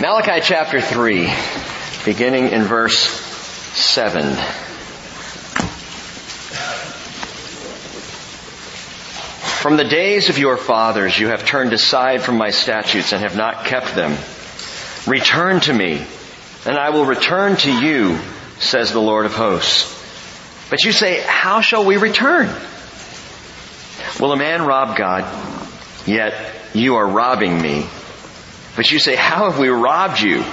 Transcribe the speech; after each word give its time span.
Malachi 0.00 0.40
chapter 0.42 0.80
3, 0.80 1.32
beginning 2.04 2.48
in 2.48 2.62
verse 2.62 2.98
7. 2.98 4.34
From 9.60 9.76
the 9.76 9.84
days 9.84 10.30
of 10.30 10.38
your 10.38 10.56
fathers 10.56 11.18
you 11.18 11.28
have 11.28 11.44
turned 11.44 11.72
aside 11.72 12.22
from 12.22 12.38
my 12.38 12.50
statutes 12.50 13.12
and 13.12 13.22
have 13.22 13.36
not 13.36 13.64
kept 13.64 13.94
them. 13.94 14.16
Return 15.06 15.60
to 15.60 15.72
me, 15.72 16.06
and 16.64 16.78
I 16.78 16.90
will 16.90 17.04
return 17.04 17.56
to 17.56 17.72
you, 17.72 18.18
says 18.60 18.92
the 18.92 19.00
Lord 19.00 19.26
of 19.26 19.34
hosts. 19.34 19.94
But 20.70 20.84
you 20.84 20.92
say, 20.92 21.20
how 21.26 21.60
shall 21.60 21.84
we 21.84 21.96
return? 21.96 22.48
Will 24.20 24.32
a 24.32 24.36
man 24.36 24.64
rob 24.64 24.96
God? 24.96 25.24
Yet 26.06 26.34
you 26.72 26.96
are 26.96 27.06
robbing 27.06 27.60
me. 27.60 27.86
But 28.78 28.92
you 28.92 29.00
say, 29.00 29.16
how 29.16 29.50
have 29.50 29.58
we 29.58 29.70
robbed 29.70 30.20
you? 30.20 30.44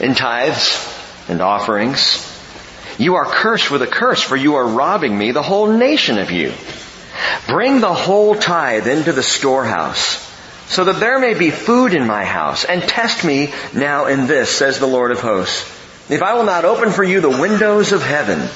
In 0.00 0.14
tithes 0.14 0.76
and 1.30 1.40
offerings. 1.40 2.20
You 2.98 3.14
are 3.14 3.24
cursed 3.24 3.70
with 3.70 3.80
a 3.80 3.86
curse, 3.86 4.20
for 4.20 4.36
you 4.36 4.56
are 4.56 4.68
robbing 4.68 5.16
me, 5.16 5.32
the 5.32 5.40
whole 5.40 5.72
nation 5.72 6.18
of 6.18 6.30
you. 6.30 6.52
Bring 7.48 7.80
the 7.80 7.94
whole 7.94 8.34
tithe 8.34 8.86
into 8.86 9.12
the 9.12 9.22
storehouse, 9.22 10.30
so 10.68 10.84
that 10.84 11.00
there 11.00 11.18
may 11.18 11.32
be 11.32 11.50
food 11.50 11.94
in 11.94 12.06
my 12.06 12.26
house, 12.26 12.66
and 12.66 12.82
test 12.82 13.24
me 13.24 13.50
now 13.72 14.08
in 14.08 14.26
this, 14.26 14.50
says 14.50 14.78
the 14.78 14.86
Lord 14.86 15.10
of 15.10 15.20
hosts. 15.20 15.62
If 16.10 16.22
I 16.22 16.34
will 16.34 16.44
not 16.44 16.66
open 16.66 16.90
for 16.92 17.02
you 17.02 17.22
the 17.22 17.30
windows 17.30 17.92
of 17.92 18.02
heaven, 18.02 18.46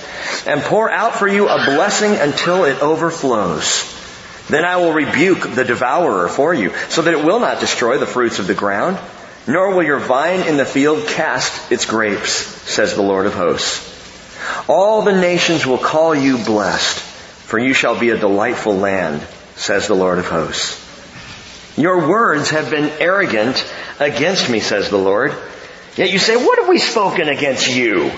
and 0.47 0.61
pour 0.61 0.91
out 0.91 1.15
for 1.15 1.27
you 1.27 1.49
a 1.49 1.65
blessing 1.65 2.13
until 2.13 2.65
it 2.65 2.83
overflows, 2.83 4.00
then 4.51 4.65
I 4.65 4.77
will 4.77 4.93
rebuke 4.93 5.55
the 5.55 5.65
devourer 5.65 6.29
for 6.29 6.53
you, 6.55 6.73
so 6.89 7.03
that 7.03 7.15
it 7.15 7.25
will 7.25 7.41
not 7.41 7.61
destroy 7.61 7.99
the 7.99 8.07
fruits 8.07 8.39
of 8.39 8.47
the 8.47 8.55
ground, 8.55 8.99
nor 9.47 9.75
will 9.75 9.83
your 9.83 9.99
vine 9.99 10.47
in 10.47 10.57
the 10.57 10.65
field 10.65 11.07
cast 11.09 11.73
its 11.73 11.87
grapes, 11.87 12.33
says 12.33 12.95
the 12.95 13.03
Lord 13.03 13.27
of 13.27 13.35
hosts. 13.35 13.89
All 14.69 15.03
the 15.03 15.19
nations 15.19 15.67
will 15.67 15.79
call 15.79 16.15
you 16.15 16.39
blessed, 16.39 16.99
for 16.99 17.59
you 17.59 17.75
shall 17.75 17.99
be 17.99 18.11
a 18.11 18.19
delightful 18.19 18.77
land, 18.77 19.27
says 19.57 19.87
the 19.87 19.95
Lord 19.95 20.19
of 20.19 20.27
hosts. 20.27 20.79
Your 21.77 22.09
words 22.09 22.51
have 22.51 22.71
been 22.71 22.91
arrogant 23.01 23.65
against 23.99 24.51
me, 24.51 24.61
says 24.61 24.91
the 24.91 24.99
Lord. 24.99 25.35
Yet 25.97 26.13
you 26.13 26.19
say, 26.19 26.37
what 26.37 26.59
have 26.59 26.69
we 26.69 26.79
spoken 26.79 27.29
against 27.29 27.69
you? 27.69 28.11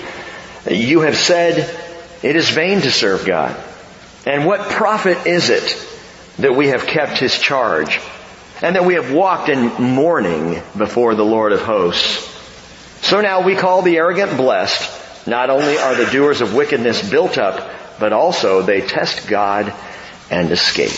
You 0.69 1.01
have 1.01 1.17
said, 1.17 1.57
it 2.21 2.35
is 2.35 2.49
vain 2.49 2.81
to 2.81 2.91
serve 2.91 3.25
God. 3.25 3.55
And 4.25 4.45
what 4.45 4.69
profit 4.69 5.27
is 5.27 5.49
it 5.49 5.89
that 6.39 6.55
we 6.55 6.67
have 6.67 6.85
kept 6.87 7.17
his 7.17 7.37
charge 7.37 7.99
and 8.61 8.75
that 8.75 8.85
we 8.85 8.95
have 8.95 9.13
walked 9.13 9.49
in 9.49 9.67
mourning 9.81 10.61
before 10.77 11.15
the 11.15 11.25
Lord 11.25 11.51
of 11.51 11.61
hosts? 11.61 12.29
So 13.01 13.21
now 13.21 13.41
we 13.45 13.55
call 13.55 13.81
the 13.81 13.97
arrogant 13.97 14.37
blessed. 14.37 15.27
Not 15.27 15.49
only 15.49 15.77
are 15.77 15.95
the 15.95 16.09
doers 16.11 16.41
of 16.41 16.53
wickedness 16.53 17.09
built 17.09 17.37
up, 17.37 17.69
but 17.99 18.13
also 18.13 18.61
they 18.61 18.81
test 18.81 19.27
God 19.27 19.73
and 20.29 20.51
escape. 20.51 20.91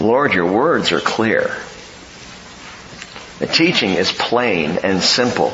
Lord, 0.00 0.34
your 0.34 0.52
words 0.52 0.92
are 0.92 1.00
clear. 1.00 1.56
The 3.38 3.46
teaching 3.46 3.90
is 3.90 4.12
plain 4.12 4.78
and 4.84 5.02
simple. 5.02 5.52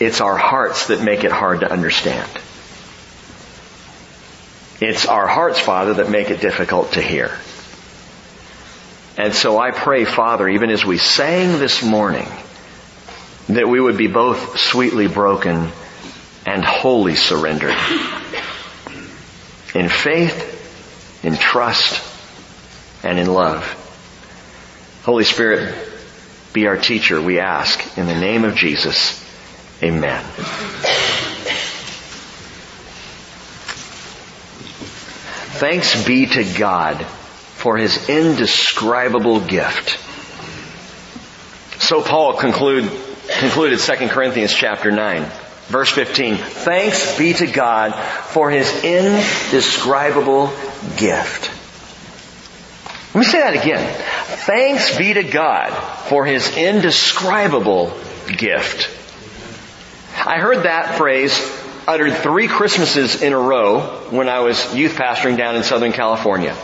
It's 0.00 0.20
our 0.20 0.36
hearts 0.36 0.88
that 0.88 1.02
make 1.02 1.24
it 1.24 1.30
hard 1.30 1.60
to 1.60 1.70
understand. 1.70 2.28
It's 4.86 5.06
our 5.06 5.26
hearts, 5.26 5.58
Father, 5.58 5.94
that 5.94 6.10
make 6.10 6.28
it 6.28 6.42
difficult 6.42 6.92
to 6.92 7.00
hear. 7.00 7.30
And 9.16 9.32
so 9.32 9.58
I 9.58 9.70
pray, 9.70 10.04
Father, 10.04 10.46
even 10.46 10.68
as 10.68 10.84
we 10.84 10.98
sang 10.98 11.58
this 11.58 11.82
morning, 11.82 12.28
that 13.48 13.66
we 13.66 13.80
would 13.80 13.96
be 13.96 14.08
both 14.08 14.58
sweetly 14.58 15.08
broken 15.08 15.70
and 16.44 16.62
wholly 16.62 17.14
surrendered. 17.14 17.74
In 19.74 19.88
faith, 19.88 21.24
in 21.24 21.36
trust, 21.38 22.02
and 23.02 23.18
in 23.18 23.26
love. 23.26 23.64
Holy 25.04 25.24
Spirit, 25.24 25.74
be 26.52 26.66
our 26.66 26.76
teacher, 26.76 27.22
we 27.22 27.40
ask. 27.40 27.96
In 27.96 28.06
the 28.06 28.20
name 28.20 28.44
of 28.44 28.54
Jesus, 28.54 29.24
amen. 29.82 30.22
Thanks 35.54 36.04
be 36.04 36.26
to 36.26 36.44
God 36.58 37.04
for 37.04 37.76
his 37.76 38.08
indescribable 38.08 39.40
gift. 39.40 40.00
So 41.80 42.02
Paul 42.02 42.34
conclude, 42.34 42.90
concluded 43.38 43.78
2 43.78 44.08
Corinthians 44.08 44.52
chapter 44.52 44.90
9. 44.90 45.30
Verse 45.68 45.90
15, 45.90 46.36
thanks 46.36 47.16
be 47.16 47.32
to 47.34 47.46
God 47.46 47.94
for 47.94 48.50
his 48.50 48.68
indescribable 48.84 50.52
gift. 50.96 51.50
Let 53.14 53.20
me 53.20 53.24
say 53.24 53.38
that 53.38 53.54
again. 53.54 53.94
Thanks 54.46 54.98
be 54.98 55.14
to 55.14 55.22
God 55.22 55.70
for 56.08 56.26
his 56.26 56.56
indescribable 56.56 57.96
gift. 58.26 58.90
I 60.16 60.38
heard 60.38 60.64
that 60.64 60.96
phrase 60.98 61.38
uttered 61.86 62.14
three 62.14 62.48
Christmases 62.48 63.22
in 63.22 63.32
a 63.32 63.38
row 63.38 63.80
when 64.10 64.28
I 64.28 64.40
was 64.40 64.74
youth 64.74 64.96
pastoring 64.96 65.36
down 65.36 65.56
in 65.56 65.62
Southern 65.62 65.92
California. 65.92 66.54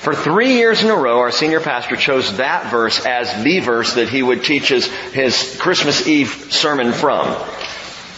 For 0.00 0.14
three 0.14 0.54
years 0.54 0.82
in 0.82 0.90
a 0.90 0.96
row, 0.96 1.18
our 1.18 1.30
senior 1.30 1.60
pastor 1.60 1.96
chose 1.96 2.36
that 2.36 2.70
verse 2.70 3.04
as 3.04 3.42
the 3.42 3.60
verse 3.60 3.94
that 3.94 4.08
he 4.08 4.22
would 4.22 4.44
teach 4.44 4.68
his, 4.68 4.86
his 4.86 5.58
Christmas 5.60 6.06
Eve 6.06 6.48
sermon 6.50 6.92
from. 6.92 7.26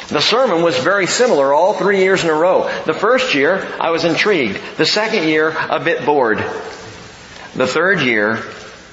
The 0.09 0.21
sermon 0.21 0.63
was 0.63 0.77
very 0.79 1.07
similar 1.07 1.55
all 1.55 1.75
three 1.75 2.01
years 2.01 2.23
in 2.23 2.31
a 2.31 2.35
row. 2.35 2.71
The 2.85 2.93
first 2.93 3.35
year, 3.35 3.67
I 3.81 3.91
was 3.91 4.05
intrigued. 4.05 4.61
The 4.77 4.87
second 4.87 5.29
year, 5.29 5.51
a 5.51 5.81
bit 5.81 6.05
bored. 6.05 6.39
The 7.55 7.67
third 7.67 8.01
year, 8.01 8.43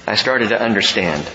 I 0.07 0.15
started 0.15 0.49
to 0.49 0.61
understand. 0.61 1.29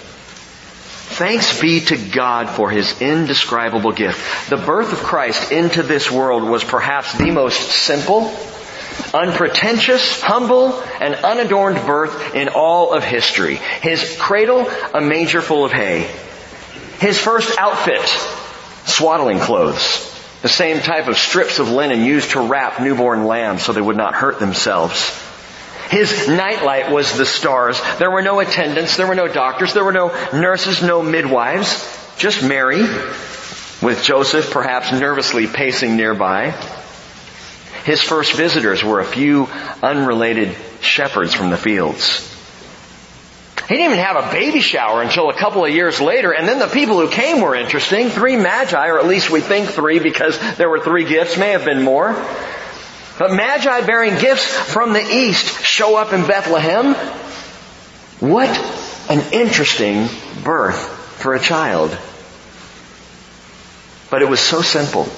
Thanks 1.14 1.60
be 1.60 1.80
to 1.80 1.96
God 1.96 2.50
for 2.50 2.70
His 2.70 3.00
indescribable 3.00 3.92
gift. 3.92 4.50
The 4.50 4.56
birth 4.56 4.92
of 4.92 4.98
Christ 4.98 5.52
into 5.52 5.84
this 5.84 6.10
world 6.10 6.42
was 6.42 6.64
perhaps 6.64 7.16
the 7.16 7.30
most 7.30 7.70
simple, 7.70 8.36
unpretentious, 9.14 10.20
humble, 10.20 10.82
and 11.00 11.14
unadorned 11.14 11.86
birth 11.86 12.34
in 12.34 12.48
all 12.48 12.92
of 12.92 13.04
history. 13.04 13.60
His 13.80 14.16
cradle, 14.18 14.68
a 14.92 15.00
manger 15.00 15.40
full 15.40 15.64
of 15.64 15.70
hay. 15.70 16.12
His 16.98 17.16
first 17.16 17.56
outfit, 17.60 18.08
swaddling 18.84 19.38
clothes. 19.38 20.10
The 20.42 20.48
same 20.48 20.80
type 20.80 21.06
of 21.06 21.16
strips 21.16 21.60
of 21.60 21.70
linen 21.70 22.04
used 22.04 22.32
to 22.32 22.40
wrap 22.40 22.80
newborn 22.80 23.24
lambs 23.24 23.62
so 23.62 23.72
they 23.72 23.80
would 23.80 23.96
not 23.96 24.16
hurt 24.16 24.40
themselves. 24.40 25.16
His 25.90 26.28
nightlight 26.28 26.90
was 26.90 27.16
the 27.16 27.26
stars. 27.26 27.80
There 27.98 28.10
were 28.10 28.22
no 28.22 28.40
attendants, 28.40 28.96
there 28.96 29.06
were 29.06 29.14
no 29.14 29.28
doctors, 29.28 29.74
there 29.74 29.84
were 29.84 29.92
no 29.92 30.08
nurses, 30.32 30.82
no 30.82 31.02
midwives, 31.02 32.14
just 32.16 32.42
Mary, 32.42 32.82
with 33.82 34.00
Joseph 34.02 34.50
perhaps 34.50 34.92
nervously 34.92 35.46
pacing 35.46 35.96
nearby. 35.96 36.50
His 37.84 38.00
first 38.00 38.32
visitors 38.32 38.82
were 38.82 39.00
a 39.00 39.04
few 39.04 39.46
unrelated 39.82 40.56
shepherds 40.80 41.34
from 41.34 41.50
the 41.50 41.58
fields. 41.58 42.30
He 43.68 43.76
didn't 43.76 43.92
even 43.92 44.04
have 44.04 44.16
a 44.16 44.30
baby 44.30 44.60
shower 44.60 45.00
until 45.00 45.30
a 45.30 45.34
couple 45.34 45.64
of 45.64 45.70
years 45.70 46.00
later, 46.00 46.32
and 46.32 46.46
then 46.46 46.58
the 46.58 46.66
people 46.66 47.00
who 47.00 47.08
came 47.08 47.40
were 47.40 47.54
interesting. 47.54 48.10
Three 48.10 48.36
magi, 48.36 48.88
or 48.88 48.98
at 48.98 49.06
least 49.06 49.30
we 49.30 49.40
think 49.40 49.68
three 49.70 50.00
because 50.00 50.38
there 50.56 50.68
were 50.68 50.80
three 50.80 51.04
gifts, 51.04 51.38
may 51.38 51.50
have 51.50 51.64
been 51.64 51.82
more. 51.82 52.14
But 53.18 53.32
magi 53.32 53.86
bearing 53.86 54.18
gifts 54.18 54.44
from 54.44 54.92
the 54.92 55.00
east 55.00 55.64
show 55.64 55.96
up 55.96 56.12
in 56.12 56.26
Bethlehem. 56.26 56.94
What 58.18 58.50
an 59.08 59.32
interesting 59.32 60.08
birth 60.42 60.88
for 61.20 61.34
a 61.34 61.40
child. 61.40 61.96
But 64.10 64.22
it 64.22 64.28
was 64.28 64.40
so 64.40 64.62
simple. 64.62 65.08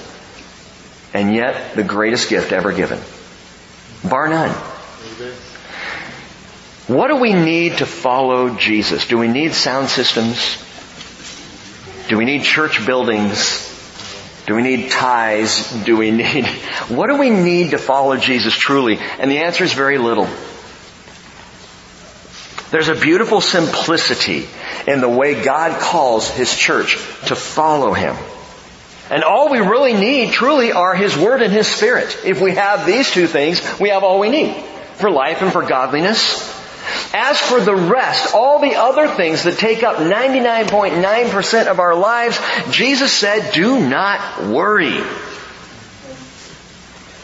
And 1.13 1.33
yet 1.33 1.75
the 1.75 1.83
greatest 1.83 2.29
gift 2.29 2.51
ever 2.51 2.71
given. 2.71 2.99
Bar 4.07 4.27
none. 4.27 4.51
What 6.87 7.07
do 7.07 7.17
we 7.17 7.33
need 7.33 7.79
to 7.79 7.85
follow 7.85 8.55
Jesus? 8.55 9.07
Do 9.07 9.17
we 9.17 9.27
need 9.27 9.53
sound 9.53 9.89
systems? 9.89 10.57
Do 12.07 12.17
we 12.17 12.25
need 12.25 12.43
church 12.43 12.85
buildings? 12.85 13.66
Do 14.47 14.55
we 14.55 14.61
need 14.61 14.89
ties? 14.89 15.69
Do 15.83 15.97
we 15.97 16.09
need, 16.09 16.45
what 16.87 17.07
do 17.07 17.17
we 17.17 17.29
need 17.29 17.71
to 17.71 17.77
follow 17.77 18.15
Jesus 18.15 18.55
truly? 18.55 18.97
And 18.97 19.29
the 19.29 19.39
answer 19.39 19.65
is 19.65 19.73
very 19.73 19.97
little. 19.97 20.27
There's 22.71 22.87
a 22.87 22.95
beautiful 22.95 23.41
simplicity 23.41 24.47
in 24.87 25.01
the 25.01 25.09
way 25.09 25.43
God 25.43 25.79
calls 25.81 26.29
His 26.29 26.55
church 26.55 26.95
to 27.27 27.35
follow 27.35 27.93
Him. 27.93 28.15
And 29.09 29.23
all 29.23 29.49
we 29.49 29.59
really 29.59 29.93
need 29.93 30.31
truly 30.31 30.71
are 30.71 30.95
His 30.95 31.17
Word 31.17 31.41
and 31.41 31.51
His 31.51 31.67
Spirit. 31.67 32.17
If 32.25 32.41
we 32.41 32.55
have 32.55 32.85
these 32.85 33.11
two 33.11 33.27
things, 33.27 33.61
we 33.79 33.89
have 33.89 34.03
all 34.03 34.19
we 34.19 34.29
need 34.29 34.55
for 34.95 35.11
life 35.11 35.41
and 35.41 35.51
for 35.51 35.61
godliness. 35.61 36.56
As 37.13 37.39
for 37.39 37.59
the 37.59 37.75
rest, 37.75 38.33
all 38.33 38.59
the 38.59 38.75
other 38.75 39.07
things 39.07 39.43
that 39.43 39.57
take 39.57 39.83
up 39.83 39.97
99.9% 39.97 41.67
of 41.67 41.79
our 41.79 41.95
lives, 41.95 42.39
Jesus 42.71 43.11
said, 43.11 43.53
do 43.53 43.79
not 43.87 44.47
worry. 44.47 45.01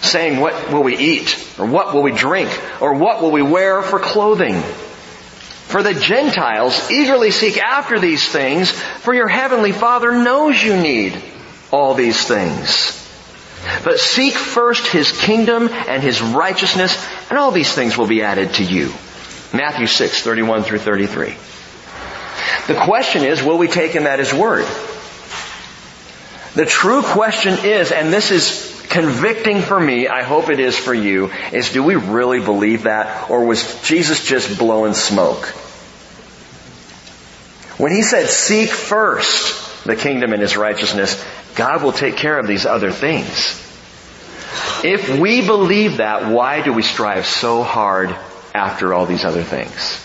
Saying, 0.01 0.39
what 0.39 0.71
will 0.71 0.83
we 0.83 0.98
eat? 0.98 1.38
Or 1.57 1.65
what 1.65 1.94
will 1.94 2.04
we 2.04 2.12
drink? 2.12 2.50
Or 2.81 2.94
what 2.94 3.21
will 3.21 3.31
we 3.31 3.42
wear 3.42 3.81
for 3.81 4.00
clothing? 4.00 4.62
For 5.74 5.81
the 5.81 5.94
Gentiles 5.94 6.92
eagerly 6.92 7.31
seek 7.31 7.57
after 7.57 8.00
these 8.00 8.27
things, 8.30 8.71
for 8.71 9.13
your 9.13 9.27
heavenly 9.27 9.71
Father 9.71 10.12
knows 10.12 10.62
you 10.62 10.75
need 10.75 11.19
all 11.71 11.95
these 11.95 12.27
things. 12.27 13.00
But 13.83 14.00
seek 14.00 14.33
first 14.33 14.88
His 14.88 15.12
kingdom 15.12 15.69
and 15.69 16.04
His 16.04 16.21
righteousness, 16.21 16.95
and 17.30 17.39
all 17.39 17.51
these 17.51 17.74
things 17.74 17.98
will 17.98 18.07
be 18.07 18.21
added 18.21 18.56
to 18.56 18.63
you. 18.63 18.92
Matthew 19.53 19.85
6, 19.85 20.23
31 20.23 20.63
through 20.63 20.79
33. 20.79 21.35
The 22.67 22.81
question 22.81 23.23
is, 23.23 23.44
will 23.44 23.59
we 23.59 23.67
take 23.67 23.91
Him 23.91 24.07
at 24.07 24.17
His 24.17 24.33
word? 24.33 24.65
The 26.55 26.65
true 26.65 27.03
question 27.03 27.63
is, 27.63 27.91
and 27.91 28.11
this 28.11 28.31
is 28.31 28.85
convicting 28.89 29.61
for 29.61 29.79
me, 29.79 30.07
I 30.07 30.23
hope 30.23 30.50
it 30.50 30.59
is 30.59 30.77
for 30.77 30.94
you, 30.94 31.31
is 31.51 31.71
do 31.71 31.83
we 31.83 31.95
really 31.95 32.39
believe 32.39 32.83
that, 32.83 33.29
or 33.29 33.45
was 33.45 33.81
Jesus 33.83 34.25
just 34.25 34.57
blowing 34.57 34.94
smoke? 34.94 35.45
When 37.77 37.91
He 37.91 38.01
said, 38.01 38.29
seek 38.29 38.69
first 38.69 39.83
the 39.83 39.95
kingdom 39.95 40.33
and 40.33 40.41
His 40.41 40.57
righteousness, 40.57 41.23
God 41.55 41.83
will 41.83 41.91
take 41.91 42.17
care 42.17 42.39
of 42.39 42.47
these 42.47 42.65
other 42.65 42.91
things. 42.91 43.59
If 44.83 45.19
we 45.19 45.45
believe 45.45 45.97
that, 45.97 46.31
why 46.31 46.61
do 46.61 46.73
we 46.73 46.81
strive 46.81 47.25
so 47.25 47.61
hard 47.61 48.15
after 48.53 48.94
all 48.94 49.05
these 49.05 49.25
other 49.25 49.44
things? 49.44 50.00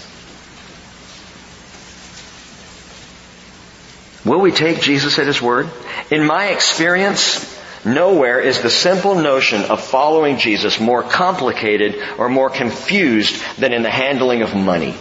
Will 4.24 4.40
we 4.40 4.52
take 4.52 4.80
Jesus 4.80 5.18
at 5.18 5.26
His 5.26 5.40
word? 5.40 5.70
In 6.10 6.26
my 6.26 6.48
experience, 6.48 7.58
nowhere 7.84 8.40
is 8.40 8.60
the 8.60 8.70
simple 8.70 9.14
notion 9.14 9.62
of 9.62 9.82
following 9.82 10.38
Jesus 10.38 10.80
more 10.80 11.02
complicated 11.02 11.96
or 12.18 12.28
more 12.28 12.50
confused 12.50 13.42
than 13.56 13.72
in 13.72 13.82
the 13.82 13.90
handling 13.90 14.42
of 14.42 14.54
money, 14.54 14.94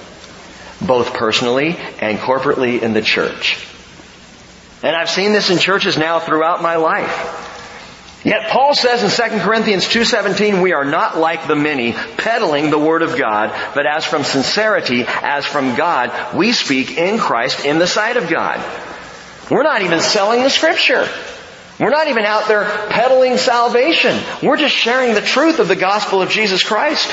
both 0.86 1.14
personally 1.14 1.76
and 2.00 2.20
corporately 2.20 2.82
in 2.82 2.94
the 2.94 3.02
church. 3.02 3.68
And 4.84 4.96
I've 4.96 5.10
seen 5.10 5.34
this 5.34 5.50
in 5.50 5.58
churches 5.58 5.98
now 5.98 6.20
throughout 6.20 6.62
my 6.62 6.76
life. 6.76 7.47
Yet 8.24 8.50
Paul 8.50 8.74
says 8.74 9.04
in 9.04 9.30
2 9.30 9.40
Corinthians 9.40 9.86
2.17, 9.86 10.62
we 10.62 10.74
are 10.74 10.84
not 10.84 11.18
like 11.18 11.48
the 11.48 11.56
many, 11.56 11.94
peddling 11.94 12.70
the 12.70 12.80
word 12.80 13.02
of 13.02 13.18
God, 13.18 13.54
but 13.76 13.86
as 13.86 14.06
from 14.06 14.24
sincerity, 14.24 15.06
as 15.08 15.46
from 15.46 15.76
God, 15.76 16.36
we 16.36 16.52
speak 16.52 16.98
in 16.98 17.20
Christ 17.20 17.64
in 17.64 17.80
the 17.80 17.88
sight 17.88 18.18
of 18.18 18.30
God. 18.30 18.64
We're 19.50 19.64
not 19.64 19.84
even 19.84 20.02
selling 20.02 20.44
the 20.44 20.50
scripture. 20.50 21.08
We're 21.80 21.92
not 21.92 22.08
even 22.08 22.26
out 22.26 22.48
there 22.48 22.66
peddling 22.90 23.38
salvation. 23.38 24.20
We're 24.42 24.58
just 24.58 24.76
sharing 24.76 25.14
the 25.14 25.22
truth 25.22 25.60
of 25.60 25.68
the 25.68 25.76
gospel 25.76 26.22
of 26.22 26.30
Jesus 26.30 26.64
Christ. 26.64 27.08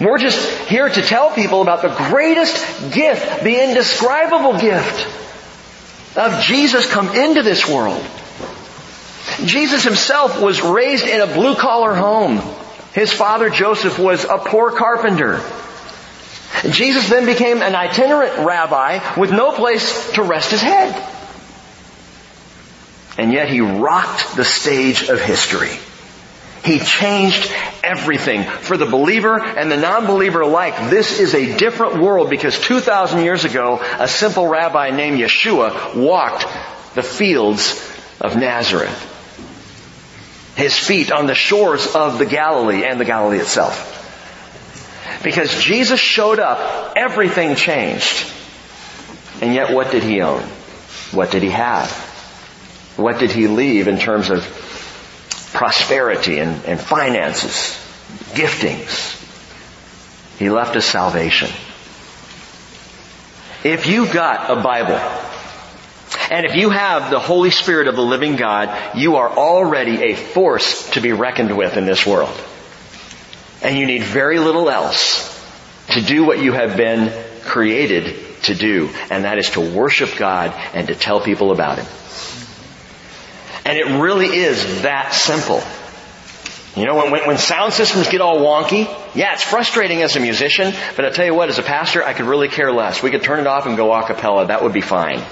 We're 0.00 0.18
just 0.18 0.68
here 0.68 0.88
to 0.88 1.02
tell 1.02 1.30
people 1.34 1.62
about 1.62 1.82
the 1.82 1.94
greatest 2.10 2.54
gift, 2.92 3.42
the 3.42 3.62
indescribable 3.62 4.58
gift 4.60 5.06
of 6.16 6.42
Jesus 6.42 6.86
come 6.90 7.16
into 7.16 7.42
this 7.42 7.66
world. 7.66 8.04
Jesus 9.44 9.84
himself 9.84 10.40
was 10.40 10.62
raised 10.62 11.06
in 11.06 11.20
a 11.20 11.26
blue 11.26 11.54
collar 11.56 11.94
home. 11.94 12.40
His 12.92 13.12
father 13.12 13.50
Joseph 13.50 13.98
was 13.98 14.24
a 14.24 14.38
poor 14.38 14.70
carpenter. 14.70 15.40
Jesus 16.70 17.08
then 17.08 17.26
became 17.26 17.60
an 17.60 17.74
itinerant 17.74 18.46
rabbi 18.46 19.00
with 19.18 19.32
no 19.32 19.52
place 19.52 20.12
to 20.12 20.22
rest 20.22 20.50
his 20.50 20.62
head. 20.62 20.94
And 23.18 23.32
yet 23.32 23.48
he 23.48 23.60
rocked 23.60 24.36
the 24.36 24.44
stage 24.44 25.08
of 25.08 25.20
history. 25.20 25.76
He 26.64 26.78
changed 26.78 27.52
everything. 27.82 28.44
For 28.44 28.76
the 28.76 28.86
believer 28.86 29.38
and 29.38 29.70
the 29.70 29.76
non-believer 29.76 30.40
alike, 30.40 30.90
this 30.90 31.20
is 31.20 31.34
a 31.34 31.56
different 31.58 32.00
world 32.00 32.30
because 32.30 32.58
2,000 32.58 33.22
years 33.22 33.44
ago, 33.44 33.80
a 33.98 34.08
simple 34.08 34.46
rabbi 34.46 34.90
named 34.90 35.18
Yeshua 35.18 35.94
walked 35.94 36.46
the 36.94 37.02
fields 37.02 37.72
of 38.20 38.36
Nazareth. 38.36 39.10
His 40.56 40.78
feet 40.78 41.10
on 41.10 41.26
the 41.26 41.34
shores 41.34 41.94
of 41.94 42.18
the 42.18 42.26
Galilee 42.26 42.84
and 42.84 43.00
the 43.00 43.04
Galilee 43.04 43.38
itself. 43.38 44.02
Because 45.22 45.62
Jesus 45.62 45.98
showed 45.98 46.38
up, 46.38 46.92
everything 46.96 47.56
changed. 47.56 48.30
And 49.40 49.54
yet 49.54 49.72
what 49.72 49.90
did 49.90 50.02
he 50.02 50.20
own? 50.20 50.42
What 51.10 51.30
did 51.30 51.42
he 51.42 51.50
have? 51.50 51.90
What 52.96 53.18
did 53.18 53.32
he 53.32 53.48
leave 53.48 53.88
in 53.88 53.98
terms 53.98 54.30
of 54.30 54.42
prosperity 55.52 56.38
and, 56.38 56.64
and 56.64 56.80
finances, 56.80 57.76
giftings? 58.34 59.20
He 60.38 60.50
left 60.50 60.76
us 60.76 60.84
salvation. 60.84 61.50
If 63.64 63.86
you've 63.86 64.12
got 64.12 64.50
a 64.50 64.60
Bible, 64.62 65.00
and 66.34 66.46
if 66.46 66.56
you 66.56 66.70
have 66.70 67.12
the 67.12 67.20
Holy 67.20 67.52
Spirit 67.52 67.86
of 67.86 67.94
the 67.94 68.02
living 68.02 68.34
God, 68.34 68.96
you 68.98 69.14
are 69.16 69.30
already 69.30 70.02
a 70.02 70.16
force 70.16 70.90
to 70.90 71.00
be 71.00 71.12
reckoned 71.12 71.56
with 71.56 71.76
in 71.76 71.84
this 71.84 72.04
world. 72.04 72.36
And 73.62 73.78
you 73.78 73.86
need 73.86 74.02
very 74.02 74.40
little 74.40 74.68
else 74.68 75.30
to 75.90 76.02
do 76.02 76.24
what 76.24 76.42
you 76.42 76.50
have 76.50 76.76
been 76.76 77.12
created 77.42 78.16
to 78.42 78.54
do, 78.56 78.90
and 79.10 79.22
that 79.22 79.38
is 79.38 79.50
to 79.50 79.60
worship 79.60 80.16
God 80.16 80.52
and 80.74 80.88
to 80.88 80.96
tell 80.96 81.20
people 81.20 81.52
about 81.52 81.78
Him. 81.78 81.86
And 83.64 83.78
it 83.78 84.00
really 84.02 84.26
is 84.26 84.82
that 84.82 85.14
simple. 85.14 85.62
You 86.74 86.84
know, 86.84 86.96
when, 86.96 87.28
when, 87.28 87.38
sound 87.38 87.74
systems 87.74 88.08
get 88.08 88.20
all 88.20 88.38
wonky, 88.38 88.86
yeah, 89.14 89.34
it's 89.34 89.44
frustrating 89.44 90.02
as 90.02 90.16
a 90.16 90.20
musician, 90.20 90.74
but 90.96 91.04
I 91.04 91.10
tell 91.10 91.26
you 91.26 91.34
what, 91.34 91.48
as 91.48 91.60
a 91.60 91.62
pastor, 91.62 92.02
I 92.02 92.12
could 92.12 92.26
really 92.26 92.48
care 92.48 92.72
less. 92.72 93.04
We 93.04 93.12
could 93.12 93.22
turn 93.22 93.38
it 93.38 93.46
off 93.46 93.66
and 93.66 93.76
go 93.76 93.94
a 93.94 94.04
cappella. 94.04 94.48
That 94.48 94.64
would 94.64 94.72
be 94.72 94.80
fine. 94.80 95.24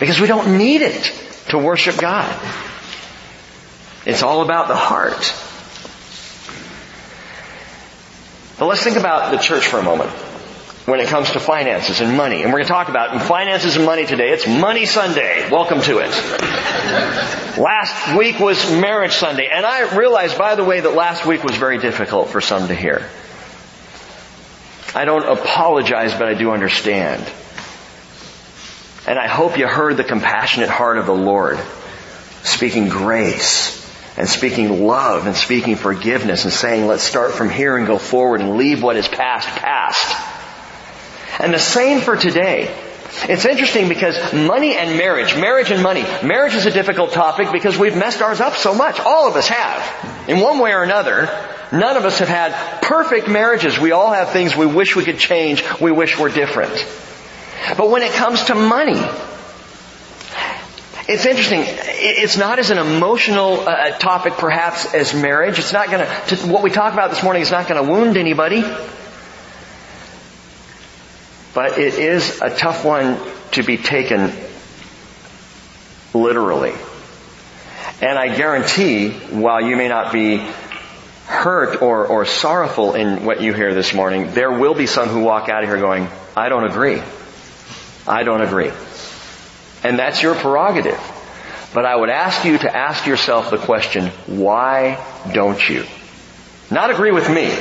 Because 0.00 0.20
we 0.20 0.26
don't 0.26 0.58
need 0.58 0.80
it 0.80 1.12
to 1.50 1.58
worship 1.58 1.98
God. 1.98 2.34
It's 4.06 4.22
all 4.22 4.42
about 4.42 4.68
the 4.68 4.74
heart. 4.74 5.34
But 8.58 8.66
let's 8.66 8.82
think 8.82 8.96
about 8.96 9.30
the 9.30 9.38
church 9.38 9.66
for 9.66 9.78
a 9.78 9.82
moment 9.82 10.10
when 10.86 11.00
it 11.00 11.08
comes 11.08 11.30
to 11.32 11.40
finances 11.40 12.00
and 12.00 12.16
money. 12.16 12.42
And 12.42 12.46
we're 12.46 12.58
going 12.58 12.64
to 12.64 12.72
talk 12.72 12.88
about 12.88 13.22
finances 13.22 13.76
and 13.76 13.84
money 13.84 14.06
today. 14.06 14.30
It's 14.30 14.46
Money 14.46 14.86
Sunday. 14.86 15.50
Welcome 15.50 15.82
to 15.82 15.98
it. 15.98 16.10
last 17.58 18.16
week 18.16 18.38
was 18.40 18.70
Marriage 18.70 19.12
Sunday. 19.12 19.48
And 19.52 19.66
I 19.66 19.96
realized, 19.96 20.38
by 20.38 20.54
the 20.54 20.64
way, 20.64 20.80
that 20.80 20.94
last 20.94 21.26
week 21.26 21.44
was 21.44 21.56
very 21.56 21.78
difficult 21.78 22.30
for 22.30 22.40
some 22.40 22.68
to 22.68 22.74
hear. 22.74 23.06
I 24.94 25.04
don't 25.04 25.28
apologize, 25.28 26.14
but 26.14 26.28
I 26.28 26.34
do 26.34 26.50
understand. 26.50 27.30
And 29.06 29.18
I 29.18 29.26
hope 29.26 29.58
you 29.58 29.66
heard 29.66 29.96
the 29.96 30.04
compassionate 30.04 30.68
heart 30.68 30.98
of 30.98 31.06
the 31.06 31.14
Lord 31.14 31.58
speaking 32.42 32.88
grace 32.88 33.76
and 34.16 34.28
speaking 34.28 34.86
love 34.86 35.26
and 35.26 35.36
speaking 35.36 35.76
forgiveness 35.76 36.44
and 36.44 36.52
saying, 36.52 36.86
let's 36.86 37.02
start 37.02 37.32
from 37.32 37.50
here 37.50 37.76
and 37.76 37.86
go 37.86 37.98
forward 37.98 38.40
and 38.40 38.56
leave 38.56 38.82
what 38.82 38.96
is 38.96 39.08
past 39.08 39.48
past 39.48 40.30
and 41.40 41.54
the 41.54 41.58
same 41.58 42.00
for 42.00 42.16
today. 42.16 42.74
It's 43.28 43.44
interesting 43.44 43.88
because 43.88 44.32
money 44.32 44.76
and 44.76 44.96
marriage, 44.96 45.36
marriage 45.36 45.70
and 45.70 45.82
money, 45.82 46.02
marriage 46.22 46.54
is 46.54 46.66
a 46.66 46.70
difficult 46.70 47.12
topic 47.12 47.50
because 47.50 47.76
we've 47.76 47.96
messed 47.96 48.22
ours 48.22 48.40
up 48.40 48.54
so 48.54 48.74
much. 48.74 49.00
All 49.00 49.28
of 49.28 49.36
us 49.36 49.48
have. 49.48 50.28
In 50.28 50.40
one 50.40 50.58
way 50.58 50.72
or 50.72 50.82
another, 50.82 51.28
none 51.72 51.96
of 51.96 52.04
us 52.04 52.18
have 52.18 52.28
had 52.28 52.82
perfect 52.82 53.28
marriages. 53.28 53.78
We 53.78 53.90
all 53.90 54.12
have 54.12 54.30
things 54.30 54.54
we 54.54 54.66
wish 54.66 54.94
we 54.94 55.04
could 55.04 55.18
change, 55.18 55.64
we 55.80 55.90
wish 55.90 56.18
were 56.18 56.28
different. 56.28 56.72
But 57.76 57.90
when 57.90 58.02
it 58.02 58.12
comes 58.12 58.44
to 58.44 58.54
money, 58.54 59.00
it's 61.08 61.26
interesting. 61.26 61.62
It's 61.66 62.36
not 62.36 62.58
as 62.58 62.70
an 62.70 62.78
emotional 62.78 63.60
uh, 63.60 63.98
topic 63.98 64.34
perhaps 64.34 64.94
as 64.94 65.12
marriage. 65.12 65.58
It's 65.58 65.72
not 65.72 65.90
gonna, 65.90 66.06
what 66.46 66.62
we 66.62 66.70
talk 66.70 66.92
about 66.92 67.10
this 67.10 67.22
morning 67.22 67.42
is 67.42 67.50
not 67.50 67.66
gonna 67.66 67.82
wound 67.82 68.16
anybody. 68.16 68.62
But 71.52 71.78
it 71.78 71.94
is 71.94 72.40
a 72.40 72.50
tough 72.50 72.84
one 72.84 73.18
to 73.52 73.62
be 73.64 73.76
taken 73.76 74.32
literally. 76.14 76.74
And 78.00 78.18
I 78.18 78.34
guarantee, 78.36 79.10
while 79.10 79.60
you 79.60 79.76
may 79.76 79.88
not 79.88 80.12
be 80.12 80.38
hurt 81.26 81.82
or, 81.82 82.06
or 82.06 82.24
sorrowful 82.24 82.94
in 82.94 83.24
what 83.24 83.40
you 83.40 83.52
hear 83.52 83.74
this 83.74 83.92
morning, 83.92 84.32
there 84.32 84.50
will 84.50 84.74
be 84.74 84.86
some 84.86 85.08
who 85.08 85.20
walk 85.20 85.48
out 85.48 85.64
of 85.64 85.68
here 85.68 85.78
going, 85.78 86.08
I 86.36 86.48
don't 86.48 86.64
agree. 86.64 87.02
I 88.06 88.22
don't 88.22 88.42
agree. 88.42 88.70
And 89.82 89.98
that's 89.98 90.22
your 90.22 90.34
prerogative. 90.34 91.00
But 91.72 91.84
I 91.84 91.94
would 91.94 92.10
ask 92.10 92.44
you 92.44 92.58
to 92.58 92.76
ask 92.76 93.06
yourself 93.06 93.50
the 93.50 93.58
question, 93.58 94.08
why 94.26 95.04
don't 95.32 95.68
you? 95.68 95.84
Not 96.70 96.90
agree 96.90 97.12
with 97.12 97.28
me. 97.30 97.56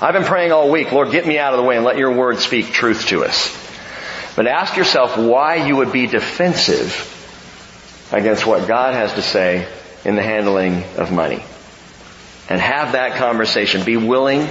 I've 0.00 0.12
been 0.12 0.24
praying 0.24 0.52
all 0.52 0.70
week, 0.70 0.92
Lord, 0.92 1.10
get 1.10 1.26
me 1.26 1.38
out 1.38 1.54
of 1.54 1.60
the 1.60 1.66
way 1.66 1.76
and 1.76 1.84
let 1.84 1.96
your 1.96 2.12
word 2.12 2.38
speak 2.38 2.66
truth 2.66 3.06
to 3.06 3.24
us. 3.24 3.54
But 4.34 4.46
ask 4.46 4.76
yourself 4.76 5.16
why 5.16 5.66
you 5.66 5.76
would 5.76 5.92
be 5.92 6.06
defensive 6.06 7.12
against 8.12 8.44
what 8.46 8.68
God 8.68 8.94
has 8.94 9.14
to 9.14 9.22
say 9.22 9.66
in 10.04 10.16
the 10.16 10.22
handling 10.22 10.84
of 10.96 11.10
money. 11.10 11.42
And 12.48 12.60
have 12.60 12.92
that 12.92 13.16
conversation. 13.16 13.84
Be 13.84 13.96
willing, 13.96 14.46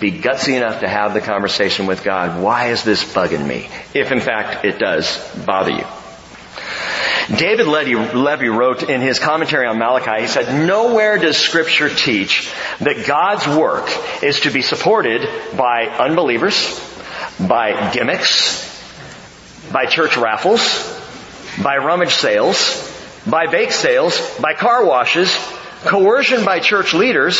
be 0.00 0.10
gutsy 0.12 0.56
enough 0.56 0.80
to 0.80 0.88
have 0.88 1.14
the 1.14 1.20
conversation 1.20 1.86
with 1.86 2.02
God. 2.02 2.42
Why 2.42 2.68
is 2.68 2.82
this 2.82 3.04
bugging 3.04 3.46
me? 3.46 3.68
If 3.94 4.10
in 4.10 4.20
fact 4.20 4.64
it 4.64 4.78
does 4.78 5.18
bother 5.44 5.72
you. 5.72 5.84
David 7.36 7.66
Levy 7.66 8.48
wrote 8.48 8.82
in 8.90 9.00
his 9.00 9.20
commentary 9.20 9.66
on 9.66 9.78
Malachi, 9.78 10.22
he 10.22 10.26
said, 10.26 10.66
nowhere 10.66 11.16
does 11.16 11.36
scripture 11.36 11.88
teach 11.88 12.50
that 12.80 13.06
God's 13.06 13.46
work 13.46 13.88
is 14.22 14.40
to 14.40 14.50
be 14.50 14.62
supported 14.62 15.28
by 15.56 15.86
unbelievers, 15.86 16.80
by 17.38 17.92
gimmicks, 17.92 18.66
by 19.72 19.86
church 19.86 20.16
raffles, 20.16 20.60
by 21.62 21.76
rummage 21.76 22.14
sales, 22.14 22.86
by 23.28 23.46
bake 23.46 23.70
sales, 23.70 24.18
by 24.40 24.54
car 24.54 24.84
washes, 24.84 25.32
coercion 25.84 26.44
by 26.44 26.58
church 26.58 26.94
leaders, 26.94 27.38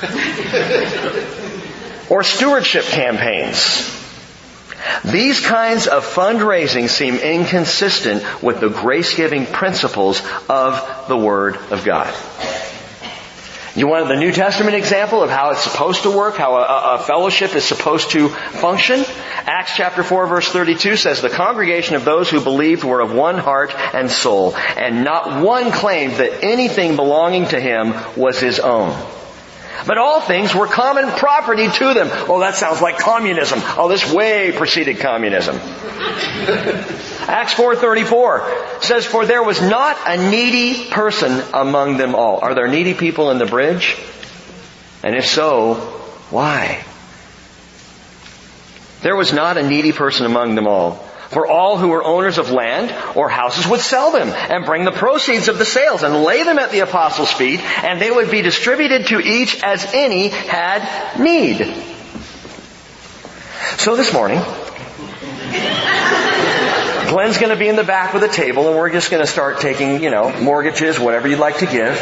or 2.10 2.22
stewardship 2.22 2.84
campaigns. 2.84 3.92
These 5.04 5.40
kinds 5.40 5.86
of 5.86 6.04
fundraising 6.04 6.88
seem 6.88 7.16
inconsistent 7.16 8.42
with 8.42 8.60
the 8.60 8.68
grace-giving 8.68 9.46
principles 9.46 10.22
of 10.48 11.04
the 11.08 11.16
Word 11.16 11.56
of 11.70 11.84
God. 11.84 12.12
You 13.76 13.88
want 13.88 14.08
the 14.08 14.16
New 14.16 14.32
Testament 14.32 14.74
example 14.74 15.22
of 15.22 15.28
how 15.28 15.50
it's 15.50 15.60
supposed 15.60 16.04
to 16.04 16.10
work, 16.10 16.36
how 16.36 16.54
a, 16.54 16.94
a, 16.94 16.98
fellowship 17.00 17.54
is 17.54 17.62
supposed 17.62 18.12
to 18.12 18.30
function? 18.30 19.04
Acts 19.44 19.76
chapter 19.76 20.02
4 20.02 20.28
verse 20.28 20.48
32 20.48 20.96
says, 20.96 21.20
the 21.20 21.28
congregation 21.28 21.94
of 21.94 22.06
those 22.06 22.30
who 22.30 22.40
believed 22.40 22.84
were 22.84 23.02
of 23.02 23.12
one 23.12 23.36
heart 23.36 23.74
and 23.92 24.10
soul, 24.10 24.56
and 24.56 25.04
not 25.04 25.42
one 25.42 25.72
claimed 25.72 26.14
that 26.14 26.42
anything 26.42 26.96
belonging 26.96 27.48
to 27.48 27.60
him 27.60 27.92
was 28.16 28.40
his 28.40 28.60
own. 28.60 28.96
But 29.86 29.98
all 29.98 30.20
things 30.20 30.52
were 30.52 30.66
common 30.66 31.08
property 31.10 31.68
to 31.70 31.94
them. 31.94 32.08
Oh, 32.28 32.40
that 32.40 32.56
sounds 32.56 32.82
like 32.82 32.98
communism. 32.98 33.60
Oh, 33.62 33.88
this 33.88 34.12
way 34.12 34.50
preceded 34.50 34.98
communism. 34.98 35.56
Acts 37.28 37.54
4.34 37.54 38.82
says, 38.82 39.06
For 39.06 39.24
there 39.26 39.44
was 39.44 39.62
not 39.62 39.96
a 40.06 40.16
needy 40.30 40.90
person 40.90 41.40
among 41.54 41.98
them 41.98 42.16
all. 42.16 42.40
Are 42.40 42.54
there 42.54 42.66
needy 42.66 42.94
people 42.94 43.30
in 43.30 43.38
the 43.38 43.46
bridge? 43.46 43.96
And 45.04 45.14
if 45.14 45.26
so, 45.26 45.74
why? 46.30 46.84
There 49.02 49.14
was 49.14 49.32
not 49.32 49.56
a 49.56 49.62
needy 49.62 49.92
person 49.92 50.26
among 50.26 50.56
them 50.56 50.66
all. 50.66 51.05
For 51.30 51.46
all 51.46 51.76
who 51.76 51.88
were 51.88 52.04
owners 52.04 52.38
of 52.38 52.50
land 52.50 52.94
or 53.16 53.28
houses 53.28 53.66
would 53.66 53.80
sell 53.80 54.12
them 54.12 54.28
and 54.28 54.64
bring 54.64 54.84
the 54.84 54.92
proceeds 54.92 55.48
of 55.48 55.58
the 55.58 55.64
sales 55.64 56.02
and 56.02 56.22
lay 56.22 56.44
them 56.44 56.58
at 56.58 56.70
the 56.70 56.80
apostles' 56.80 57.32
feet 57.32 57.60
and 57.60 58.00
they 58.00 58.10
would 58.10 58.30
be 58.30 58.42
distributed 58.42 59.08
to 59.08 59.18
each 59.20 59.62
as 59.62 59.84
any 59.92 60.28
had 60.28 61.18
need. 61.18 61.58
So 63.78 63.96
this 63.96 64.12
morning, 64.12 64.40
Glenn's 67.08 67.38
going 67.38 67.50
to 67.50 67.56
be 67.56 67.68
in 67.68 67.76
the 67.76 67.84
back 67.84 68.14
with 68.14 68.22
a 68.22 68.28
table 68.28 68.68
and 68.68 68.76
we're 68.76 68.90
just 68.90 69.10
going 69.10 69.22
to 69.22 69.30
start 69.30 69.60
taking, 69.60 70.02
you 70.02 70.10
know, 70.10 70.32
mortgages, 70.40 70.98
whatever 70.98 71.26
you'd 71.26 71.40
like 71.40 71.58
to 71.58 71.66
give. 71.66 71.94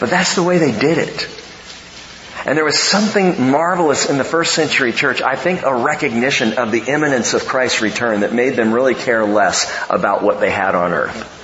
But 0.00 0.10
that's 0.10 0.36
the 0.36 0.44
way 0.44 0.58
they 0.58 0.72
did 0.72 0.98
it. 0.98 1.37
And 2.44 2.56
there 2.56 2.64
was 2.64 2.78
something 2.78 3.50
marvelous 3.50 4.08
in 4.08 4.18
the 4.18 4.24
first 4.24 4.54
century 4.54 4.92
church, 4.92 5.20
I 5.22 5.36
think 5.36 5.62
a 5.62 5.74
recognition 5.74 6.54
of 6.54 6.70
the 6.70 6.82
imminence 6.82 7.34
of 7.34 7.46
Christ's 7.46 7.82
return 7.82 8.20
that 8.20 8.32
made 8.32 8.56
them 8.56 8.72
really 8.72 8.94
care 8.94 9.24
less 9.24 9.72
about 9.90 10.22
what 10.22 10.40
they 10.40 10.50
had 10.50 10.74
on 10.74 10.92
earth. 10.92 11.36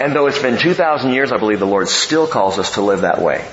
And 0.00 0.14
though 0.14 0.26
it's 0.26 0.40
been 0.40 0.58
2,000 0.58 1.12
years, 1.12 1.32
I 1.32 1.38
believe 1.38 1.60
the 1.60 1.66
Lord 1.66 1.88
still 1.88 2.26
calls 2.26 2.58
us 2.58 2.74
to 2.74 2.82
live 2.82 3.02
that 3.02 3.20
way. 3.20 3.44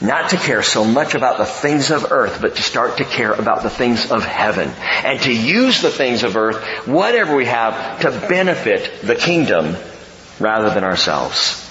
Not 0.00 0.30
to 0.30 0.36
care 0.36 0.62
so 0.62 0.84
much 0.84 1.14
about 1.14 1.38
the 1.38 1.44
things 1.44 1.90
of 1.90 2.12
earth, 2.12 2.40
but 2.40 2.56
to 2.56 2.62
start 2.62 2.98
to 2.98 3.04
care 3.04 3.32
about 3.32 3.62
the 3.62 3.70
things 3.70 4.10
of 4.12 4.24
heaven. 4.24 4.70
And 5.04 5.20
to 5.22 5.32
use 5.32 5.82
the 5.82 5.90
things 5.90 6.22
of 6.22 6.36
earth, 6.36 6.86
whatever 6.86 7.34
we 7.34 7.46
have, 7.46 8.00
to 8.00 8.10
benefit 8.28 9.02
the 9.02 9.16
kingdom 9.16 9.76
rather 10.38 10.70
than 10.70 10.84
ourselves. 10.84 11.67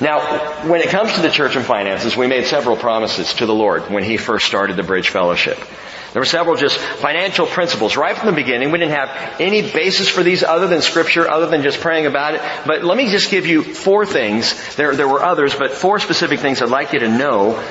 Now, 0.00 0.68
when 0.68 0.80
it 0.80 0.88
comes 0.88 1.14
to 1.14 1.22
the 1.22 1.30
church 1.30 1.56
and 1.56 1.64
finances, 1.64 2.16
we 2.16 2.26
made 2.26 2.46
several 2.46 2.76
promises 2.76 3.34
to 3.34 3.46
the 3.46 3.54
Lord 3.54 3.90
when 3.90 4.04
He 4.04 4.16
first 4.16 4.46
started 4.46 4.76
the 4.76 4.82
Bridge 4.82 5.08
Fellowship. 5.08 5.58
There 6.12 6.22
were 6.22 6.26
several 6.26 6.56
just 6.56 6.78
financial 6.78 7.46
principles 7.46 7.96
right 7.96 8.16
from 8.16 8.26
the 8.26 8.34
beginning. 8.34 8.70
We 8.70 8.78
didn't 8.78 8.94
have 8.94 9.40
any 9.40 9.60
basis 9.60 10.08
for 10.08 10.22
these 10.22 10.42
other 10.42 10.66
than 10.66 10.80
scripture, 10.80 11.30
other 11.30 11.46
than 11.46 11.62
just 11.62 11.80
praying 11.80 12.06
about 12.06 12.34
it. 12.34 12.40
But 12.66 12.82
let 12.82 12.96
me 12.96 13.10
just 13.10 13.30
give 13.30 13.46
you 13.46 13.62
four 13.62 14.06
things. 14.06 14.74
There, 14.76 14.96
there 14.96 15.08
were 15.08 15.22
others, 15.22 15.54
but 15.54 15.72
four 15.72 15.98
specific 15.98 16.40
things 16.40 16.62
I'd 16.62 16.70
like 16.70 16.94
you 16.94 17.00
to 17.00 17.08
know 17.08 17.62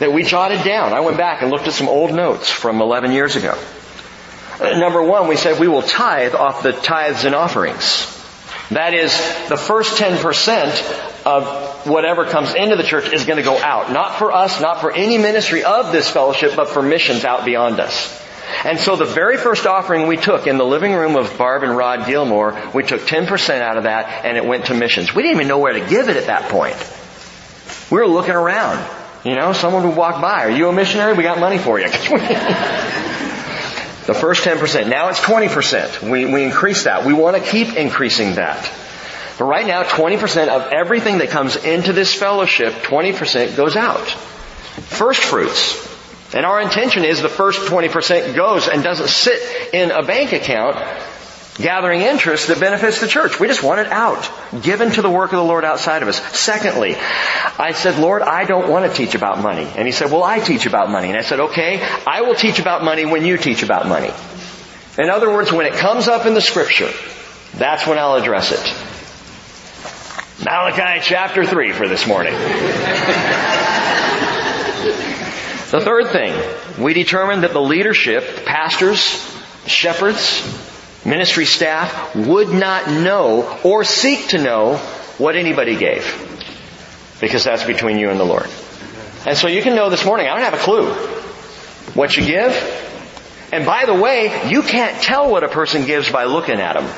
that 0.00 0.12
we 0.12 0.22
jotted 0.22 0.64
down. 0.64 0.92
I 0.92 1.00
went 1.00 1.16
back 1.16 1.42
and 1.42 1.50
looked 1.50 1.66
at 1.66 1.72
some 1.72 1.88
old 1.88 2.12
notes 2.12 2.50
from 2.50 2.82
11 2.82 3.12
years 3.12 3.36
ago. 3.36 3.58
Number 4.60 5.02
one, 5.02 5.28
we 5.28 5.36
said 5.36 5.58
we 5.58 5.68
will 5.68 5.82
tithe 5.82 6.34
off 6.34 6.62
the 6.62 6.72
tithes 6.72 7.24
and 7.24 7.34
offerings. 7.34 8.21
That 8.70 8.94
is, 8.94 9.12
the 9.48 9.56
first 9.56 10.00
10% 10.00 11.24
of 11.26 11.86
whatever 11.86 12.24
comes 12.24 12.54
into 12.54 12.76
the 12.76 12.82
church 12.82 13.12
is 13.12 13.24
going 13.24 13.36
to 13.36 13.42
go 13.42 13.56
out. 13.58 13.92
Not 13.92 14.18
for 14.18 14.32
us, 14.32 14.60
not 14.60 14.80
for 14.80 14.92
any 14.92 15.18
ministry 15.18 15.64
of 15.64 15.92
this 15.92 16.08
fellowship, 16.08 16.56
but 16.56 16.68
for 16.68 16.82
missions 16.82 17.24
out 17.24 17.44
beyond 17.44 17.80
us. 17.80 18.20
And 18.64 18.78
so 18.78 18.96
the 18.96 19.04
very 19.04 19.36
first 19.36 19.66
offering 19.66 20.06
we 20.06 20.16
took 20.16 20.46
in 20.46 20.58
the 20.58 20.64
living 20.64 20.92
room 20.92 21.16
of 21.16 21.36
Barb 21.38 21.62
and 21.62 21.76
Rod 21.76 22.06
Gilmore, 22.06 22.70
we 22.74 22.82
took 22.82 23.02
10% 23.02 23.60
out 23.60 23.76
of 23.76 23.84
that 23.84 24.24
and 24.24 24.36
it 24.36 24.44
went 24.44 24.66
to 24.66 24.74
missions. 24.74 25.14
We 25.14 25.22
didn't 25.22 25.36
even 25.36 25.48
know 25.48 25.58
where 25.58 25.72
to 25.72 25.88
give 25.88 26.08
it 26.08 26.16
at 26.16 26.26
that 26.26 26.50
point. 26.50 26.76
We 27.90 27.98
were 27.98 28.06
looking 28.06 28.34
around. 28.34 28.88
You 29.24 29.36
know, 29.36 29.52
someone 29.52 29.86
would 29.86 29.96
walk 29.96 30.20
by. 30.20 30.44
Are 30.44 30.50
you 30.50 30.68
a 30.68 30.72
missionary? 30.72 31.14
We 31.14 31.22
got 31.22 31.38
money 31.38 31.58
for 31.58 31.78
you. 31.78 31.86
The 34.06 34.14
first 34.14 34.44
10%. 34.44 34.88
Now 34.88 35.08
it's 35.08 35.20
20%. 35.20 36.10
We, 36.10 36.26
we 36.26 36.44
increase 36.44 36.84
that. 36.84 37.06
We 37.06 37.12
want 37.12 37.36
to 37.36 37.42
keep 37.42 37.74
increasing 37.76 38.34
that. 38.34 38.70
But 39.38 39.44
right 39.44 39.66
now, 39.66 39.84
20% 39.84 40.48
of 40.48 40.72
everything 40.72 41.18
that 41.18 41.30
comes 41.30 41.56
into 41.56 41.92
this 41.92 42.14
fellowship, 42.14 42.72
20% 42.74 43.56
goes 43.56 43.76
out. 43.76 44.08
First 44.08 45.22
fruits. 45.22 45.88
And 46.34 46.46
our 46.46 46.60
intention 46.60 47.04
is 47.04 47.20
the 47.20 47.28
first 47.28 47.60
20% 47.60 48.34
goes 48.34 48.68
and 48.68 48.82
doesn't 48.82 49.08
sit 49.08 49.74
in 49.74 49.90
a 49.90 50.02
bank 50.02 50.32
account 50.32 50.76
gathering 51.56 52.00
interest 52.00 52.48
that 52.48 52.60
benefits 52.60 53.00
the 53.00 53.06
church. 53.06 53.38
We 53.38 53.46
just 53.46 53.62
want 53.62 53.80
it 53.80 53.88
out, 53.88 54.30
given 54.62 54.90
to 54.92 55.02
the 55.02 55.10
work 55.10 55.32
of 55.32 55.36
the 55.36 55.44
Lord 55.44 55.64
outside 55.64 56.02
of 56.02 56.08
us. 56.08 56.18
Secondly, 56.36 56.96
I 56.96 57.72
said, 57.72 57.98
Lord, 57.98 58.22
I 58.22 58.44
don't 58.44 58.70
want 58.70 58.90
to 58.90 58.96
teach 58.96 59.14
about 59.14 59.40
money. 59.40 59.68
And 59.76 59.86
he 59.86 59.92
said, 59.92 60.10
well, 60.10 60.24
I 60.24 60.38
teach 60.40 60.66
about 60.66 60.90
money. 60.90 61.08
And 61.08 61.16
I 61.16 61.22
said, 61.22 61.40
okay, 61.40 61.82
I 62.06 62.22
will 62.22 62.34
teach 62.34 62.58
about 62.58 62.84
money 62.84 63.04
when 63.04 63.24
you 63.24 63.36
teach 63.36 63.62
about 63.62 63.86
money. 63.86 64.10
In 64.98 65.10
other 65.10 65.30
words, 65.30 65.52
when 65.52 65.66
it 65.66 65.74
comes 65.74 66.08
up 66.08 66.26
in 66.26 66.34
the 66.34 66.40
scripture, 66.40 66.90
that's 67.54 67.86
when 67.86 67.98
I'll 67.98 68.14
address 68.14 68.52
it. 68.52 68.74
Malachi 70.44 71.00
chapter 71.02 71.44
3 71.44 71.72
for 71.72 71.86
this 71.86 72.06
morning. 72.06 72.32
the 75.70 75.80
third 75.84 76.08
thing, 76.08 76.34
we 76.82 76.94
determined 76.94 77.44
that 77.44 77.52
the 77.52 77.60
leadership, 77.60 78.44
pastors, 78.44 78.98
shepherds, 79.66 80.42
ministry 81.04 81.46
staff 81.46 82.14
would 82.14 82.48
not 82.48 82.88
know 82.88 83.60
or 83.64 83.84
seek 83.84 84.28
to 84.28 84.42
know 84.42 84.76
what 85.18 85.36
anybody 85.36 85.76
gave. 85.76 86.04
Because 87.20 87.44
that's 87.44 87.64
between 87.64 87.98
you 87.98 88.10
and 88.10 88.18
the 88.18 88.24
Lord. 88.24 88.48
And 89.26 89.36
so 89.36 89.46
you 89.46 89.62
can 89.62 89.76
know 89.76 89.90
this 89.90 90.04
morning, 90.04 90.26
I 90.26 90.34
don't 90.34 90.44
have 90.44 90.54
a 90.54 90.58
clue 90.58 90.92
what 91.94 92.16
you 92.16 92.24
give. 92.24 92.52
And 93.52 93.66
by 93.66 93.84
the 93.84 93.94
way, 93.94 94.50
you 94.50 94.62
can't 94.62 95.02
tell 95.02 95.30
what 95.30 95.44
a 95.44 95.48
person 95.48 95.84
gives 95.84 96.10
by 96.10 96.24
looking 96.24 96.58
at 96.60 96.74
them. 96.74 96.90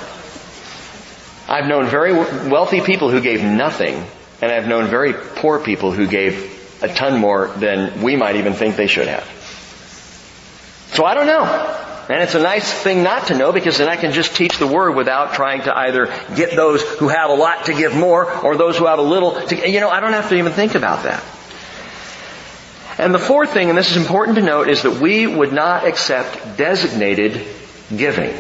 I've 1.48 1.66
known 1.66 1.86
very 1.86 2.12
wealthy 2.12 2.80
people 2.80 3.10
who 3.10 3.20
gave 3.20 3.42
nothing, 3.42 4.02
and 4.40 4.50
I've 4.50 4.66
known 4.66 4.86
very 4.86 5.12
poor 5.12 5.58
people 5.58 5.92
who 5.92 6.06
gave 6.06 6.82
a 6.82 6.88
ton 6.88 7.20
more 7.20 7.48
than 7.48 8.02
we 8.02 8.16
might 8.16 8.36
even 8.36 8.54
think 8.54 8.76
they 8.76 8.86
should 8.86 9.08
have. 9.08 9.24
So 10.92 11.04
I 11.04 11.14
don't 11.14 11.26
know. 11.26 11.83
And 12.08 12.22
it's 12.22 12.34
a 12.34 12.42
nice 12.42 12.70
thing 12.70 13.02
not 13.02 13.28
to 13.28 13.36
know 13.36 13.50
because 13.50 13.78
then 13.78 13.88
I 13.88 13.96
can 13.96 14.12
just 14.12 14.36
teach 14.36 14.58
the 14.58 14.66
word 14.66 14.94
without 14.94 15.34
trying 15.34 15.62
to 15.62 15.76
either 15.76 16.06
get 16.36 16.54
those 16.54 16.82
who 16.82 17.08
have 17.08 17.30
a 17.30 17.34
lot 17.34 17.66
to 17.66 17.72
give 17.72 17.94
more 17.94 18.30
or 18.30 18.56
those 18.56 18.76
who 18.76 18.86
have 18.86 18.98
a 18.98 19.02
little 19.02 19.40
to, 19.46 19.70
you 19.70 19.80
know, 19.80 19.88
I 19.88 20.00
don't 20.00 20.12
have 20.12 20.28
to 20.28 20.36
even 20.36 20.52
think 20.52 20.74
about 20.74 21.04
that. 21.04 21.24
And 22.98 23.14
the 23.14 23.18
fourth 23.18 23.52
thing, 23.52 23.70
and 23.70 23.78
this 23.78 23.90
is 23.90 23.96
important 23.96 24.36
to 24.36 24.42
note, 24.42 24.68
is 24.68 24.82
that 24.82 25.00
we 25.00 25.26
would 25.26 25.52
not 25.52 25.86
accept 25.86 26.58
designated 26.58 27.46
giving. 27.94 28.36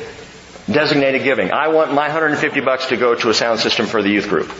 Designated 0.70 1.24
giving. 1.24 1.50
I 1.50 1.68
want 1.68 1.92
my 1.92 2.08
150 2.08 2.60
bucks 2.60 2.88
to 2.88 2.96
go 2.96 3.14
to 3.14 3.30
a 3.30 3.34
sound 3.34 3.60
system 3.60 3.86
for 3.86 4.02
the 4.02 4.10
youth 4.10 4.28
group. 4.28 4.52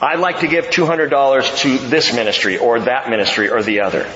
I'd 0.00 0.20
like 0.20 0.40
to 0.40 0.48
give 0.48 0.66
$200 0.66 1.58
to 1.62 1.78
this 1.88 2.14
ministry 2.14 2.58
or 2.58 2.80
that 2.80 3.08
ministry 3.10 3.48
or 3.48 3.62
the 3.62 3.80
other. 3.80 4.08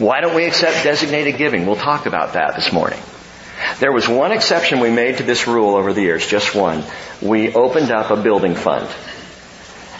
Why 0.00 0.22
don't 0.22 0.34
we 0.34 0.46
accept 0.46 0.82
designated 0.82 1.36
giving? 1.36 1.66
We'll 1.66 1.76
talk 1.76 2.06
about 2.06 2.32
that 2.32 2.56
this 2.56 2.72
morning. 2.72 2.98
There 3.80 3.92
was 3.92 4.08
one 4.08 4.32
exception 4.32 4.80
we 4.80 4.90
made 4.90 5.18
to 5.18 5.24
this 5.24 5.46
rule 5.46 5.74
over 5.74 5.92
the 5.92 6.00
years, 6.00 6.26
just 6.26 6.54
one. 6.54 6.84
We 7.20 7.52
opened 7.52 7.90
up 7.90 8.10
a 8.10 8.16
building 8.16 8.54
fund. 8.54 8.88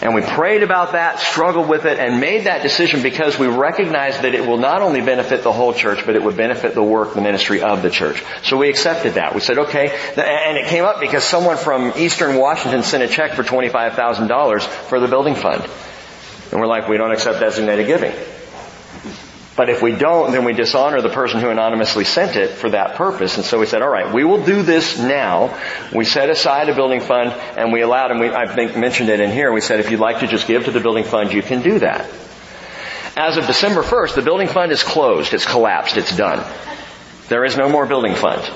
And 0.01 0.15
we 0.15 0.23
prayed 0.23 0.63
about 0.63 0.93
that, 0.93 1.19
struggled 1.19 1.69
with 1.69 1.85
it, 1.85 1.99
and 1.99 2.19
made 2.19 2.45
that 2.47 2.63
decision 2.63 3.03
because 3.03 3.39
we 3.39 3.49
recognized 3.49 4.23
that 4.23 4.35
it 4.35 4.47
will 4.47 4.57
not 4.57 4.81
only 4.81 5.03
benefit 5.03 5.43
the 5.43 5.53
whole 5.53 5.75
church, 5.75 6.07
but 6.07 6.17
it 6.17 6.23
would 6.23 6.39
benefit 6.39 6.75
the 6.75 6.83
work, 6.83 7.13
the 7.13 7.21
ministry 7.21 7.61
of 7.61 7.83
the 7.83 7.91
church. 7.91 8.25
So 8.43 8.57
we 8.57 8.71
accepted 8.71 9.15
that. 9.15 9.35
We 9.35 9.43
said, 9.43 9.59
okay, 9.59 9.89
and 10.17 10.57
it 10.57 10.69
came 10.69 10.85
up 10.85 11.01
because 11.01 11.25
someone 11.25 11.59
from 11.59 11.93
Eastern 11.99 12.37
Washington 12.37 12.85
sent 12.85 13.03
a 13.03 13.09
check 13.09 13.33
for 13.33 13.43
$25,000 13.43 14.63
for 14.63 14.99
the 14.99 15.09
building 15.09 15.35
fund. 15.35 15.63
And 16.51 16.59
we're 16.59 16.67
like, 16.67 16.89
we 16.89 16.97
don't 16.97 17.13
accept 17.13 17.39
designated 17.41 17.87
giving. 17.87 18.15
But 19.57 19.69
if 19.69 19.83
we 19.83 19.93
don't, 19.93 20.33
then 20.33 20.45
we 20.45 20.53
dishonor 20.53 21.03
the 21.03 21.09
person 21.09 21.41
who 21.41 21.51
anonymously 21.51 22.05
sent 22.05 22.37
it 22.37 22.51
for 22.51 22.71
that 22.71 22.95
purpose. 22.95 23.37
And 23.37 23.45
so 23.45 23.59
we 23.59 23.67
said, 23.67 23.83
all 23.83 23.91
right, 23.91 24.15
we 24.15 24.25
will 24.25 24.45
do 24.45 24.63
this 24.63 24.99
now. 24.99 25.59
We 25.95 26.05
set 26.05 26.31
aside 26.31 26.69
a 26.69 26.75
building 26.75 27.01
fund 27.01 27.31
and 27.31 27.73
we 27.73 27.83
allowed, 27.83 28.13
and 28.13 28.21
we, 28.21 28.31
I 28.31 28.47
think 28.47 28.77
mentioned 28.77 29.09
it 29.11 29.21
in 29.21 29.31
here, 29.31 29.53
we 29.53 29.61
said 29.61 29.81
if 29.81 29.91
you'd 29.91 30.01
like 30.01 30.21
to 30.21 30.27
just 30.27 30.47
give 30.47 30.67
to 30.67 30.71
the 30.71 30.81
building 30.81 31.05
fund, 31.05 31.33
you 31.33 31.43
can 31.43 31.63
do 31.63 31.81
that. 31.81 32.09
As 33.17 33.37
of 33.37 33.47
December 33.47 33.83
1st, 33.83 34.15
the 34.15 34.23
building 34.23 34.49
fund 34.49 34.71
is 34.71 34.83
closed. 34.83 35.35
It's 35.35 35.45
collapsed. 35.45 35.97
It's 35.97 36.17
done. 36.17 36.45
There 37.29 37.45
is 37.45 37.57
no 37.57 37.69
more 37.69 37.87
building 37.87 38.15
fund. 38.15 38.49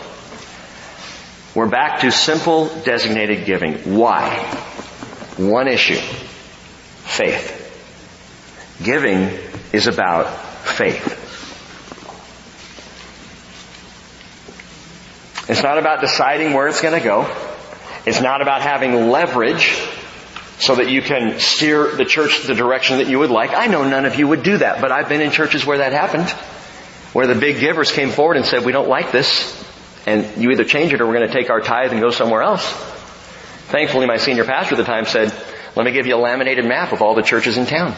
We're 1.55 1.69
back 1.69 2.01
to 2.01 2.11
simple 2.11 2.69
designated 2.85 3.47
giving. 3.47 3.97
Why? 3.97 4.31
One 5.37 5.69
issue. 5.69 6.01
Faith. 7.05 7.61
Giving 8.83 9.29
is 9.73 9.87
about 9.87 10.27
faith. 10.65 11.21
It's 15.49 15.63
not 15.63 15.79
about 15.79 16.01
deciding 16.01 16.55
where 16.55 16.69
it's 16.69 16.81
going 16.81 16.99
to 16.99 17.05
go. 17.05 17.31
It's 18.07 18.21
not 18.21 18.41
about 18.43 18.63
having 18.63 19.11
leverage 19.11 19.79
so 20.59 20.77
that 20.77 20.89
you 20.89 21.03
can 21.03 21.39
steer 21.39 21.97
the 21.97 22.05
church 22.05 22.47
the 22.47 22.55
direction 22.55 22.99
that 22.99 23.09
you 23.09 23.19
would 23.19 23.31
like. 23.31 23.51
I 23.51 23.67
know 23.67 23.87
none 23.87 24.07
of 24.07 24.17
you 24.17 24.29
would 24.29 24.43
do 24.43 24.59
that, 24.59 24.81
but 24.81 24.91
I've 24.93 25.09
been 25.09 25.21
in 25.21 25.31
churches 25.31 25.67
where 25.67 25.79
that 25.79 25.93
happened. 25.93 26.29
Where 27.13 27.27
the 27.27 27.35
big 27.35 27.61
givers 27.61 27.93
came 27.93 28.11
forward 28.11 28.37
and 28.37 28.47
said, 28.47 28.65
we 28.65 28.73
don't 28.73 28.89
like 28.89 29.13
this. 29.13 29.63
And 30.07 30.43
you 30.43 30.51
either 30.51 30.65
change 30.65 30.93
it 30.93 31.01
or 31.01 31.07
we're 31.07 31.15
going 31.15 31.29
to 31.29 31.33
take 31.33 31.51
our 31.51 31.61
tithe 31.61 31.93
and 31.93 32.01
go 32.01 32.11
somewhere 32.11 32.43
else. 32.43 32.65
Thankfully, 33.69 34.07
my 34.07 34.17
senior 34.17 34.45
pastor 34.45 34.75
at 34.75 34.79
the 34.79 34.85
time 34.85 35.05
said, 35.07 35.33
let 35.77 35.85
me 35.85 35.93
give 35.93 36.07
you 36.07 36.15
a 36.15 36.19
laminated 36.19 36.65
map 36.65 36.93
of 36.93 37.03
all 37.03 37.15
the 37.15 37.23
churches 37.23 37.57
in 37.57 37.67
town. 37.67 37.95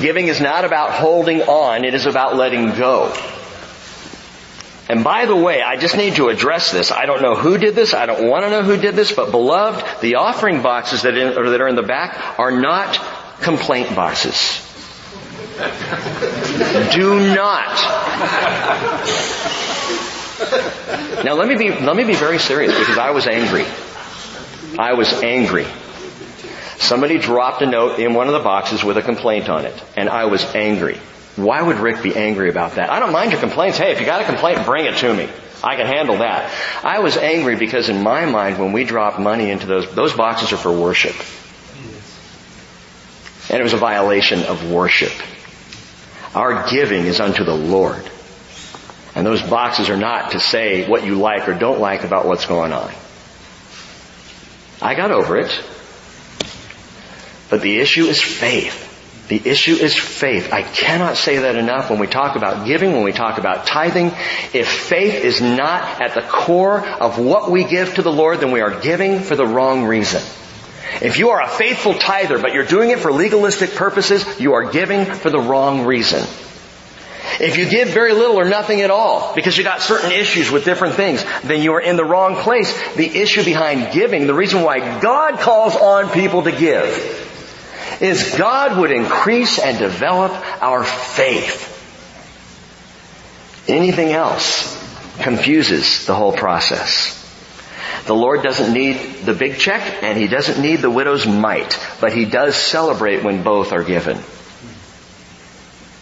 Giving 0.00 0.28
is 0.28 0.40
not 0.40 0.64
about 0.64 0.92
holding 0.92 1.42
on, 1.42 1.84
it 1.84 1.94
is 1.94 2.06
about 2.06 2.36
letting 2.36 2.74
go. 2.74 3.14
And 4.88 5.04
by 5.04 5.26
the 5.26 5.36
way, 5.36 5.62
I 5.62 5.76
just 5.76 5.96
need 5.96 6.16
to 6.16 6.28
address 6.28 6.70
this. 6.72 6.90
I 6.90 7.06
don't 7.06 7.22
know 7.22 7.34
who 7.34 7.56
did 7.56 7.74
this. 7.74 7.94
I 7.94 8.04
don't 8.06 8.28
want 8.28 8.44
to 8.44 8.50
know 8.50 8.62
who 8.62 8.76
did 8.76 8.94
this, 8.94 9.12
but 9.12 9.30
beloved, 9.30 10.02
the 10.02 10.16
offering 10.16 10.60
boxes 10.60 11.02
that, 11.02 11.16
in, 11.16 11.34
that 11.34 11.60
are 11.60 11.68
in 11.68 11.76
the 11.76 11.82
back 11.82 12.38
are 12.38 12.50
not 12.50 12.98
complaint 13.40 13.94
boxes. 13.94 14.60
Do 16.92 17.34
not. 17.34 17.72
Now 21.24 21.34
let 21.34 21.46
me 21.46 21.56
be, 21.56 21.70
let 21.70 21.96
me 21.96 22.04
be 22.04 22.14
very 22.14 22.38
serious 22.38 22.76
because 22.76 22.98
I 22.98 23.10
was 23.10 23.26
angry. 23.26 23.64
I 24.78 24.94
was 24.94 25.12
angry. 25.12 25.66
Somebody 26.82 27.18
dropped 27.18 27.62
a 27.62 27.66
note 27.66 28.00
in 28.00 28.12
one 28.12 28.26
of 28.26 28.32
the 28.32 28.40
boxes 28.40 28.82
with 28.82 28.96
a 28.96 29.02
complaint 29.02 29.48
on 29.48 29.64
it, 29.64 29.84
and 29.96 30.08
I 30.08 30.24
was 30.24 30.44
angry. 30.54 30.98
Why 31.36 31.62
would 31.62 31.76
Rick 31.76 32.02
be 32.02 32.14
angry 32.14 32.50
about 32.50 32.74
that? 32.74 32.90
I 32.90 32.98
don't 32.98 33.12
mind 33.12 33.30
your 33.30 33.40
complaints. 33.40 33.78
Hey, 33.78 33.92
if 33.92 34.00
you 34.00 34.04
got 34.04 34.20
a 34.20 34.24
complaint, 34.24 34.66
bring 34.66 34.86
it 34.86 34.96
to 34.96 35.14
me. 35.14 35.28
I 35.62 35.76
can 35.76 35.86
handle 35.86 36.18
that. 36.18 36.52
I 36.82 36.98
was 36.98 37.16
angry 37.16 37.54
because 37.54 37.88
in 37.88 38.02
my 38.02 38.26
mind, 38.26 38.58
when 38.58 38.72
we 38.72 38.82
drop 38.82 39.20
money 39.20 39.50
into 39.50 39.66
those, 39.66 39.94
those 39.94 40.12
boxes 40.12 40.52
are 40.52 40.56
for 40.56 40.72
worship. 40.72 41.14
And 43.48 43.60
it 43.60 43.62
was 43.62 43.74
a 43.74 43.78
violation 43.78 44.42
of 44.42 44.68
worship. 44.68 45.12
Our 46.34 46.68
giving 46.68 47.06
is 47.06 47.20
unto 47.20 47.44
the 47.44 47.54
Lord. 47.54 48.10
And 49.14 49.24
those 49.24 49.40
boxes 49.40 49.88
are 49.88 49.96
not 49.96 50.32
to 50.32 50.40
say 50.40 50.88
what 50.88 51.06
you 51.06 51.14
like 51.14 51.48
or 51.48 51.54
don't 51.54 51.78
like 51.78 52.02
about 52.02 52.26
what's 52.26 52.46
going 52.46 52.72
on. 52.72 52.92
I 54.80 54.96
got 54.96 55.12
over 55.12 55.36
it. 55.36 55.62
But 57.52 57.60
the 57.60 57.80
issue 57.80 58.06
is 58.06 58.18
faith. 58.18 59.28
The 59.28 59.42
issue 59.44 59.74
is 59.74 59.94
faith. 59.94 60.54
I 60.54 60.62
cannot 60.62 61.18
say 61.18 61.40
that 61.40 61.54
enough 61.54 61.90
when 61.90 61.98
we 61.98 62.06
talk 62.06 62.34
about 62.34 62.66
giving, 62.66 62.92
when 62.92 63.04
we 63.04 63.12
talk 63.12 63.36
about 63.36 63.66
tithing. 63.66 64.06
If 64.54 64.66
faith 64.66 65.22
is 65.22 65.42
not 65.42 66.00
at 66.00 66.14
the 66.14 66.22
core 66.22 66.80
of 66.80 67.18
what 67.18 67.50
we 67.50 67.64
give 67.64 67.96
to 67.96 68.02
the 68.02 68.10
Lord, 68.10 68.40
then 68.40 68.52
we 68.52 68.62
are 68.62 68.80
giving 68.80 69.20
for 69.20 69.36
the 69.36 69.46
wrong 69.46 69.84
reason. 69.84 70.22
If 71.02 71.18
you 71.18 71.28
are 71.28 71.42
a 71.42 71.48
faithful 71.48 71.92
tither, 71.92 72.38
but 72.38 72.54
you're 72.54 72.64
doing 72.64 72.88
it 72.88 73.00
for 73.00 73.12
legalistic 73.12 73.74
purposes, 73.74 74.24
you 74.40 74.54
are 74.54 74.72
giving 74.72 75.04
for 75.04 75.28
the 75.28 75.40
wrong 75.40 75.84
reason. 75.84 76.26
If 77.38 77.58
you 77.58 77.68
give 77.68 77.88
very 77.88 78.14
little 78.14 78.40
or 78.40 78.46
nothing 78.46 78.80
at 78.80 78.90
all, 78.90 79.34
because 79.34 79.58
you 79.58 79.64
got 79.64 79.82
certain 79.82 80.10
issues 80.10 80.50
with 80.50 80.64
different 80.64 80.94
things, 80.94 81.22
then 81.44 81.62
you 81.62 81.74
are 81.74 81.82
in 81.82 81.96
the 81.96 82.04
wrong 82.04 82.36
place. 82.36 82.72
The 82.94 83.06
issue 83.06 83.44
behind 83.44 83.92
giving, 83.92 84.26
the 84.26 84.32
reason 84.32 84.62
why 84.62 85.00
God 85.00 85.38
calls 85.38 85.76
on 85.76 86.08
people 86.10 86.44
to 86.44 86.52
give, 86.52 87.21
is 88.02 88.34
God 88.36 88.78
would 88.78 88.90
increase 88.90 89.60
and 89.60 89.78
develop 89.78 90.32
our 90.60 90.82
faith. 90.82 91.68
Anything 93.68 94.12
else 94.12 94.76
confuses 95.20 96.04
the 96.06 96.14
whole 96.14 96.32
process. 96.32 97.20
The 98.06 98.14
Lord 98.14 98.42
doesn't 98.42 98.72
need 98.74 99.24
the 99.24 99.34
big 99.34 99.58
check 99.58 100.02
and 100.02 100.18
He 100.18 100.26
doesn't 100.26 100.60
need 100.60 100.80
the 100.80 100.90
widow's 100.90 101.26
mite, 101.26 101.78
but 102.00 102.12
He 102.12 102.24
does 102.24 102.56
celebrate 102.56 103.22
when 103.22 103.44
both 103.44 103.72
are 103.72 103.84
given. 103.84 104.18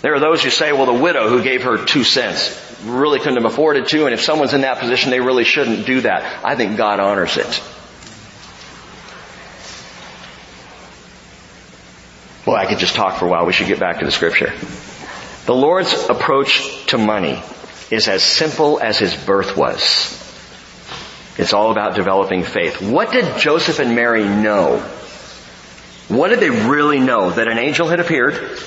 There 0.01 0.15
are 0.15 0.21
those 0.21 0.43
who 0.43 0.49
say, 0.49 0.73
well, 0.73 0.87
the 0.87 1.03
widow 1.03 1.29
who 1.29 1.43
gave 1.43 1.65
her 1.65 1.85
two 1.85 2.05
cents 2.05 2.57
really 2.85 3.19
couldn't 3.19 3.43
have 3.43 3.53
afforded 3.53 3.89
to, 3.89 4.07
and 4.07 4.15
if 4.15 4.23
someone's 4.23 4.55
in 4.55 4.63
that 4.63 4.79
position, 4.79 5.11
they 5.11 5.21
really 5.21 5.45
shouldn't 5.45 5.85
do 5.85 6.01
that. 6.01 6.43
I 6.43 6.57
think 6.57 6.79
God 6.79 6.99
honors 6.99 7.37
it. 7.37 7.63
Well, 12.51 12.59
I 12.59 12.67
could 12.67 12.81
just 12.81 12.97
talk 12.97 13.21
for 13.21 13.27
a 13.27 13.29
while. 13.29 13.47
We 13.47 13.53
should 13.53 13.69
get 13.69 13.79
back 13.79 14.01
to 14.01 14.05
the 14.05 14.11
scripture. 14.11 14.53
The 15.47 15.55
Lord's 15.55 15.95
approach 16.09 16.85
to 16.87 16.99
money 16.99 17.41
is 17.93 18.09
as 18.09 18.25
simple 18.25 18.81
as 18.81 18.99
his 18.99 19.15
birth 19.15 19.57
was. 19.57 20.19
It's 21.39 21.53
all 21.53 21.71
about 21.71 21.95
developing 21.95 22.43
faith. 22.43 22.83
What 22.83 23.13
did 23.13 23.39
Joseph 23.39 23.79
and 23.79 23.95
Mary 23.95 24.25
know? 24.25 24.81
What 26.09 26.31
did 26.31 26.41
they 26.41 26.51
really 26.51 26.99
know? 26.99 27.31
That 27.31 27.47
an 27.47 27.57
angel 27.57 27.87
had 27.87 28.01
appeared? 28.01 28.59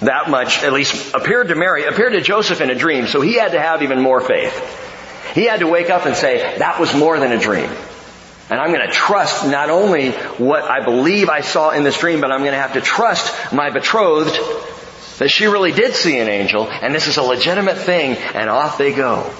That 0.00 0.30
much, 0.30 0.64
at 0.64 0.72
least 0.72 1.14
appeared 1.14 1.48
to 1.48 1.54
Mary, 1.54 1.84
appeared 1.84 2.14
to 2.14 2.22
Joseph 2.22 2.62
in 2.62 2.70
a 2.70 2.74
dream, 2.74 3.08
so 3.08 3.20
he 3.20 3.34
had 3.34 3.52
to 3.52 3.60
have 3.60 3.82
even 3.82 4.00
more 4.00 4.22
faith. 4.22 5.34
He 5.34 5.44
had 5.44 5.60
to 5.60 5.66
wake 5.66 5.90
up 5.90 6.06
and 6.06 6.16
say, 6.16 6.56
that 6.60 6.80
was 6.80 6.94
more 6.94 7.20
than 7.20 7.30
a 7.30 7.38
dream. 7.38 7.68
And 8.48 8.60
I'm 8.60 8.72
going 8.72 8.86
to 8.86 8.92
trust 8.92 9.44
not 9.46 9.70
only 9.70 10.12
what 10.12 10.62
I 10.62 10.84
believe 10.84 11.28
I 11.28 11.40
saw 11.40 11.70
in 11.70 11.82
this 11.82 11.98
dream, 11.98 12.20
but 12.20 12.30
I'm 12.30 12.40
going 12.40 12.52
to 12.52 12.58
have 12.58 12.74
to 12.74 12.80
trust 12.80 13.52
my 13.52 13.70
betrothed 13.70 14.38
that 15.18 15.28
she 15.28 15.46
really 15.46 15.72
did 15.72 15.94
see 15.94 16.18
an 16.18 16.28
angel 16.28 16.68
and 16.68 16.94
this 16.94 17.06
is 17.08 17.16
a 17.16 17.22
legitimate 17.22 17.78
thing 17.78 18.16
and 18.16 18.50
off 18.50 18.78
they 18.78 18.92
go. 18.92 19.30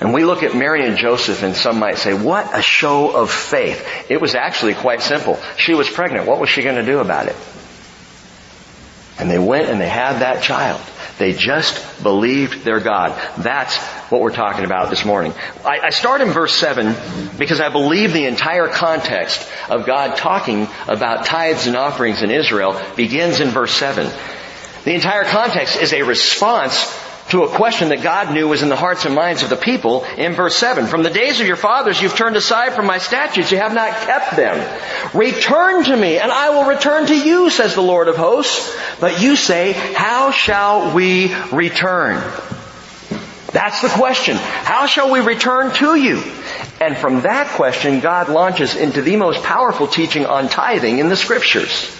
And 0.00 0.12
we 0.12 0.24
look 0.24 0.42
at 0.42 0.54
Mary 0.54 0.86
and 0.86 0.96
Joseph 0.96 1.42
and 1.42 1.54
some 1.56 1.78
might 1.78 1.98
say, 1.98 2.14
what 2.14 2.56
a 2.56 2.62
show 2.62 3.10
of 3.10 3.30
faith. 3.30 3.84
It 4.08 4.20
was 4.20 4.34
actually 4.34 4.74
quite 4.74 5.02
simple. 5.02 5.38
She 5.56 5.74
was 5.74 5.88
pregnant. 5.88 6.26
What 6.26 6.38
was 6.38 6.48
she 6.50 6.62
going 6.62 6.76
to 6.76 6.84
do 6.84 7.00
about 7.00 7.26
it? 7.26 7.36
And 9.18 9.30
they 9.30 9.38
went 9.38 9.68
and 9.68 9.80
they 9.80 9.88
had 9.88 10.20
that 10.20 10.42
child. 10.42 10.80
They 11.18 11.32
just 11.32 12.02
believed 12.02 12.64
their 12.64 12.80
God. 12.80 13.18
That's 13.38 13.78
what 14.10 14.20
we're 14.20 14.34
talking 14.34 14.64
about 14.64 14.90
this 14.90 15.04
morning. 15.04 15.32
I, 15.64 15.80
I, 15.84 15.90
start 15.90 16.20
in 16.20 16.28
verse 16.28 16.54
7 16.54 16.94
because 17.38 17.58
I 17.60 17.70
believe 17.70 18.12
the 18.12 18.26
entire 18.26 18.68
context 18.68 19.50
of 19.70 19.86
God 19.86 20.16
talking 20.18 20.68
about 20.88 21.24
tithes 21.24 21.66
and 21.66 21.76
offerings 21.76 22.22
in 22.22 22.30
Israel 22.30 22.80
begins 22.96 23.40
in 23.40 23.48
verse 23.48 23.72
7. 23.72 24.12
The 24.84 24.94
entire 24.94 25.24
context 25.24 25.78
is 25.78 25.94
a 25.94 26.02
response 26.02 26.84
to 27.30 27.42
a 27.42 27.48
question 27.48 27.88
that 27.88 28.02
God 28.02 28.32
knew 28.32 28.46
was 28.46 28.62
in 28.62 28.68
the 28.68 28.76
hearts 28.76 29.04
and 29.04 29.14
minds 29.14 29.42
of 29.42 29.50
the 29.50 29.56
people 29.56 30.04
in 30.16 30.34
verse 30.34 30.56
7. 30.56 30.86
From 30.86 31.02
the 31.02 31.10
days 31.10 31.40
of 31.40 31.46
your 31.46 31.56
fathers 31.56 32.00
you've 32.00 32.14
turned 32.14 32.36
aside 32.36 32.74
from 32.74 32.86
my 32.86 32.98
statutes, 32.98 33.50
you 33.50 33.58
have 33.58 33.74
not 33.74 33.90
kept 33.90 34.36
them. 34.36 34.56
Return 35.12 35.82
to 35.84 35.96
me 35.96 36.18
and 36.18 36.30
I 36.30 36.50
will 36.50 36.68
return 36.68 37.06
to 37.06 37.16
you, 37.16 37.50
says 37.50 37.74
the 37.74 37.82
Lord 37.82 38.06
of 38.08 38.16
hosts. 38.16 38.76
But 39.00 39.20
you 39.20 39.34
say, 39.34 39.72
how 39.72 40.30
shall 40.30 40.94
we 40.94 41.34
return? 41.52 42.22
That's 43.52 43.80
the 43.80 43.88
question. 43.88 44.36
How 44.36 44.86
shall 44.86 45.10
we 45.10 45.20
return 45.20 45.74
to 45.76 45.96
you? 45.96 46.22
And 46.80 46.96
from 46.96 47.22
that 47.22 47.48
question, 47.56 48.00
God 48.00 48.28
launches 48.28 48.76
into 48.76 49.02
the 49.02 49.16
most 49.16 49.42
powerful 49.42 49.88
teaching 49.88 50.26
on 50.26 50.48
tithing 50.48 50.98
in 50.98 51.08
the 51.08 51.16
scriptures. 51.16 51.90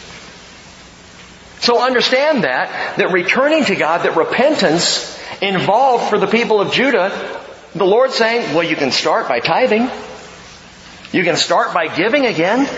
So 1.61 1.83
understand 1.83 2.45
that, 2.45 2.99
that 2.99 3.11
returning 3.11 3.65
to 3.65 3.75
God, 3.75 4.03
that 4.05 4.17
repentance 4.17 5.16
involved 5.41 6.09
for 6.11 6.19
the 6.19 6.27
people 6.27 6.61
of 6.61 6.73
Judah, 6.73 7.11
the 7.75 7.85
Lord 7.85 8.11
saying, 8.11 8.55
well, 8.55 8.63
you 8.63 8.77
can 8.77 8.91
start 8.91 9.29
by 9.29 9.41
tithing. 9.41 9.91
You 11.13 11.25
can 11.25 11.37
start 11.37 11.75
by 11.75 11.95
giving 11.95 12.27
again. 12.27 12.69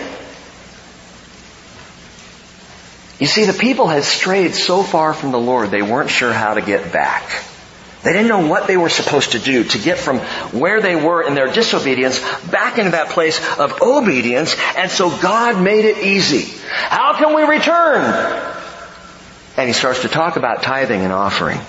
You 3.19 3.27
see, 3.27 3.45
the 3.45 3.53
people 3.53 3.87
had 3.87 4.03
strayed 4.03 4.55
so 4.55 4.81
far 4.81 5.13
from 5.13 5.31
the 5.31 5.39
Lord, 5.39 5.71
they 5.71 5.81
weren't 5.81 6.09
sure 6.09 6.31
how 6.31 6.53
to 6.53 6.61
get 6.61 6.93
back. 6.93 7.29
They 8.01 8.13
didn't 8.13 8.29
know 8.29 8.47
what 8.47 8.67
they 8.67 8.77
were 8.77 8.87
supposed 8.87 9.33
to 9.33 9.39
do 9.39 9.65
to 9.65 9.77
get 9.77 9.97
from 9.97 10.19
where 10.57 10.81
they 10.81 10.95
were 10.95 11.21
in 11.21 11.35
their 11.35 11.51
disobedience 11.51 12.19
back 12.49 12.77
into 12.77 12.91
that 12.91 13.09
place 13.09 13.37
of 13.57 13.81
obedience, 13.81 14.55
and 14.77 14.89
so 14.89 15.09
God 15.09 15.61
made 15.61 15.83
it 15.83 15.97
easy. 15.97 16.49
How 16.69 17.17
can 17.17 17.35
we 17.35 17.43
return? 17.43 18.05
And 19.57 19.67
he 19.67 19.73
starts 19.73 20.03
to 20.03 20.07
talk 20.07 20.37
about 20.37 20.63
tithing 20.63 21.01
and 21.01 21.11
offering. 21.11 21.59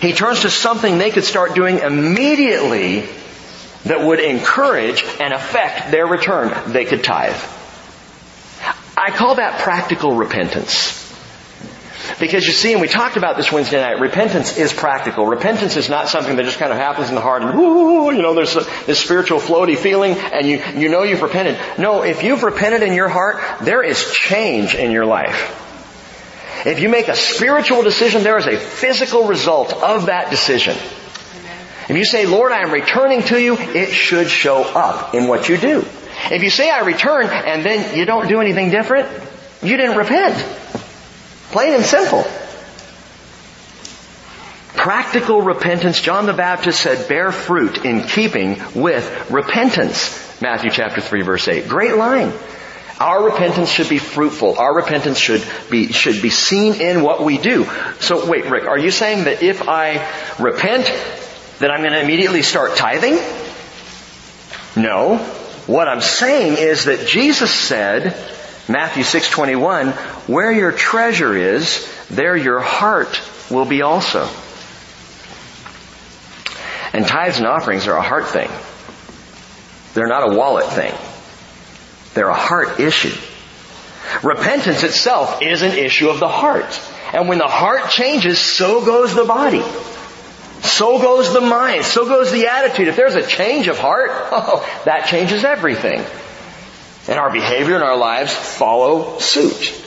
He 0.00 0.12
turns 0.12 0.40
to 0.40 0.50
something 0.50 0.98
they 0.98 1.10
could 1.10 1.24
start 1.24 1.54
doing 1.54 1.78
immediately 1.78 3.08
that 3.84 4.04
would 4.04 4.20
encourage 4.20 5.04
and 5.20 5.32
affect 5.32 5.90
their 5.90 6.06
return. 6.06 6.72
They 6.72 6.84
could 6.84 7.04
tithe. 7.04 7.40
I 8.96 9.10
call 9.10 9.36
that 9.36 9.60
practical 9.60 10.16
repentance. 10.16 11.04
Because 12.18 12.46
you 12.46 12.52
see, 12.52 12.72
and 12.72 12.80
we 12.80 12.88
talked 12.88 13.16
about 13.16 13.36
this 13.36 13.52
Wednesday 13.52 13.80
night, 13.80 14.00
repentance 14.00 14.56
is 14.56 14.72
practical. 14.72 15.26
Repentance 15.26 15.76
is 15.76 15.90
not 15.90 16.08
something 16.08 16.36
that 16.36 16.44
just 16.44 16.58
kind 16.58 16.72
of 16.72 16.78
happens 16.78 17.08
in 17.08 17.14
the 17.14 17.20
heart 17.20 17.42
and, 17.42 17.58
whoo, 17.58 18.14
you 18.14 18.22
know, 18.22 18.34
there's 18.34 18.54
this 18.86 19.00
spiritual 19.00 19.38
floaty 19.38 19.76
feeling 19.76 20.12
and 20.12 20.46
you, 20.46 20.62
you 20.76 20.88
know 20.88 21.02
you've 21.02 21.22
repented. 21.22 21.58
No, 21.78 22.02
if 22.02 22.22
you've 22.22 22.42
repented 22.42 22.82
in 22.82 22.94
your 22.94 23.08
heart, 23.08 23.42
there 23.62 23.82
is 23.82 24.10
change 24.12 24.74
in 24.74 24.92
your 24.92 25.04
life. 25.04 25.65
If 26.66 26.80
you 26.80 26.88
make 26.88 27.06
a 27.06 27.14
spiritual 27.14 27.84
decision, 27.84 28.24
there 28.24 28.36
is 28.38 28.46
a 28.46 28.58
physical 28.58 29.28
result 29.28 29.72
of 29.72 30.06
that 30.06 30.30
decision. 30.30 30.76
If 31.88 31.96
you 31.96 32.04
say, 32.04 32.26
Lord, 32.26 32.50
I 32.50 32.62
am 32.62 32.72
returning 32.72 33.22
to 33.22 33.40
you, 33.40 33.56
it 33.56 33.92
should 33.92 34.28
show 34.28 34.64
up 34.64 35.14
in 35.14 35.28
what 35.28 35.48
you 35.48 35.58
do. 35.58 35.84
If 36.28 36.42
you 36.42 36.50
say 36.50 36.68
I 36.68 36.80
return 36.80 37.26
and 37.26 37.64
then 37.64 37.96
you 37.96 38.04
don't 38.04 38.28
do 38.28 38.40
anything 38.40 38.70
different, 38.70 39.08
you 39.62 39.76
didn't 39.76 39.96
repent. 39.96 40.34
Plain 41.52 41.74
and 41.74 41.84
simple. 41.84 42.24
Practical 44.74 45.42
repentance, 45.42 46.00
John 46.00 46.26
the 46.26 46.32
Baptist 46.32 46.80
said, 46.80 47.08
bear 47.08 47.30
fruit 47.30 47.84
in 47.84 48.02
keeping 48.08 48.60
with 48.74 49.30
repentance. 49.30 50.42
Matthew 50.42 50.70
chapter 50.70 51.00
3 51.00 51.22
verse 51.22 51.46
8. 51.46 51.68
Great 51.68 51.94
line. 51.94 52.32
Our 52.98 53.24
repentance 53.24 53.68
should 53.68 53.90
be 53.90 53.98
fruitful. 53.98 54.56
Our 54.58 54.74
repentance 54.74 55.18
should 55.18 55.46
be, 55.70 55.92
should 55.92 56.22
be 56.22 56.30
seen 56.30 56.80
in 56.80 57.02
what 57.02 57.22
we 57.22 57.36
do. 57.36 57.68
So 58.00 58.26
wait, 58.28 58.46
Rick, 58.46 58.64
are 58.64 58.78
you 58.78 58.90
saying 58.90 59.24
that 59.24 59.42
if 59.42 59.68
I 59.68 59.94
repent, 60.38 60.86
that 61.58 61.70
I'm 61.70 61.80
going 61.80 61.92
to 61.92 62.00
immediately 62.00 62.42
start 62.42 62.76
tithing? 62.76 63.18
No. 64.82 65.18
What 65.66 65.88
I'm 65.88 66.00
saying 66.00 66.56
is 66.58 66.84
that 66.84 67.06
Jesus 67.06 67.52
said, 67.52 68.04
Matthew 68.68 69.02
6:21, 69.02 69.92
where 70.28 70.50
your 70.50 70.72
treasure 70.72 71.36
is, 71.36 71.86
there 72.08 72.36
your 72.36 72.60
heart 72.60 73.20
will 73.50 73.64
be 73.64 73.82
also. 73.82 74.28
And 76.92 77.06
tithes 77.06 77.38
and 77.38 77.46
offerings 77.46 77.86
are 77.88 77.96
a 77.96 78.02
heart 78.02 78.28
thing. 78.28 78.50
They're 79.92 80.06
not 80.06 80.32
a 80.32 80.34
wallet 80.34 80.66
thing. 80.66 80.94
They're 82.16 82.28
a 82.30 82.34
heart 82.34 82.80
issue. 82.80 83.14
Repentance 84.22 84.82
itself 84.82 85.42
is 85.42 85.60
an 85.60 85.72
issue 85.72 86.08
of 86.08 86.18
the 86.18 86.28
heart. 86.28 86.80
And 87.12 87.28
when 87.28 87.36
the 87.36 87.46
heart 87.46 87.90
changes, 87.90 88.38
so 88.38 88.84
goes 88.84 89.14
the 89.14 89.26
body. 89.26 89.62
So 90.62 90.98
goes 90.98 91.34
the 91.34 91.42
mind. 91.42 91.84
So 91.84 92.06
goes 92.06 92.32
the 92.32 92.46
attitude. 92.46 92.88
If 92.88 92.96
there's 92.96 93.16
a 93.16 93.26
change 93.26 93.68
of 93.68 93.78
heart, 93.78 94.08
oh, 94.12 94.66
that 94.86 95.08
changes 95.08 95.44
everything. 95.44 96.02
And 97.06 97.18
our 97.20 97.30
behavior 97.30 97.74
and 97.74 97.84
our 97.84 97.98
lives 97.98 98.32
follow 98.32 99.18
suit. 99.18 99.82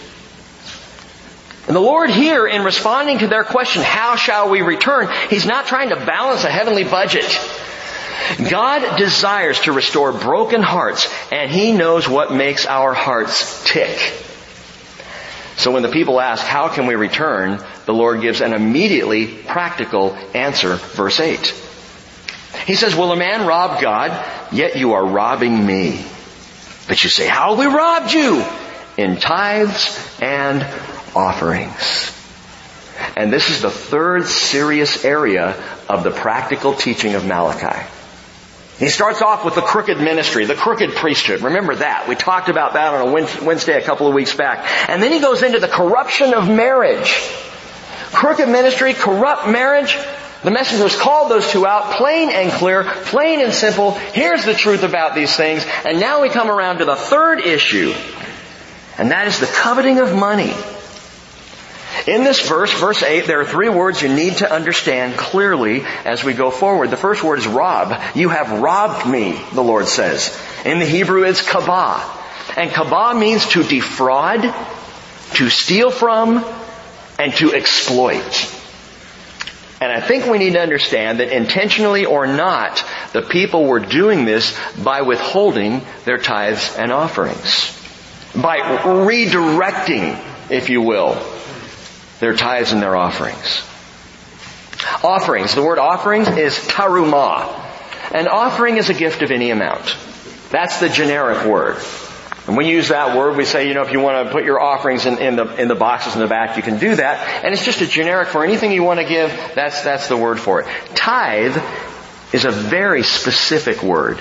And 1.65 1.76
the 1.76 1.82
Lord 1.82 2.12
here, 2.12 2.48
in 2.48 2.63
responding 2.63 3.20
to 3.20 3.28
their 3.28 3.44
question, 3.44 3.82
how 3.82 4.15
shall 4.18 4.50
we 4.50 4.62
return, 4.62 5.10
He's 5.32 5.48
not 5.48 5.65
trying 5.65 5.89
to 5.89 5.96
balance 5.96 6.44
a 6.44 6.52
heavenly 6.52 6.84
budget. 6.84 7.26
God 8.49 8.97
desires 8.97 9.60
to 9.62 9.71
restore 9.71 10.12
broken 10.12 10.62
hearts, 10.62 11.12
and 11.32 11.51
He 11.51 11.71
knows 11.71 12.08
what 12.08 12.34
makes 12.34 12.65
our 12.65 12.93
hearts 12.93 13.63
tick. 13.63 13.97
So 15.58 15.71
when 15.71 15.84
the 15.84 15.89
people 15.89 16.21
ask, 16.21 16.45
how 16.45 16.69
can 16.69 16.88
we 16.88 16.95
return? 16.95 17.62
The 17.86 17.93
Lord 17.93 18.21
gives 18.21 18.39
an 18.39 18.53
immediately 18.53 19.27
practical 19.27 20.15
answer, 20.34 20.75
verse 20.75 21.19
8. 21.19 21.53
He 22.65 22.75
says, 22.75 22.95
will 22.95 23.12
a 23.12 23.17
man 23.17 23.45
rob 23.45 23.82
God? 23.82 24.12
Yet 24.53 24.77
you 24.77 24.93
are 24.93 25.05
robbing 25.05 25.65
me. 25.65 26.05
But 26.88 27.03
you 27.03 27.10
say, 27.10 27.27
how 27.27 27.55
we 27.55 27.65
robbed 27.65 28.13
you? 28.13 28.45
In 28.97 29.17
tithes 29.17 29.99
and 30.21 30.62
offerings. 31.15 32.15
And 33.15 33.32
this 33.32 33.49
is 33.49 33.62
the 33.62 33.69
third 33.69 34.25
serious 34.25 35.03
area 35.03 35.62
of 35.89 36.03
the 36.03 36.12
practical 36.12 36.73
teaching 36.73 37.15
of 37.15 37.25
Malachi. 37.25 37.86
He 38.80 38.88
starts 38.88 39.22
off 39.22 39.44
with 39.44 39.56
the 39.56 39.62
crooked 39.62 39.98
ministry, 39.98 40.46
the 40.46 40.56
crooked 40.56 40.96
priesthood. 40.96 41.42
Remember 41.42 41.76
that. 41.76 42.08
We 42.08 42.15
talked 42.15 42.48
about 42.48 42.74
that 42.74 42.94
on 42.94 43.10
a 43.10 43.44
Wednesday 43.44 43.74
a 43.74 43.84
couple 43.84 44.08
of 44.08 44.13
weeks 44.13 44.34
back. 44.34 44.65
And 44.89 45.04
then 45.04 45.12
he 45.12 45.20
goes 45.20 45.44
into 45.44 45.60
the 45.60 45.68
corruption 45.68 46.34
of 46.34 46.48
marriage. 46.48 47.13
Crooked 48.13 48.48
ministry, 48.48 48.94
corrupt 48.94 49.50
marriage. 49.50 49.98
The 50.44 50.52
messengers 50.52 50.96
called 50.96 51.30
those 51.30 51.52
two 51.52 51.68
out, 51.68 51.98
plain 51.98 52.30
and 52.30 52.50
clear, 52.54 52.86
plain 52.86 53.42
and 53.42 53.54
simple. 53.54 53.92
Here's 53.92 54.46
the 54.46 54.54
truth 54.54 54.84
about 54.84 55.13
these 55.13 55.36
things. 55.36 55.65
And 55.86 56.00
now 56.00 56.22
we 56.22 56.30
come 56.30 56.50
around 56.50 56.78
to 56.78 56.86
the 56.86 56.96
third 56.96 57.42
issue. 57.42 57.94
And 58.98 59.12
that 59.12 59.28
is 59.28 59.42
the 59.42 59.48
coveting 59.48 60.00
of 60.00 60.15
money. 60.15 60.54
In 62.07 62.23
this 62.23 62.47
verse, 62.47 62.71
verse 62.73 63.03
8, 63.03 63.27
there 63.27 63.41
are 63.41 63.45
three 63.45 63.69
words 63.69 64.01
you 64.01 64.09
need 64.09 64.38
to 64.38 64.51
understand 64.51 65.17
clearly 65.17 65.83
as 66.05 66.23
we 66.23 66.33
go 66.33 66.51
forward. 66.51 66.91
The 66.91 66.97
first 66.97 67.23
word 67.23 67.39
is 67.39 67.47
rob. 67.47 68.01
You 68.15 68.29
have 68.29 68.62
robbed 68.62 69.07
me, 69.07 69.39
the 69.53 69.63
Lord 69.63 69.88
says. 69.88 70.38
In 70.65 70.79
the 70.79 70.85
Hebrew, 70.85 71.23
it's 71.23 71.41
kabah. 71.41 72.17
And 72.57 72.71
kabah 72.71 73.19
means 73.19 73.45
to 73.49 73.63
defraud, 73.63 74.41
to 75.35 75.49
steal 75.49 75.91
from, 75.91 76.43
and 77.17 77.33
to 77.33 77.53
exploit. 77.53 78.55
And 79.81 79.91
I 79.91 80.01
think 80.01 80.25
we 80.25 80.38
need 80.38 80.53
to 80.53 80.62
understand 80.62 81.19
that 81.19 81.35
intentionally 81.35 82.05
or 82.05 82.27
not, 82.27 82.83
the 83.13 83.21
people 83.21 83.65
were 83.65 83.79
doing 83.79 84.25
this 84.25 84.57
by 84.83 85.01
withholding 85.01 85.81
their 86.03 86.17
tithes 86.17 86.75
and 86.75 86.91
offerings. 86.91 87.75
By 88.35 88.59
redirecting, 88.59 90.21
if 90.49 90.69
you 90.69 90.81
will, 90.81 91.17
their 92.19 92.36
tithes 92.36 92.71
and 92.71 92.82
their 92.82 92.95
offerings. 92.95 93.63
Offerings. 95.03 95.55
The 95.55 95.63
word 95.63 95.79
offerings 95.79 96.27
is 96.27 96.53
tarumah. 96.53 97.67
An 98.12 98.27
offering 98.27 98.77
is 98.77 98.89
a 98.89 98.93
gift 98.93 99.21
of 99.21 99.32
any 99.32 99.51
amount. 99.51 99.95
That's 100.49 100.79
the 100.79 100.89
generic 100.89 101.45
word. 101.45 101.77
And 102.47 102.58
when 102.58 102.65
we 102.65 102.71
use 102.71 102.88
that 102.88 103.15
word, 103.15 103.38
we 103.38 103.45
say, 103.45 103.67
you 103.67 103.75
know, 103.75 103.84
if 103.84 103.91
you 103.91 103.99
want 103.99 104.25
to 104.25 104.34
put 104.34 104.43
your 104.43 104.60
offerings 104.60 105.05
in, 105.05 105.19
in, 105.19 105.36
the, 105.36 105.62
in 105.62 105.67
the 105.67 105.75
boxes 105.75 106.15
in 106.15 106.19
the 106.19 106.27
back, 106.27 106.58
you 106.58 106.63
can 106.63 106.79
do 106.79 106.95
that. 106.95 107.43
And 107.45 107.53
it's 107.53 107.63
just 107.63 107.82
a 107.82 107.88
generic 107.88 108.29
for 108.29 108.43
anything 108.43 108.71
you 108.71 108.82
want 108.82 108.99
to 108.99 109.05
give, 109.05 109.29
that's, 109.53 109.84
that's 109.84 110.08
the 110.08 110.17
word 110.17 110.39
for 110.39 110.62
it. 110.62 110.67
Tithe 110.95 111.55
is 112.34 112.45
a 112.45 112.51
very 112.51 113.03
specific 113.03 113.84
word. 113.84 114.17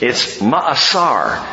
It's 0.00 0.38
ma'asar. 0.38 1.44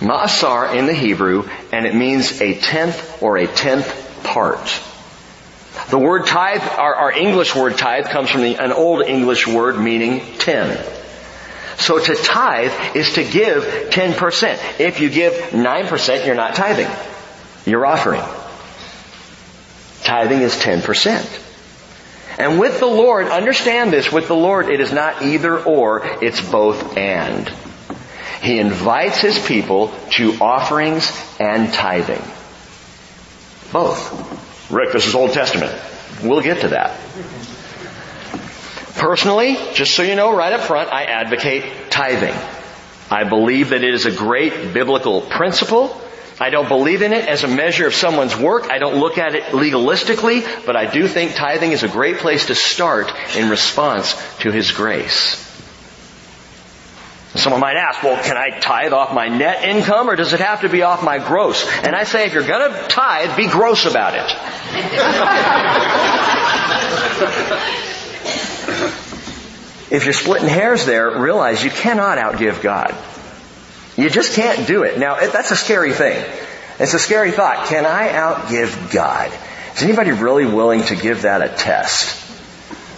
Ma'asar 0.00 0.74
in 0.74 0.86
the 0.86 0.94
Hebrew, 0.94 1.48
and 1.70 1.86
it 1.86 1.94
means 1.94 2.40
a 2.40 2.58
tenth 2.58 3.22
or 3.22 3.36
a 3.36 3.46
tenth 3.46 4.07
part. 4.24 4.80
The 5.90 5.98
word 5.98 6.26
tithe, 6.26 6.62
our, 6.62 6.94
our 6.94 7.12
English 7.12 7.54
word 7.54 7.78
tithe 7.78 8.06
comes 8.06 8.30
from 8.30 8.42
the, 8.42 8.56
an 8.56 8.72
old 8.72 9.02
English 9.02 9.46
word 9.46 9.78
meaning 9.78 10.20
ten. 10.38 10.84
So 11.78 11.98
to 11.98 12.14
tithe 12.16 12.96
is 12.96 13.14
to 13.14 13.24
give 13.24 13.62
10%. 13.90 14.80
If 14.80 15.00
you 15.00 15.08
give 15.08 15.32
9%, 15.32 16.26
you're 16.26 16.34
not 16.34 16.56
tithing. 16.56 16.90
You're 17.70 17.86
offering. 17.86 18.22
Tithing 20.02 20.40
is 20.40 20.54
10%. 20.54 21.44
And 22.38 22.58
with 22.58 22.80
the 22.80 22.86
Lord, 22.86 23.28
understand 23.28 23.92
this, 23.92 24.12
with 24.12 24.28
the 24.28 24.36
Lord 24.36 24.68
it 24.68 24.80
is 24.80 24.92
not 24.92 25.22
either 25.22 25.58
or, 25.58 26.02
it's 26.22 26.40
both 26.40 26.96
and. 26.96 27.48
He 28.42 28.58
invites 28.58 29.20
His 29.20 29.38
people 29.38 29.92
to 30.12 30.34
offerings 30.40 31.10
and 31.40 31.72
tithing. 31.72 32.22
Both. 33.72 34.70
Rick, 34.70 34.92
this 34.92 35.06
is 35.06 35.14
Old 35.14 35.32
Testament. 35.32 35.72
We'll 36.22 36.42
get 36.42 36.62
to 36.62 36.68
that. 36.68 36.98
Personally, 38.96 39.56
just 39.74 39.94
so 39.94 40.02
you 40.02 40.16
know 40.16 40.34
right 40.34 40.52
up 40.52 40.62
front, 40.62 40.92
I 40.92 41.04
advocate 41.04 41.90
tithing. 41.90 42.34
I 43.10 43.24
believe 43.24 43.70
that 43.70 43.82
it 43.82 43.94
is 43.94 44.06
a 44.06 44.10
great 44.10 44.74
biblical 44.74 45.20
principle. 45.20 46.00
I 46.40 46.50
don't 46.50 46.68
believe 46.68 47.02
in 47.02 47.12
it 47.12 47.26
as 47.26 47.44
a 47.44 47.48
measure 47.48 47.86
of 47.86 47.94
someone's 47.94 48.36
work. 48.36 48.70
I 48.70 48.78
don't 48.78 48.96
look 48.96 49.18
at 49.18 49.34
it 49.34 49.44
legalistically, 49.44 50.66
but 50.66 50.76
I 50.76 50.90
do 50.90 51.08
think 51.08 51.34
tithing 51.34 51.72
is 51.72 51.82
a 51.82 51.88
great 51.88 52.18
place 52.18 52.46
to 52.46 52.54
start 52.54 53.12
in 53.36 53.48
response 53.48 54.14
to 54.40 54.50
His 54.50 54.72
grace. 54.72 55.47
Someone 57.38 57.60
might 57.60 57.76
ask, 57.76 58.02
well, 58.02 58.22
can 58.22 58.36
I 58.36 58.58
tithe 58.58 58.92
off 58.92 59.14
my 59.14 59.28
net 59.28 59.64
income 59.64 60.10
or 60.10 60.16
does 60.16 60.32
it 60.32 60.40
have 60.40 60.62
to 60.62 60.68
be 60.68 60.82
off 60.82 61.04
my 61.04 61.18
gross? 61.18 61.64
And 61.82 61.94
I 61.94 62.04
say, 62.04 62.26
if 62.26 62.32
you're 62.32 62.46
gonna 62.46 62.88
tithe, 62.88 63.36
be 63.36 63.46
gross 63.46 63.86
about 63.86 64.14
it. 64.14 64.28
if 69.92 70.04
you're 70.04 70.12
splitting 70.12 70.48
hairs 70.48 70.84
there, 70.84 71.20
realize 71.20 71.62
you 71.62 71.70
cannot 71.70 72.18
outgive 72.18 72.60
God. 72.60 72.94
You 73.96 74.10
just 74.10 74.34
can't 74.34 74.66
do 74.66 74.82
it. 74.82 74.98
Now, 74.98 75.18
that's 75.18 75.50
a 75.50 75.56
scary 75.56 75.92
thing. 75.92 76.24
It's 76.78 76.94
a 76.94 76.98
scary 76.98 77.30
thought. 77.32 77.66
Can 77.66 77.86
I 77.86 78.08
outgive 78.08 78.92
God? 78.92 79.32
Is 79.76 79.82
anybody 79.82 80.12
really 80.12 80.46
willing 80.46 80.82
to 80.84 80.96
give 80.96 81.22
that 81.22 81.42
a 81.42 81.48
test? 81.48 82.27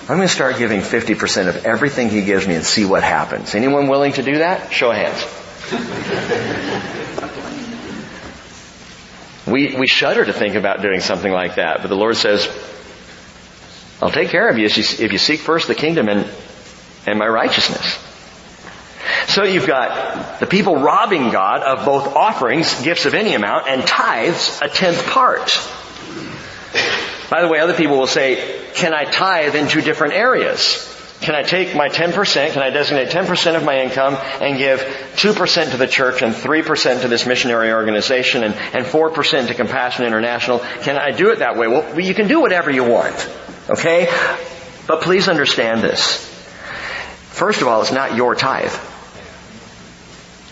I'm 0.02 0.16
going 0.16 0.22
to 0.22 0.28
start 0.28 0.58
giving 0.58 0.80
50% 0.80 1.48
of 1.48 1.64
everything 1.64 2.08
He 2.08 2.22
gives 2.22 2.46
me 2.46 2.54
and 2.54 2.64
see 2.64 2.84
what 2.84 3.02
happens. 3.02 3.54
Anyone 3.54 3.88
willing 3.88 4.12
to 4.14 4.22
do 4.22 4.38
that? 4.38 4.72
Show 4.72 4.90
of 4.90 4.96
hands. 4.96 5.24
we, 9.46 9.76
we 9.76 9.86
shudder 9.86 10.24
to 10.24 10.32
think 10.32 10.54
about 10.54 10.82
doing 10.82 11.00
something 11.00 11.32
like 11.32 11.56
that, 11.56 11.78
but 11.82 11.88
the 11.88 11.96
Lord 11.96 12.16
says, 12.16 12.48
I'll 14.02 14.10
take 14.10 14.30
care 14.30 14.48
of 14.48 14.58
you 14.58 14.66
if 14.66 14.76
you, 14.76 15.04
if 15.04 15.12
you 15.12 15.18
seek 15.18 15.40
first 15.40 15.68
the 15.68 15.74
kingdom 15.74 16.08
and, 16.08 16.28
and 17.06 17.18
my 17.18 17.28
righteousness. 17.28 17.98
So 19.28 19.44
you've 19.44 19.66
got 19.66 20.40
the 20.40 20.46
people 20.46 20.76
robbing 20.76 21.30
God 21.30 21.62
of 21.62 21.84
both 21.84 22.16
offerings, 22.16 22.82
gifts 22.82 23.06
of 23.06 23.14
any 23.14 23.34
amount, 23.34 23.68
and 23.68 23.86
tithes, 23.86 24.58
a 24.60 24.68
tenth 24.68 25.06
part. 25.06 25.50
By 27.30 27.42
the 27.42 27.48
way, 27.48 27.60
other 27.60 27.74
people 27.74 27.96
will 27.96 28.08
say, 28.08 28.68
can 28.74 28.92
I 28.92 29.04
tithe 29.04 29.54
in 29.54 29.68
two 29.68 29.80
different 29.80 30.14
areas? 30.14 30.86
Can 31.20 31.34
I 31.34 31.42
take 31.42 31.76
my 31.76 31.88
10%, 31.88 32.52
can 32.52 32.62
I 32.62 32.70
designate 32.70 33.10
10% 33.10 33.54
of 33.54 33.62
my 33.62 33.82
income 33.82 34.16
and 34.40 34.56
give 34.56 34.80
2% 34.80 35.70
to 35.70 35.76
the 35.76 35.86
church 35.86 36.22
and 36.22 36.34
3% 36.34 37.02
to 37.02 37.08
this 37.08 37.26
missionary 37.26 37.72
organization 37.72 38.42
and, 38.42 38.54
and 38.54 38.86
4% 38.86 39.46
to 39.48 39.54
Compassion 39.54 40.06
International? 40.06 40.60
Can 40.80 40.96
I 40.96 41.10
do 41.10 41.30
it 41.30 41.40
that 41.40 41.56
way? 41.56 41.68
Well, 41.68 42.00
you 42.00 42.14
can 42.14 42.26
do 42.26 42.40
whatever 42.40 42.70
you 42.70 42.84
want. 42.84 43.28
Okay? 43.68 44.08
But 44.86 45.02
please 45.02 45.28
understand 45.28 45.82
this. 45.82 46.26
First 47.28 47.60
of 47.60 47.68
all, 47.68 47.82
it's 47.82 47.92
not 47.92 48.16
your 48.16 48.34
tithe. 48.34 48.74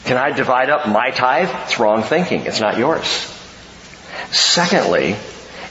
Can 0.04 0.18
I 0.18 0.32
divide 0.32 0.68
up 0.68 0.86
my 0.86 1.10
tithe? 1.10 1.50
It's 1.64 1.80
wrong 1.80 2.02
thinking. 2.02 2.46
It's 2.46 2.60
not 2.60 2.76
yours. 2.76 3.06
Secondly, 4.30 5.16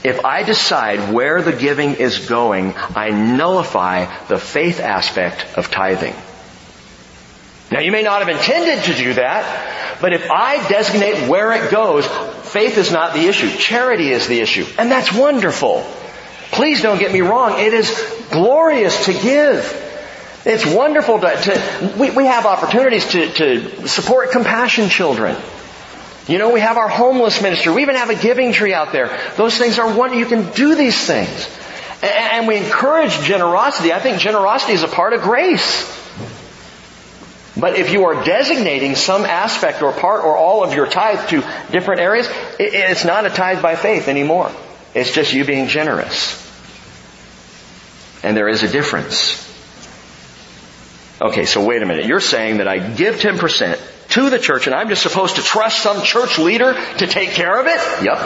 if 0.04 0.24
I 0.24 0.42
decide 0.42 1.12
where 1.12 1.42
the 1.42 1.52
giving 1.52 1.94
is 1.94 2.28
going, 2.28 2.74
I 2.76 3.10
nullify 3.10 4.06
the 4.26 4.38
faith 4.38 4.80
aspect 4.80 5.58
of 5.58 5.70
tithing. 5.70 6.14
Now 7.70 7.80
you 7.80 7.92
may 7.92 8.02
not 8.02 8.20
have 8.20 8.28
intended 8.28 8.84
to 8.84 8.94
do 8.94 9.14
that, 9.14 9.98
but 10.00 10.12
if 10.12 10.30
I 10.30 10.66
designate 10.68 11.28
where 11.28 11.52
it 11.52 11.70
goes, 11.70 12.06
faith 12.06 12.78
is 12.78 12.92
not 12.92 13.12
the 13.14 13.26
issue. 13.26 13.50
Charity 13.50 14.10
is 14.10 14.26
the 14.26 14.40
issue. 14.40 14.64
And 14.78 14.90
that's 14.90 15.12
wonderful. 15.12 15.84
Please 16.50 16.80
don't 16.80 16.98
get 16.98 17.12
me 17.12 17.20
wrong. 17.20 17.58
It 17.58 17.74
is 17.74 17.90
glorious 18.30 19.06
to 19.06 19.12
give. 19.12 19.84
It's 20.46 20.64
wonderful 20.64 21.20
to, 21.20 21.36
to 21.36 21.94
we, 21.98 22.10
we 22.10 22.26
have 22.26 22.46
opportunities 22.46 23.06
to, 23.08 23.32
to 23.32 23.88
support 23.88 24.30
compassion 24.30 24.88
children. 24.88 25.36
You 26.28 26.36
know, 26.38 26.52
we 26.52 26.60
have 26.60 26.76
our 26.76 26.88
homeless 26.88 27.40
ministry. 27.40 27.72
We 27.72 27.82
even 27.82 27.96
have 27.96 28.10
a 28.10 28.14
giving 28.14 28.52
tree 28.52 28.74
out 28.74 28.92
there. 28.92 29.18
Those 29.36 29.56
things 29.56 29.78
are 29.78 29.96
one, 29.96 30.16
you 30.16 30.26
can 30.26 30.50
do 30.52 30.74
these 30.74 31.06
things. 31.06 31.48
And 32.02 32.46
we 32.46 32.58
encourage 32.58 33.18
generosity. 33.22 33.92
I 33.92 33.98
think 33.98 34.18
generosity 34.20 34.74
is 34.74 34.82
a 34.82 34.88
part 34.88 35.14
of 35.14 35.22
grace. 35.22 35.96
But 37.58 37.76
if 37.76 37.90
you 37.92 38.04
are 38.04 38.24
designating 38.24 38.94
some 38.94 39.24
aspect 39.24 39.82
or 39.82 39.92
part 39.92 40.22
or 40.22 40.36
all 40.36 40.62
of 40.62 40.74
your 40.74 40.86
tithe 40.86 41.28
to 41.30 41.42
different 41.72 42.00
areas, 42.00 42.28
it's 42.60 43.04
not 43.04 43.26
a 43.26 43.30
tithe 43.30 43.60
by 43.62 43.74
faith 43.74 44.06
anymore. 44.06 44.52
It's 44.94 45.12
just 45.12 45.32
you 45.32 45.44
being 45.44 45.66
generous. 45.66 46.44
And 48.22 48.36
there 48.36 48.48
is 48.48 48.62
a 48.62 48.68
difference. 48.68 49.44
Okay, 51.20 51.46
so 51.46 51.64
wait 51.64 51.82
a 51.82 51.86
minute. 51.86 52.06
You're 52.06 52.20
saying 52.20 52.58
that 52.58 52.68
I 52.68 52.78
give 52.78 53.16
10%, 53.16 53.80
to 54.18 54.30
the 54.30 54.38
church 54.38 54.66
and 54.66 54.74
I'm 54.74 54.88
just 54.88 55.02
supposed 55.02 55.36
to 55.36 55.42
trust 55.42 55.80
some 55.80 56.02
church 56.02 56.38
leader 56.38 56.74
to 56.98 57.06
take 57.06 57.30
care 57.30 57.58
of 57.58 57.66
it? 57.66 58.04
Yep. 58.04 58.18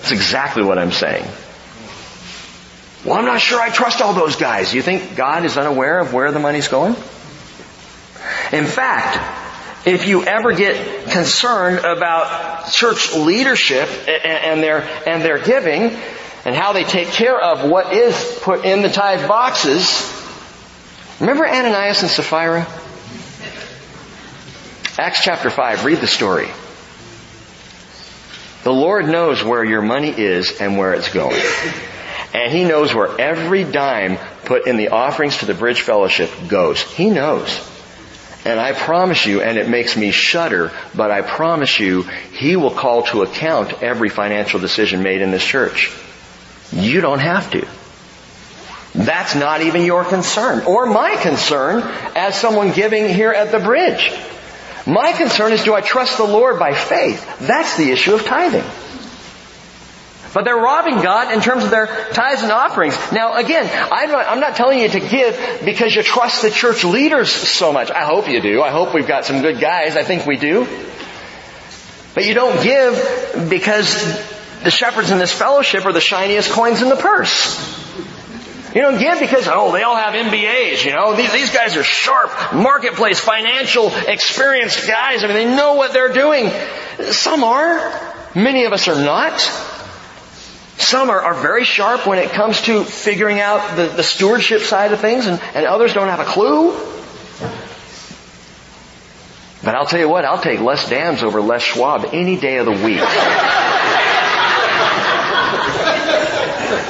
That's 0.00 0.12
exactly 0.12 0.62
what 0.62 0.78
I'm 0.78 0.92
saying. 0.92 1.26
Well, 3.04 3.14
I'm 3.14 3.24
not 3.24 3.40
sure 3.40 3.60
I 3.60 3.70
trust 3.70 4.00
all 4.00 4.14
those 4.14 4.36
guys. 4.36 4.74
You 4.74 4.82
think 4.82 5.14
God 5.14 5.44
is 5.44 5.56
unaware 5.56 6.00
of 6.00 6.12
where 6.12 6.32
the 6.32 6.40
money's 6.40 6.66
going? 6.66 6.94
In 8.52 8.66
fact, 8.66 9.86
if 9.86 10.08
you 10.08 10.24
ever 10.24 10.52
get 10.52 11.08
concerned 11.10 11.84
about 11.84 12.72
church 12.72 13.14
leadership 13.14 13.88
and 14.08 14.60
their, 14.60 14.82
and 15.06 15.22
their 15.22 15.38
giving 15.38 15.96
and 16.44 16.56
how 16.56 16.72
they 16.72 16.82
take 16.82 17.08
care 17.08 17.40
of 17.40 17.68
what 17.68 17.92
is 17.92 18.38
put 18.42 18.64
in 18.64 18.82
the 18.82 18.88
tithe 18.88 19.28
boxes, 19.28 20.02
remember 21.20 21.46
Ananias 21.46 22.02
and 22.02 22.10
Sapphira? 22.10 22.66
Acts 24.98 25.22
chapter 25.22 25.50
5, 25.50 25.84
read 25.84 25.98
the 25.98 26.06
story. 26.06 26.48
The 28.64 28.72
Lord 28.72 29.06
knows 29.06 29.44
where 29.44 29.62
your 29.62 29.82
money 29.82 30.08
is 30.08 30.58
and 30.58 30.78
where 30.78 30.94
it's 30.94 31.12
going. 31.12 31.40
And 32.32 32.50
He 32.50 32.64
knows 32.64 32.94
where 32.94 33.20
every 33.20 33.64
dime 33.64 34.16
put 34.46 34.66
in 34.66 34.78
the 34.78 34.88
offerings 34.88 35.38
to 35.38 35.46
the 35.46 35.52
Bridge 35.52 35.82
Fellowship 35.82 36.30
goes. 36.48 36.80
He 36.80 37.10
knows. 37.10 37.60
And 38.46 38.58
I 38.58 38.72
promise 38.72 39.26
you, 39.26 39.42
and 39.42 39.58
it 39.58 39.68
makes 39.68 39.98
me 39.98 40.12
shudder, 40.12 40.72
but 40.94 41.10
I 41.10 41.20
promise 41.20 41.78
you, 41.78 42.04
He 42.32 42.56
will 42.56 42.70
call 42.70 43.02
to 43.04 43.20
account 43.20 43.82
every 43.82 44.08
financial 44.08 44.60
decision 44.60 45.02
made 45.02 45.20
in 45.20 45.30
this 45.30 45.44
church. 45.44 45.94
You 46.72 47.02
don't 47.02 47.18
have 47.18 47.50
to. 47.50 47.68
That's 48.94 49.34
not 49.34 49.60
even 49.60 49.84
your 49.84 50.06
concern, 50.06 50.64
or 50.64 50.86
my 50.86 51.16
concern 51.16 51.82
as 52.16 52.34
someone 52.34 52.72
giving 52.72 53.06
here 53.08 53.32
at 53.32 53.52
the 53.52 53.58
bridge. 53.58 54.10
My 54.86 55.12
concern 55.12 55.52
is 55.52 55.64
do 55.64 55.74
I 55.74 55.80
trust 55.80 56.16
the 56.16 56.24
Lord 56.24 56.60
by 56.60 56.72
faith? 56.72 57.40
That's 57.40 57.76
the 57.76 57.90
issue 57.90 58.14
of 58.14 58.24
tithing. 58.24 58.64
But 60.32 60.44
they're 60.44 60.54
robbing 60.54 61.02
God 61.02 61.32
in 61.32 61.40
terms 61.40 61.64
of 61.64 61.70
their 61.70 61.86
tithes 62.12 62.42
and 62.42 62.52
offerings. 62.52 62.94
Now 63.10 63.36
again, 63.36 63.68
I'm 63.90 64.10
not, 64.10 64.26
I'm 64.28 64.40
not, 64.40 64.54
telling 64.54 64.78
you 64.78 64.88
to 64.88 65.00
give 65.00 65.62
because 65.64 65.94
you 65.94 66.02
trust 66.02 66.42
the 66.42 66.50
church 66.50 66.84
leaders 66.84 67.30
so 67.30 67.72
much. 67.72 67.90
I 67.90 68.04
hope 68.04 68.28
you 68.28 68.40
do. 68.40 68.62
I 68.62 68.70
hope 68.70 68.94
we've 68.94 69.08
got 69.08 69.24
some 69.24 69.40
good 69.40 69.60
guys. 69.60 69.96
I 69.96 70.04
think 70.04 70.26
we 70.26 70.36
do. 70.36 70.68
But 72.14 72.26
you 72.26 72.34
don't 72.34 72.62
give 72.62 73.48
because 73.48 73.94
the 74.62 74.70
shepherds 74.70 75.10
in 75.10 75.18
this 75.18 75.32
fellowship 75.32 75.84
are 75.84 75.92
the 75.92 76.00
shiniest 76.00 76.50
coins 76.50 76.80
in 76.80 76.88
the 76.90 76.96
purse. 76.96 77.85
You 78.76 78.82
don't 78.82 78.98
give 78.98 79.20
because, 79.20 79.48
oh, 79.50 79.72
they 79.72 79.84
all 79.84 79.96
have 79.96 80.12
MBAs, 80.12 80.84
you 80.84 80.92
know. 80.92 81.16
These, 81.16 81.32
these 81.32 81.50
guys 81.50 81.78
are 81.78 81.82
sharp, 81.82 82.52
marketplace, 82.52 83.18
financial, 83.18 83.90
experienced 83.90 84.86
guys. 84.86 85.24
I 85.24 85.28
mean, 85.28 85.34
they 85.34 85.56
know 85.56 85.76
what 85.76 85.94
they're 85.94 86.12
doing. 86.12 86.50
Some 87.10 87.42
are. 87.42 87.78
Many 88.34 88.66
of 88.66 88.74
us 88.74 88.86
are 88.88 89.02
not. 89.02 89.40
Some 90.76 91.08
are, 91.08 91.22
are 91.22 91.40
very 91.40 91.64
sharp 91.64 92.06
when 92.06 92.18
it 92.18 92.32
comes 92.32 92.60
to 92.62 92.84
figuring 92.84 93.40
out 93.40 93.76
the, 93.76 93.86
the 93.86 94.02
stewardship 94.02 94.60
side 94.60 94.92
of 94.92 95.00
things, 95.00 95.26
and, 95.26 95.40
and 95.54 95.64
others 95.64 95.94
don't 95.94 96.08
have 96.08 96.20
a 96.20 96.26
clue. 96.26 96.72
But 99.64 99.74
I'll 99.74 99.86
tell 99.86 100.00
you 100.00 100.10
what, 100.10 100.26
I'll 100.26 100.42
take 100.42 100.60
Les 100.60 100.86
Dams 100.90 101.22
over 101.22 101.40
Les 101.40 101.62
Schwab 101.62 102.10
any 102.12 102.38
day 102.38 102.58
of 102.58 102.66
the 102.66 102.72
week. 102.72 103.00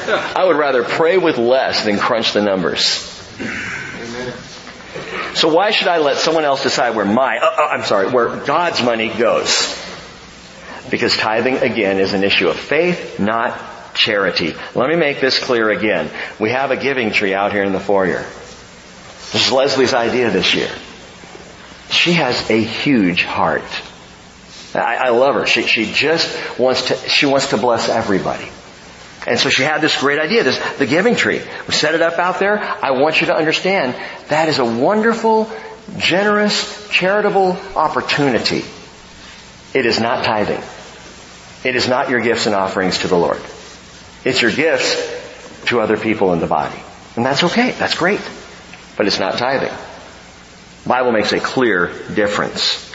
I 0.09 0.45
would 0.45 0.57
rather 0.57 0.85
pray 0.85 1.19
with 1.19 1.39
less 1.39 1.85
than 1.85 1.99
crunch 1.99 2.33
the 2.33 2.43
numbers. 2.43 2.85
So 5.35 5.53
why 5.53 5.71
should 5.71 5.89
I 5.89 5.99
let 5.99 6.17
someone 6.17 6.45
else 6.45 6.63
decide 6.63 6.97
where 6.97 7.05
my, 7.05 7.37
uh, 7.37 7.45
uh, 7.45 7.69
I'm 7.71 7.85
sorry, 7.85 8.11
where 8.11 8.45
God's 8.45 8.83
money 8.83 9.11
goes? 9.11 9.77
Because 10.91 11.17
tithing 11.17 11.59
again 11.59 11.99
is 11.99 12.15
an 12.15 12.25
issue 12.25 12.49
of 12.49 12.57
faith, 12.59 13.21
not 13.21 13.95
charity. 13.95 14.55
Let 14.75 14.89
me 14.89 14.97
make 14.97 15.21
this 15.21 15.39
clear 15.39 15.71
again. 15.71 16.11
We 16.39 16.51
have 16.51 16.71
a 16.71 16.77
giving 16.77 17.11
tree 17.11 17.35
out 17.35 17.53
here 17.53 17.65
in 17.65 17.73
the 17.73 17.81
foyer. 17.81 18.23
This 19.33 19.47
is 19.47 19.53
Leslie's 19.53 19.93
idea 19.93 20.31
this 20.31 20.55
year. 20.55 20.71
She 21.91 22.13
has 22.15 22.51
a 22.51 22.59
huge 22.59 23.23
heart. 23.23 23.63
I, 24.75 24.97
I 24.97 25.09
love 25.11 25.35
her. 25.35 25.47
She, 25.47 25.63
she 25.63 25.93
just 25.93 26.59
wants 26.59 26.89
to, 26.89 26.97
she 27.09 27.27
wants 27.27 27.51
to 27.51 27.59
bless 27.59 27.89
everybody. 27.89 28.49
And 29.27 29.41
so 29.41 29.51
she 29.51 29.65
had 29.65 29.81
this 29.81 29.99
great 29.99 30.21
idea, 30.21 30.45
this, 30.45 30.59
the 30.79 30.87
giving 30.87 31.17
tree. 31.17 31.41
We 31.67 31.75
set 31.75 31.95
it 31.95 32.03
up 32.03 32.19
out 32.19 32.39
there. 32.39 32.61
I 32.61 32.93
want 32.93 33.21
you 33.21 33.27
to 33.27 33.35
understand 33.35 33.95
that 34.29 34.49
is 34.49 34.61
a 34.61 34.65
wonderful, 34.65 35.51
generous, 35.99 36.89
charitable 36.91 37.59
opportunity. 37.75 38.63
It 39.75 39.85
is 39.85 39.99
not 39.99 40.25
tithing. 40.25 40.63
It 41.69 41.75
is 41.75 41.89
not 41.89 42.09
your 42.09 42.21
gifts 42.21 42.47
and 42.47 42.55
offerings 42.55 43.01
to 43.01 43.09
the 43.09 43.17
Lord. 43.17 43.41
It's 44.25 44.41
your 44.43 44.53
gifts 44.53 44.95
to 45.67 45.81
other 45.81 45.97
people 45.97 46.33
in 46.33 46.39
the 46.39 46.47
body. 46.47 46.81
And 47.17 47.27
that's 47.27 47.43
okay. 47.43 47.73
That's 47.73 47.97
great. 47.97 48.21
But 48.97 49.09
it's 49.09 49.19
not 49.19 49.39
tithing. 49.39 49.77
The 50.85 50.89
Bible 50.89 51.11
makes 51.11 51.33
a 51.33 51.41
clear 51.41 51.89
difference. 52.15 52.86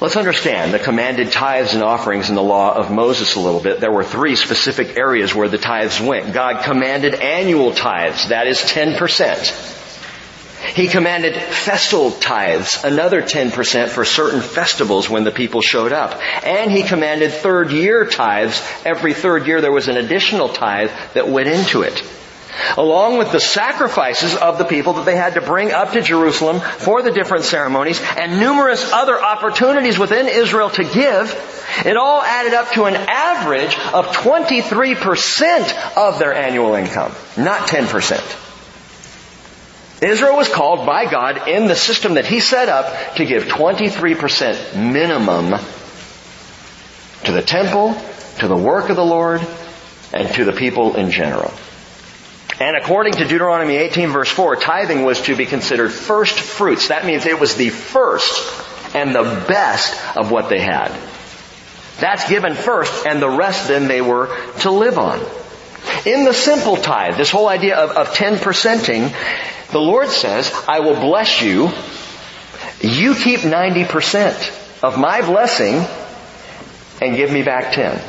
Let's 0.00 0.16
understand 0.16 0.72
the 0.72 0.78
commanded 0.78 1.32
tithes 1.32 1.74
and 1.74 1.82
offerings 1.82 2.28
in 2.28 2.36
the 2.36 2.42
law 2.42 2.72
of 2.72 2.88
Moses 2.88 3.34
a 3.34 3.40
little 3.40 3.58
bit. 3.58 3.80
There 3.80 3.90
were 3.90 4.04
three 4.04 4.36
specific 4.36 4.96
areas 4.96 5.34
where 5.34 5.48
the 5.48 5.58
tithes 5.58 6.00
went. 6.00 6.32
God 6.32 6.62
commanded 6.62 7.14
annual 7.16 7.72
tithes, 7.72 8.28
that 8.28 8.46
is 8.46 8.58
10%. 8.58 9.74
He 10.76 10.86
commanded 10.86 11.34
festal 11.34 12.12
tithes, 12.12 12.84
another 12.84 13.22
10% 13.22 13.88
for 13.88 14.04
certain 14.04 14.40
festivals 14.40 15.10
when 15.10 15.24
the 15.24 15.32
people 15.32 15.62
showed 15.62 15.92
up. 15.92 16.20
And 16.44 16.70
he 16.70 16.84
commanded 16.84 17.32
third 17.32 17.72
year 17.72 18.06
tithes. 18.06 18.62
Every 18.84 19.14
third 19.14 19.48
year 19.48 19.60
there 19.60 19.72
was 19.72 19.88
an 19.88 19.96
additional 19.96 20.48
tithe 20.48 20.92
that 21.14 21.28
went 21.28 21.48
into 21.48 21.82
it 21.82 22.04
along 22.76 23.18
with 23.18 23.32
the 23.32 23.40
sacrifices 23.40 24.34
of 24.34 24.58
the 24.58 24.64
people 24.64 24.94
that 24.94 25.04
they 25.04 25.16
had 25.16 25.34
to 25.34 25.40
bring 25.40 25.72
up 25.72 25.92
to 25.92 26.00
Jerusalem 26.00 26.60
for 26.60 27.02
the 27.02 27.10
different 27.10 27.44
ceremonies 27.44 28.00
and 28.16 28.40
numerous 28.40 28.92
other 28.92 29.20
opportunities 29.20 29.98
within 29.98 30.28
Israel 30.28 30.70
to 30.70 30.84
give, 30.84 31.84
it 31.84 31.96
all 31.96 32.22
added 32.22 32.54
up 32.54 32.70
to 32.72 32.84
an 32.84 32.94
average 32.96 33.76
of 33.92 34.06
23% 34.08 35.96
of 35.96 36.18
their 36.18 36.34
annual 36.34 36.74
income, 36.74 37.12
not 37.36 37.68
10%. 37.68 38.44
Israel 40.00 40.36
was 40.36 40.48
called 40.48 40.86
by 40.86 41.10
God 41.10 41.48
in 41.48 41.66
the 41.66 41.74
system 41.74 42.14
that 42.14 42.26
He 42.26 42.38
set 42.40 42.68
up 42.68 43.16
to 43.16 43.24
give 43.24 43.44
23% 43.44 44.92
minimum 44.92 45.60
to 47.24 47.32
the 47.32 47.42
temple, 47.42 48.00
to 48.38 48.46
the 48.46 48.56
work 48.56 48.90
of 48.90 48.96
the 48.96 49.04
Lord, 49.04 49.44
and 50.12 50.32
to 50.34 50.44
the 50.44 50.52
people 50.52 50.94
in 50.96 51.10
general. 51.10 51.52
And 52.60 52.76
according 52.76 53.14
to 53.14 53.24
Deuteronomy 53.24 53.76
18 53.76 54.10
verse 54.10 54.30
4, 54.30 54.56
tithing 54.56 55.04
was 55.04 55.20
to 55.22 55.36
be 55.36 55.46
considered 55.46 55.92
first 55.92 56.40
fruits. 56.40 56.88
That 56.88 57.06
means 57.06 57.24
it 57.24 57.38
was 57.38 57.54
the 57.54 57.70
first 57.70 58.94
and 58.94 59.14
the 59.14 59.44
best 59.46 60.16
of 60.16 60.30
what 60.32 60.48
they 60.48 60.60
had. 60.60 60.92
That's 62.00 62.28
given 62.28 62.54
first 62.54 63.06
and 63.06 63.22
the 63.22 63.30
rest 63.30 63.68
then 63.68 63.86
they 63.86 64.00
were 64.00 64.34
to 64.60 64.70
live 64.70 64.98
on. 64.98 65.20
In 66.04 66.24
the 66.24 66.34
simple 66.34 66.76
tithe, 66.76 67.16
this 67.16 67.30
whole 67.30 67.48
idea 67.48 67.76
of, 67.76 67.90
of 67.90 68.08
10%ing, 68.08 69.12
the 69.70 69.78
Lord 69.78 70.08
says, 70.08 70.52
I 70.66 70.80
will 70.80 70.98
bless 71.00 71.40
you. 71.40 71.70
You 72.80 73.14
keep 73.14 73.40
90% 73.40 74.82
of 74.82 74.98
my 74.98 75.20
blessing 75.22 75.84
and 77.00 77.16
give 77.16 77.32
me 77.32 77.42
back 77.42 77.74
10. 77.74 78.00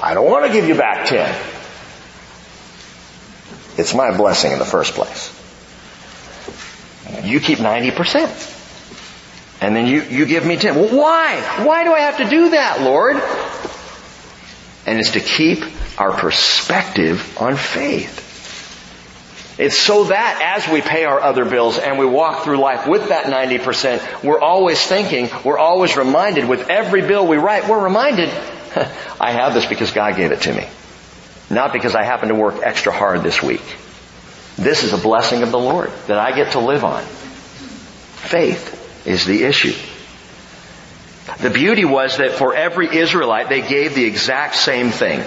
I 0.00 0.14
don't 0.14 0.30
want 0.30 0.46
to 0.46 0.52
give 0.52 0.68
you 0.68 0.76
back 0.76 1.06
10. 1.06 1.57
It's 3.78 3.94
my 3.94 4.16
blessing 4.16 4.52
in 4.52 4.58
the 4.58 4.64
first 4.64 4.94
place. 4.94 5.32
You 7.24 7.40
keep 7.40 7.58
90%. 7.58 8.56
And 9.60 9.74
then 9.74 9.86
you, 9.86 10.02
you 10.02 10.26
give 10.26 10.44
me 10.44 10.56
10. 10.56 10.74
Well, 10.74 10.96
why? 10.96 11.64
Why 11.64 11.84
do 11.84 11.92
I 11.92 12.00
have 12.00 12.18
to 12.18 12.28
do 12.28 12.50
that, 12.50 12.80
Lord? 12.82 13.16
And 14.86 14.98
it's 14.98 15.12
to 15.12 15.20
keep 15.20 15.64
our 15.98 16.12
perspective 16.12 17.38
on 17.40 17.56
faith. 17.56 18.26
It's 19.58 19.76
so 19.76 20.04
that 20.04 20.56
as 20.56 20.72
we 20.72 20.80
pay 20.80 21.04
our 21.04 21.20
other 21.20 21.44
bills 21.44 21.78
and 21.78 21.98
we 21.98 22.06
walk 22.06 22.44
through 22.44 22.58
life 22.58 22.86
with 22.86 23.08
that 23.08 23.24
90%, 23.24 24.22
we're 24.22 24.38
always 24.38 24.80
thinking, 24.80 25.28
we're 25.44 25.58
always 25.58 25.96
reminded 25.96 26.48
with 26.48 26.70
every 26.70 27.02
bill 27.02 27.26
we 27.26 27.38
write, 27.38 27.68
we're 27.68 27.82
reminded, 27.82 28.28
I 29.20 29.32
have 29.32 29.54
this 29.54 29.66
because 29.66 29.90
God 29.90 30.16
gave 30.16 30.30
it 30.30 30.42
to 30.42 30.54
me. 30.54 30.68
Not 31.50 31.72
because 31.72 31.94
I 31.94 32.04
happen 32.04 32.28
to 32.28 32.34
work 32.34 32.56
extra 32.62 32.92
hard 32.92 33.22
this 33.22 33.42
week. 33.42 33.62
This 34.56 34.82
is 34.82 34.92
a 34.92 34.98
blessing 34.98 35.42
of 35.42 35.50
the 35.50 35.58
Lord 35.58 35.90
that 36.08 36.18
I 36.18 36.32
get 36.32 36.52
to 36.52 36.60
live 36.60 36.84
on. 36.84 37.02
Faith 37.04 39.06
is 39.06 39.24
the 39.24 39.44
issue. 39.44 39.74
The 41.40 41.50
beauty 41.50 41.84
was 41.84 42.16
that 42.16 42.32
for 42.32 42.54
every 42.54 42.96
Israelite, 42.96 43.48
they 43.48 43.62
gave 43.62 43.94
the 43.94 44.04
exact 44.04 44.56
same 44.56 44.90
thing. 44.90 45.22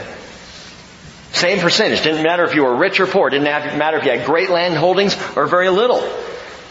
Same 1.32 1.60
percentage. 1.60 2.04
Didn't 2.04 2.24
matter 2.24 2.44
if 2.44 2.56
you 2.56 2.64
were 2.64 2.76
rich 2.76 3.00
or 3.00 3.08
poor. 3.08 3.30
Didn't 3.30 3.46
matter 3.46 3.98
if 3.98 4.04
you 4.04 4.12
had 4.12 4.26
great 4.26 4.50
land 4.50 4.76
holdings 4.76 5.16
or 5.36 5.48
very 5.48 5.70
little. 5.70 6.02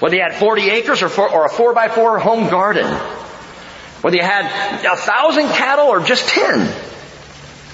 Whether 0.01 0.17
you 0.17 0.23
had 0.23 0.35
40 0.35 0.71
acres 0.71 1.03
or, 1.03 1.09
four, 1.09 1.31
or 1.31 1.47
a 1.47 1.49
4 1.49 1.73
by 1.73 1.89
4 1.89 2.19
home 2.19 2.51
garden. 2.51 2.87
Whether 4.03 4.17
you 4.17 4.23
had 4.23 4.45
a 4.85 4.97
thousand 4.97 5.49
cattle 5.49 5.87
or 5.87 6.01
just 6.01 6.29
10. 6.29 6.71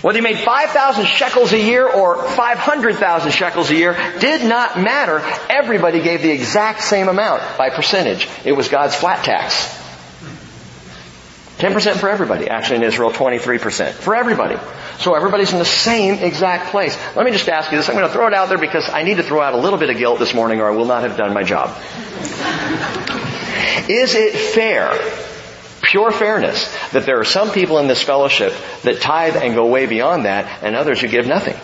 Whether 0.06 0.18
you 0.18 0.22
made 0.22 0.38
5,000 0.38 1.04
shekels 1.04 1.52
a 1.52 1.58
year 1.58 1.84
or 1.84 2.22
500,000 2.22 3.32
shekels 3.32 3.70
a 3.70 3.74
year 3.74 3.94
did 4.20 4.48
not 4.48 4.78
matter. 4.78 5.18
Everybody 5.50 6.00
gave 6.00 6.22
the 6.22 6.30
exact 6.30 6.82
same 6.82 7.08
amount 7.08 7.42
by 7.58 7.70
percentage. 7.70 8.28
It 8.44 8.52
was 8.52 8.68
God's 8.68 8.94
flat 8.94 9.24
tax. 9.24 9.66
10% 11.58 11.96
for 11.96 12.08
everybody. 12.08 12.48
Actually 12.48 12.76
in 12.76 12.82
Israel, 12.84 13.10
23% 13.10 13.94
for 13.94 14.14
everybody. 14.14 14.56
So 15.00 15.16
everybody's 15.16 15.52
in 15.52 15.58
the 15.58 15.64
same 15.64 16.22
exact 16.22 16.70
place. 16.70 16.96
Let 17.16 17.26
me 17.26 17.32
just 17.32 17.48
ask 17.48 17.72
you 17.72 17.76
this. 17.76 17.88
I'm 17.88 17.96
going 17.96 18.06
to 18.06 18.12
throw 18.12 18.28
it 18.28 18.32
out 18.32 18.48
there 18.48 18.58
because 18.58 18.88
I 18.88 19.02
need 19.02 19.16
to 19.16 19.24
throw 19.24 19.40
out 19.40 19.54
a 19.54 19.58
little 19.58 19.80
bit 19.80 19.90
of 19.90 19.96
guilt 19.96 20.20
this 20.20 20.34
morning 20.34 20.60
or 20.60 20.68
I 20.68 20.76
will 20.76 20.86
not 20.86 21.02
have 21.02 21.16
done 21.16 21.34
my 21.34 21.42
job. 21.42 21.76
Is 23.88 24.14
it 24.14 24.36
fair 24.36 24.92
pure 25.86 26.10
fairness 26.10 26.68
that 26.90 27.06
there 27.06 27.20
are 27.20 27.24
some 27.24 27.50
people 27.52 27.78
in 27.78 27.86
this 27.86 28.02
fellowship 28.02 28.52
that 28.82 29.00
tithe 29.00 29.36
and 29.36 29.54
go 29.54 29.66
way 29.66 29.86
beyond 29.86 30.24
that 30.24 30.62
and 30.62 30.74
others 30.74 31.00
who 31.00 31.08
give 31.08 31.26
nothing. 31.26 31.54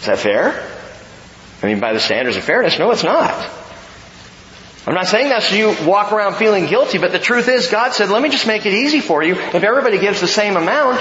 Is 0.00 0.06
that 0.06 0.18
fair? 0.18 0.72
I 1.62 1.66
mean, 1.66 1.80
by 1.80 1.92
the 1.94 2.00
standards 2.00 2.36
of 2.36 2.44
fairness, 2.44 2.78
no, 2.78 2.90
it's 2.90 3.02
not. 3.02 3.32
I'm 4.86 4.94
not 4.94 5.06
saying 5.06 5.30
that 5.30 5.42
so 5.42 5.56
you 5.56 5.74
walk 5.86 6.12
around 6.12 6.34
feeling 6.34 6.66
guilty, 6.66 6.98
but 6.98 7.10
the 7.10 7.18
truth 7.18 7.48
is 7.48 7.68
God 7.68 7.92
said, 7.92 8.10
let 8.10 8.22
me 8.22 8.28
just 8.28 8.46
make 8.46 8.66
it 8.66 8.72
easy 8.72 9.00
for 9.00 9.22
you. 9.22 9.34
If 9.34 9.64
everybody 9.64 9.98
gives 9.98 10.20
the 10.20 10.28
same 10.28 10.56
amount, 10.56 10.98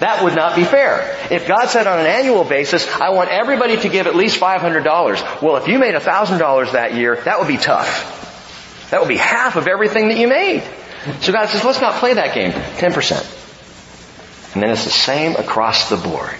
that 0.00 0.22
would 0.22 0.36
not 0.36 0.54
be 0.54 0.64
fair. 0.64 1.16
If 1.30 1.48
God 1.48 1.66
said 1.66 1.86
on 1.86 1.98
an 1.98 2.06
annual 2.06 2.44
basis, 2.44 2.86
I 2.86 3.10
want 3.10 3.30
everybody 3.30 3.78
to 3.78 3.88
give 3.88 4.06
at 4.06 4.14
least 4.14 4.38
$500, 4.38 5.42
well, 5.42 5.56
if 5.56 5.66
you 5.66 5.78
made 5.78 5.94
$1,000 5.94 6.72
that 6.72 6.94
year, 6.94 7.16
that 7.24 7.38
would 7.38 7.48
be 7.48 7.56
tough. 7.56 8.20
That 8.90 9.00
would 9.00 9.08
be 9.08 9.16
half 9.16 9.56
of 9.56 9.66
everything 9.66 10.08
that 10.08 10.18
you 10.18 10.28
made. 10.28 10.62
So 11.20 11.32
God 11.32 11.48
says, 11.48 11.64
let's 11.64 11.80
not 11.80 11.94
play 11.94 12.14
that 12.14 12.34
game. 12.34 12.52
10%. 12.52 14.54
And 14.54 14.62
then 14.62 14.70
it's 14.70 14.84
the 14.84 14.90
same 14.90 15.36
across 15.36 15.90
the 15.90 15.96
board. 15.96 16.38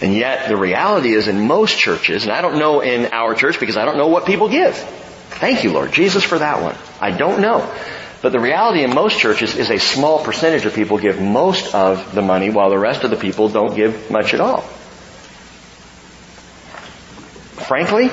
And 0.00 0.14
yet 0.14 0.48
the 0.48 0.56
reality 0.56 1.12
is 1.12 1.28
in 1.28 1.46
most 1.46 1.78
churches, 1.78 2.24
and 2.24 2.32
I 2.32 2.40
don't 2.40 2.58
know 2.58 2.80
in 2.80 3.06
our 3.06 3.34
church 3.34 3.58
because 3.58 3.76
I 3.76 3.84
don't 3.84 3.96
know 3.96 4.08
what 4.08 4.26
people 4.26 4.48
give. 4.48 4.76
Thank 4.76 5.64
you, 5.64 5.72
Lord 5.72 5.92
Jesus, 5.92 6.24
for 6.24 6.38
that 6.38 6.62
one. 6.62 6.76
I 7.00 7.16
don't 7.16 7.40
know. 7.40 7.72
But 8.20 8.32
the 8.32 8.40
reality 8.40 8.82
in 8.82 8.94
most 8.94 9.18
churches 9.18 9.56
is 9.56 9.70
a 9.70 9.78
small 9.78 10.24
percentage 10.24 10.66
of 10.66 10.74
people 10.74 10.98
give 10.98 11.20
most 11.20 11.74
of 11.74 12.14
the 12.14 12.22
money 12.22 12.50
while 12.50 12.70
the 12.70 12.78
rest 12.78 13.04
of 13.04 13.10
the 13.10 13.16
people 13.16 13.48
don't 13.48 13.76
give 13.76 14.10
much 14.10 14.34
at 14.34 14.40
all. 14.40 14.62
Frankly, 17.66 18.10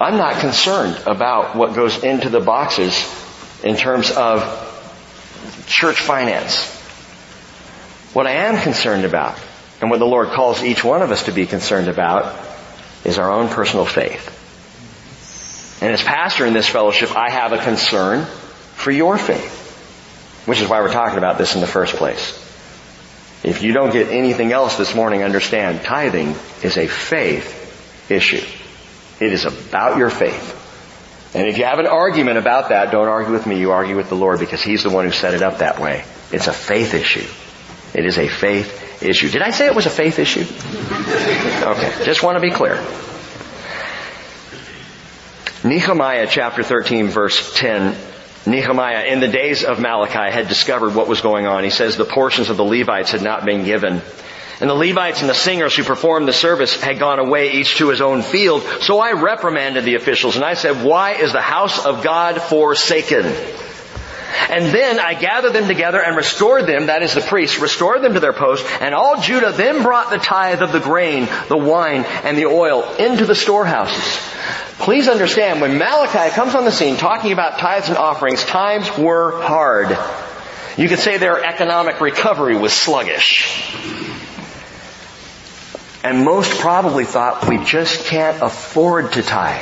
I'm 0.00 0.18
not 0.18 0.40
concerned 0.40 1.00
about 1.06 1.56
what 1.56 1.74
goes 1.74 2.02
into 2.02 2.28
the 2.28 2.40
boxes 2.40 2.94
in 3.64 3.76
terms 3.76 4.10
of 4.10 4.42
church 5.66 6.00
finance. 6.00 6.74
What 8.12 8.26
I 8.26 8.32
am 8.32 8.60
concerned 8.62 9.04
about, 9.04 9.38
and 9.80 9.90
what 9.90 9.98
the 9.98 10.06
Lord 10.06 10.28
calls 10.28 10.62
each 10.62 10.84
one 10.84 11.00
of 11.00 11.10
us 11.12 11.24
to 11.24 11.32
be 11.32 11.46
concerned 11.46 11.88
about, 11.88 12.38
is 13.04 13.18
our 13.18 13.30
own 13.30 13.48
personal 13.48 13.86
faith. 13.86 14.32
And 15.82 15.92
as 15.92 16.02
pastor 16.02 16.44
in 16.44 16.52
this 16.52 16.68
fellowship, 16.68 17.16
I 17.16 17.30
have 17.30 17.52
a 17.52 17.58
concern 17.58 18.26
for 18.74 18.90
your 18.90 19.16
faith, 19.16 20.44
which 20.46 20.60
is 20.60 20.68
why 20.68 20.80
we're 20.80 20.92
talking 20.92 21.18
about 21.18 21.38
this 21.38 21.54
in 21.54 21.60
the 21.62 21.66
first 21.66 21.96
place. 21.96 22.42
If 23.42 23.62
you 23.62 23.72
don't 23.72 23.92
get 23.92 24.08
anything 24.08 24.52
else 24.52 24.76
this 24.76 24.94
morning, 24.94 25.22
understand 25.22 25.82
tithing 25.82 26.34
is 26.62 26.76
a 26.76 26.86
faith 26.86 28.10
issue. 28.10 28.44
It 29.20 29.32
is 29.32 29.44
about 29.44 29.98
your 29.98 30.10
faith. 30.10 30.62
And 31.34 31.48
if 31.48 31.58
you 31.58 31.64
have 31.64 31.78
an 31.78 31.86
argument 31.86 32.38
about 32.38 32.70
that, 32.70 32.90
don't 32.90 33.08
argue 33.08 33.32
with 33.32 33.46
me, 33.46 33.58
you 33.58 33.72
argue 33.72 33.96
with 33.96 34.08
the 34.08 34.14
Lord 34.14 34.40
because 34.40 34.62
He's 34.62 34.82
the 34.82 34.90
one 34.90 35.04
who 35.04 35.10
set 35.10 35.34
it 35.34 35.42
up 35.42 35.58
that 35.58 35.80
way. 35.80 36.04
It's 36.32 36.46
a 36.46 36.52
faith 36.52 36.94
issue. 36.94 37.26
It 37.98 38.04
is 38.04 38.18
a 38.18 38.28
faith 38.28 39.02
issue. 39.02 39.30
Did 39.30 39.42
I 39.42 39.50
say 39.50 39.66
it 39.66 39.74
was 39.74 39.86
a 39.86 39.90
faith 39.90 40.18
issue? 40.18 40.42
Okay, 40.42 42.04
just 42.04 42.22
want 42.22 42.36
to 42.36 42.40
be 42.40 42.50
clear. 42.50 42.84
Nehemiah 45.64 46.26
chapter 46.30 46.62
13 46.62 47.08
verse 47.08 47.54
10 47.56 47.96
Nehemiah, 48.46 49.06
in 49.06 49.18
the 49.18 49.26
days 49.26 49.64
of 49.64 49.80
Malachi, 49.80 50.32
had 50.32 50.46
discovered 50.46 50.94
what 50.94 51.08
was 51.08 51.20
going 51.20 51.46
on. 51.46 51.64
He 51.64 51.70
says 51.70 51.96
the 51.96 52.04
portions 52.04 52.48
of 52.48 52.56
the 52.56 52.64
Levites 52.64 53.10
had 53.10 53.22
not 53.22 53.44
been 53.44 53.64
given. 53.64 54.02
And 54.60 54.70
the 54.70 54.74
Levites 54.74 55.20
and 55.20 55.28
the 55.28 55.34
singers 55.34 55.76
who 55.76 55.84
performed 55.84 56.26
the 56.26 56.32
service 56.32 56.80
had 56.80 56.98
gone 56.98 57.18
away 57.18 57.52
each 57.52 57.76
to 57.76 57.90
his 57.90 58.00
own 58.00 58.22
field. 58.22 58.62
So 58.80 58.98
I 58.98 59.12
reprimanded 59.12 59.84
the 59.84 59.96
officials 59.96 60.36
and 60.36 60.44
I 60.44 60.54
said, 60.54 60.82
why 60.82 61.12
is 61.12 61.32
the 61.32 61.42
house 61.42 61.84
of 61.84 62.02
God 62.02 62.40
forsaken? 62.40 63.26
And 64.48 64.66
then 64.66 64.98
I 64.98 65.14
gathered 65.14 65.52
them 65.52 65.66
together 65.66 66.02
and 66.02 66.16
restored 66.16 66.66
them, 66.66 66.86
that 66.86 67.02
is 67.02 67.14
the 67.14 67.20
priests, 67.20 67.58
restored 67.58 68.02
them 68.02 68.14
to 68.14 68.20
their 68.20 68.32
post, 68.32 68.64
and 68.80 68.94
all 68.94 69.20
Judah 69.20 69.52
then 69.52 69.82
brought 69.82 70.10
the 70.10 70.18
tithe 70.18 70.62
of 70.62 70.72
the 70.72 70.80
grain, 70.80 71.28
the 71.48 71.56
wine, 71.56 72.04
and 72.04 72.36
the 72.36 72.46
oil 72.46 72.82
into 72.96 73.24
the 73.24 73.34
storehouses. 73.34 74.04
Please 74.78 75.08
understand, 75.08 75.60
when 75.60 75.78
Malachi 75.78 76.34
comes 76.34 76.54
on 76.54 76.64
the 76.64 76.72
scene 76.72 76.96
talking 76.96 77.32
about 77.32 77.58
tithes 77.58 77.88
and 77.88 77.96
offerings, 77.96 78.44
times 78.44 78.96
were 78.96 79.40
hard. 79.42 79.96
You 80.76 80.88
could 80.88 80.98
say 80.98 81.16
their 81.16 81.42
economic 81.42 82.00
recovery 82.00 82.56
was 82.56 82.72
sluggish. 82.72 83.72
And 86.06 86.24
most 86.24 86.60
probably 86.60 87.04
thought, 87.04 87.48
we 87.48 87.58
just 87.64 88.06
can't 88.06 88.40
afford 88.40 89.14
to 89.14 89.22
tithe. 89.22 89.60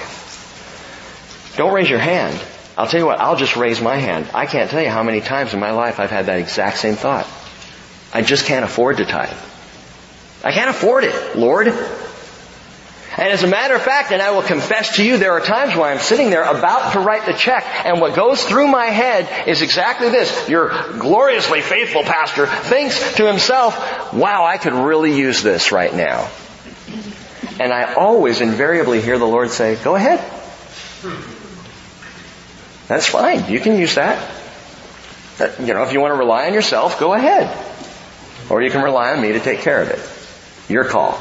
Don't 1.57 1.73
raise 1.73 1.89
your 1.89 1.99
hand. 1.99 2.39
I'll 2.77 2.87
tell 2.87 3.01
you 3.01 3.07
what, 3.07 3.19
I'll 3.19 3.37
just 3.37 3.57
raise 3.57 3.81
my 3.81 3.97
hand. 3.97 4.29
I 4.35 4.45
can't 4.45 4.69
tell 4.71 4.83
you 4.83 4.91
how 4.91 5.03
many 5.03 5.23
times 5.23 5.55
in 5.55 5.61
my 5.61 5.71
life 5.71 5.99
I've 5.99 6.11
had 6.11 6.27
that 6.27 6.39
exact 6.39 6.77
same 6.77 6.97
thought. 6.97 7.27
I 8.13 8.21
just 8.21 8.45
can't 8.45 8.63
afford 8.63 8.99
to 8.99 9.07
tithe. 9.07 9.39
I 10.45 10.53
can't 10.53 10.69
afford 10.69 11.05
it, 11.05 11.35
Lord. 11.35 11.69
And 13.17 13.33
as 13.33 13.45
a 13.45 13.47
matter 13.47 13.75
of 13.77 13.83
fact, 13.83 14.11
and 14.11 14.21
I 14.21 14.33
will 14.33 14.43
confess 14.43 14.97
to 14.97 15.05
you, 15.05 15.19
there 15.19 15.33
are 15.33 15.41
times 15.41 15.77
when 15.77 15.89
I'm 15.89 16.01
sitting 16.01 16.31
there 16.31 16.43
about 16.43 16.95
to 16.95 17.01
write 17.01 17.27
the 17.27 17.33
check, 17.33 17.65
and 17.85 18.01
what 18.01 18.17
goes 18.17 18.43
through 18.43 18.67
my 18.67 18.87
head 18.87 19.49
is 19.49 19.63
exactly 19.63 20.09
this. 20.09 20.49
Your 20.49 20.71
gloriously 20.99 21.61
faithful 21.61 22.03
pastor 22.03 22.47
thinks 22.47 23.15
to 23.17 23.27
himself, 23.27 24.13
wow, 24.13 24.45
I 24.45 24.59
could 24.59 24.73
really 24.73 25.17
use 25.17 25.43
this 25.43 25.71
right 25.71 25.95
now. 25.95 26.29
And 27.61 27.73
I 27.73 27.95
always 27.95 28.41
invariably 28.41 29.01
hear 29.01 29.19
the 29.19 29.27
Lord 29.27 29.51
say, 29.51 29.77
go 29.77 29.95
ahead. 29.95 30.19
That's 32.89 33.07
fine. 33.07 33.49
You 33.49 33.61
can 33.61 33.79
use 33.79 33.95
that. 33.95 34.29
You 35.61 35.73
know, 35.73 35.85
if 35.85 35.93
you 35.93 36.01
want 36.01 36.13
to 36.15 36.19
rely 36.19 36.47
on 36.47 36.55
yourself, 36.55 36.99
go 36.99 37.15
ahead. 37.15 37.49
Or 38.51 38.61
you 38.61 38.71
can 38.71 38.83
rely 38.83 39.13
on 39.13 39.23
me 39.23 39.33
to 39.33 39.41
take 39.41 39.61
care 39.61 39.81
of 39.81 39.89
it. 39.89 40.71
Your 40.71 40.85
call. 40.85 41.21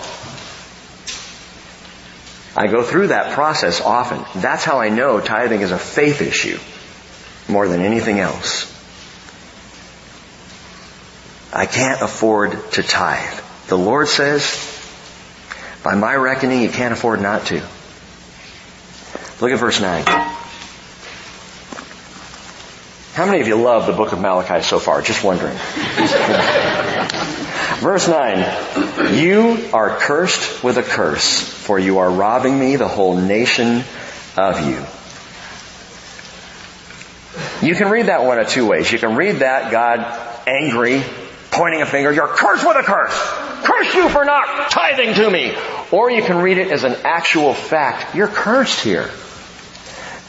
I 2.56 2.68
go 2.68 2.84
through 2.84 3.08
that 3.08 3.34
process 3.34 3.82
often. 3.82 4.24
That's 4.42 4.64
how 4.64 4.80
I 4.80 4.90
know 4.90 5.20
tithing 5.20 5.62
is 5.62 5.72
a 5.72 5.80
faith 5.80 6.22
issue 6.22 6.60
more 7.52 7.68
than 7.68 7.82
anything 7.82 8.20
else. 8.20 8.70
I 11.52 11.66
can't 11.66 12.02
afford 12.02 12.72
to 12.74 12.84
tithe. 12.84 13.40
The 13.68 13.78
Lord 13.78 14.08
says, 14.08 14.70
by 15.84 15.96
my 15.96 16.16
reckoning, 16.16 16.62
you 16.62 16.70
can't 16.70 16.94
afford 16.94 17.22
not 17.22 17.46
to. 17.48 17.62
Look 19.42 19.52
at 19.52 19.60
verse 19.60 19.82
9. 19.82 20.04
How 23.14 23.26
many 23.26 23.42
of 23.42 23.48
you 23.48 23.56
love 23.56 23.86
the 23.86 23.94
book 23.94 24.14
of 24.14 24.20
Malachi 24.20 24.64
so 24.64 24.80
far? 24.80 25.02
Just 25.02 25.24
wondering. 25.24 25.58
Verse 27.84 28.08
9. 28.08 29.14
You 29.14 29.70
are 29.74 29.98
cursed 29.98 30.64
with 30.64 30.78
a 30.78 30.84
curse, 30.84 31.44
for 31.44 31.78
you 31.78 31.98
are 31.98 32.10
robbing 32.10 32.58
me, 32.58 32.78
the 32.78 32.88
whole 32.88 33.18
nation 33.18 33.84
of 34.38 34.66
you. 34.66 34.82
You 37.68 37.76
can 37.76 37.92
read 37.92 38.06
that 38.06 38.24
one 38.24 38.40
of 38.40 38.48
two 38.48 38.66
ways. 38.66 38.90
You 38.90 39.00
can 39.00 39.18
read 39.18 39.40
that 39.40 39.70
God 39.70 40.00
angry, 40.48 41.04
pointing 41.52 41.82
a 41.82 41.86
finger, 41.86 42.14
you're 42.14 42.30
cursed 42.30 42.66
with 42.66 42.78
a 42.78 42.84
curse. 42.84 43.20
Curse 43.66 43.94
you 43.96 44.08
for 44.08 44.24
not 44.24 44.72
tithing 44.72 45.16
to 45.16 45.30
me. 45.30 45.54
Or 45.92 46.10
you 46.10 46.24
can 46.24 46.38
read 46.38 46.60
it 46.60 46.72
as 46.72 46.86
an 46.86 46.96
actual 47.04 47.54
fact. 47.54 48.16
You're 48.16 48.30
cursed 48.30 48.80
here. 48.80 49.10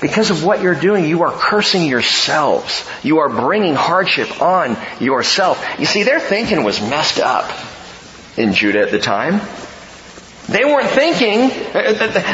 Because 0.05 0.29
of 0.29 0.45
what 0.45 0.61
you're 0.61 0.75
doing, 0.75 1.07
you 1.07 1.23
are 1.23 1.33
cursing 1.33 1.87
yourselves. 1.87 2.87
You 3.03 3.21
are 3.21 3.31
bringing 3.31 3.75
hardship 3.75 4.43
on 4.43 4.77
yourself. 5.01 5.67
You 5.79 5.87
see, 5.87 6.03
their 6.03 6.21
thinking 6.21 6.63
was 6.63 6.79
messed 6.79 7.19
up 7.19 7.51
in 8.37 8.53
Judah 8.53 8.81
at 8.81 8.91
the 8.91 8.99
time. 8.99 9.41
They 10.47 10.67
weren't 10.67 10.91
thinking, 10.91 11.49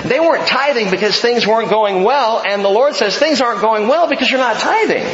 they 0.08 0.18
weren't 0.18 0.48
tithing 0.48 0.90
because 0.90 1.20
things 1.20 1.46
weren't 1.46 1.70
going 1.70 2.02
well, 2.02 2.42
and 2.44 2.64
the 2.64 2.68
Lord 2.68 2.96
says 2.96 3.16
things 3.16 3.40
aren't 3.40 3.60
going 3.60 3.86
well 3.86 4.08
because 4.08 4.28
you're 4.28 4.40
not 4.40 4.56
tithing. 4.56 5.04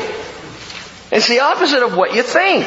It's 1.13 1.29
the 1.29 1.41
opposite 1.41 1.83
of 1.83 1.95
what 1.95 2.15
you 2.15 2.23
think. 2.23 2.65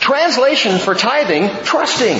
Translation 0.00 0.80
for 0.80 0.96
tithing, 0.96 1.48
trusting. 1.62 2.18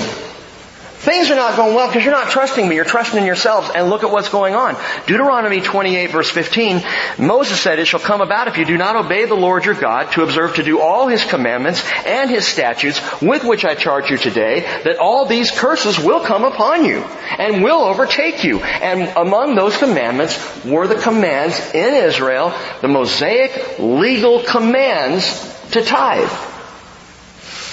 Things 1.03 1.33
are 1.33 1.35
not 1.35 1.57
going 1.57 1.75
well 1.75 1.89
because 1.89 2.05
you're 2.05 2.15
not 2.15 2.31
trusting 2.31 2.69
me. 2.69 2.77
You're 2.77 2.85
trusting 2.85 3.19
in 3.19 3.27
yourselves. 3.27 3.73
And 3.75 3.91
look 3.91 4.05
at 4.05 4.13
what's 4.13 4.29
going 4.29 4.55
on. 4.55 4.77
Deuteronomy 5.09 5.61
28 5.61 6.13
verse 6.13 6.31
15, 6.31 6.81
Moses 7.19 7.61
said, 7.61 7.81
It 7.81 7.87
shall 7.87 7.99
come 7.99 8.21
about 8.21 8.47
if 8.47 8.57
you 8.57 8.65
do 8.65 8.79
not 8.79 8.95
obey 8.95 9.25
the 9.25 9.35
Lord 9.35 9.65
your 9.65 9.75
God 9.75 10.13
to 10.13 10.23
observe 10.23 10.55
to 10.55 10.63
do 10.63 10.81
all 10.81 11.09
his 11.09 11.25
commandments 11.25 11.83
and 12.07 12.31
his 12.31 12.47
statutes 12.47 13.01
with 13.21 13.43
which 13.43 13.65
I 13.65 13.75
charge 13.75 14.11
you 14.11 14.17
today, 14.17 14.61
that 14.85 14.99
all 14.99 15.27
these 15.27 15.51
curses 15.51 15.99
will 15.99 16.21
come 16.21 16.45
upon 16.45 16.85
you 16.85 17.01
and 17.01 17.65
will 17.65 17.83
overtake 17.83 18.45
you. 18.45 18.61
And 18.61 19.13
among 19.17 19.57
those 19.57 19.77
commandments 19.77 20.65
were 20.65 20.87
the 20.87 20.95
commands 20.95 21.59
in 21.75 21.95
Israel, 21.95 22.57
the 22.81 22.87
Mosaic 22.87 23.81
legal 23.81 24.45
commands 24.45 25.25
to 25.73 25.83
tithe. 25.83 26.52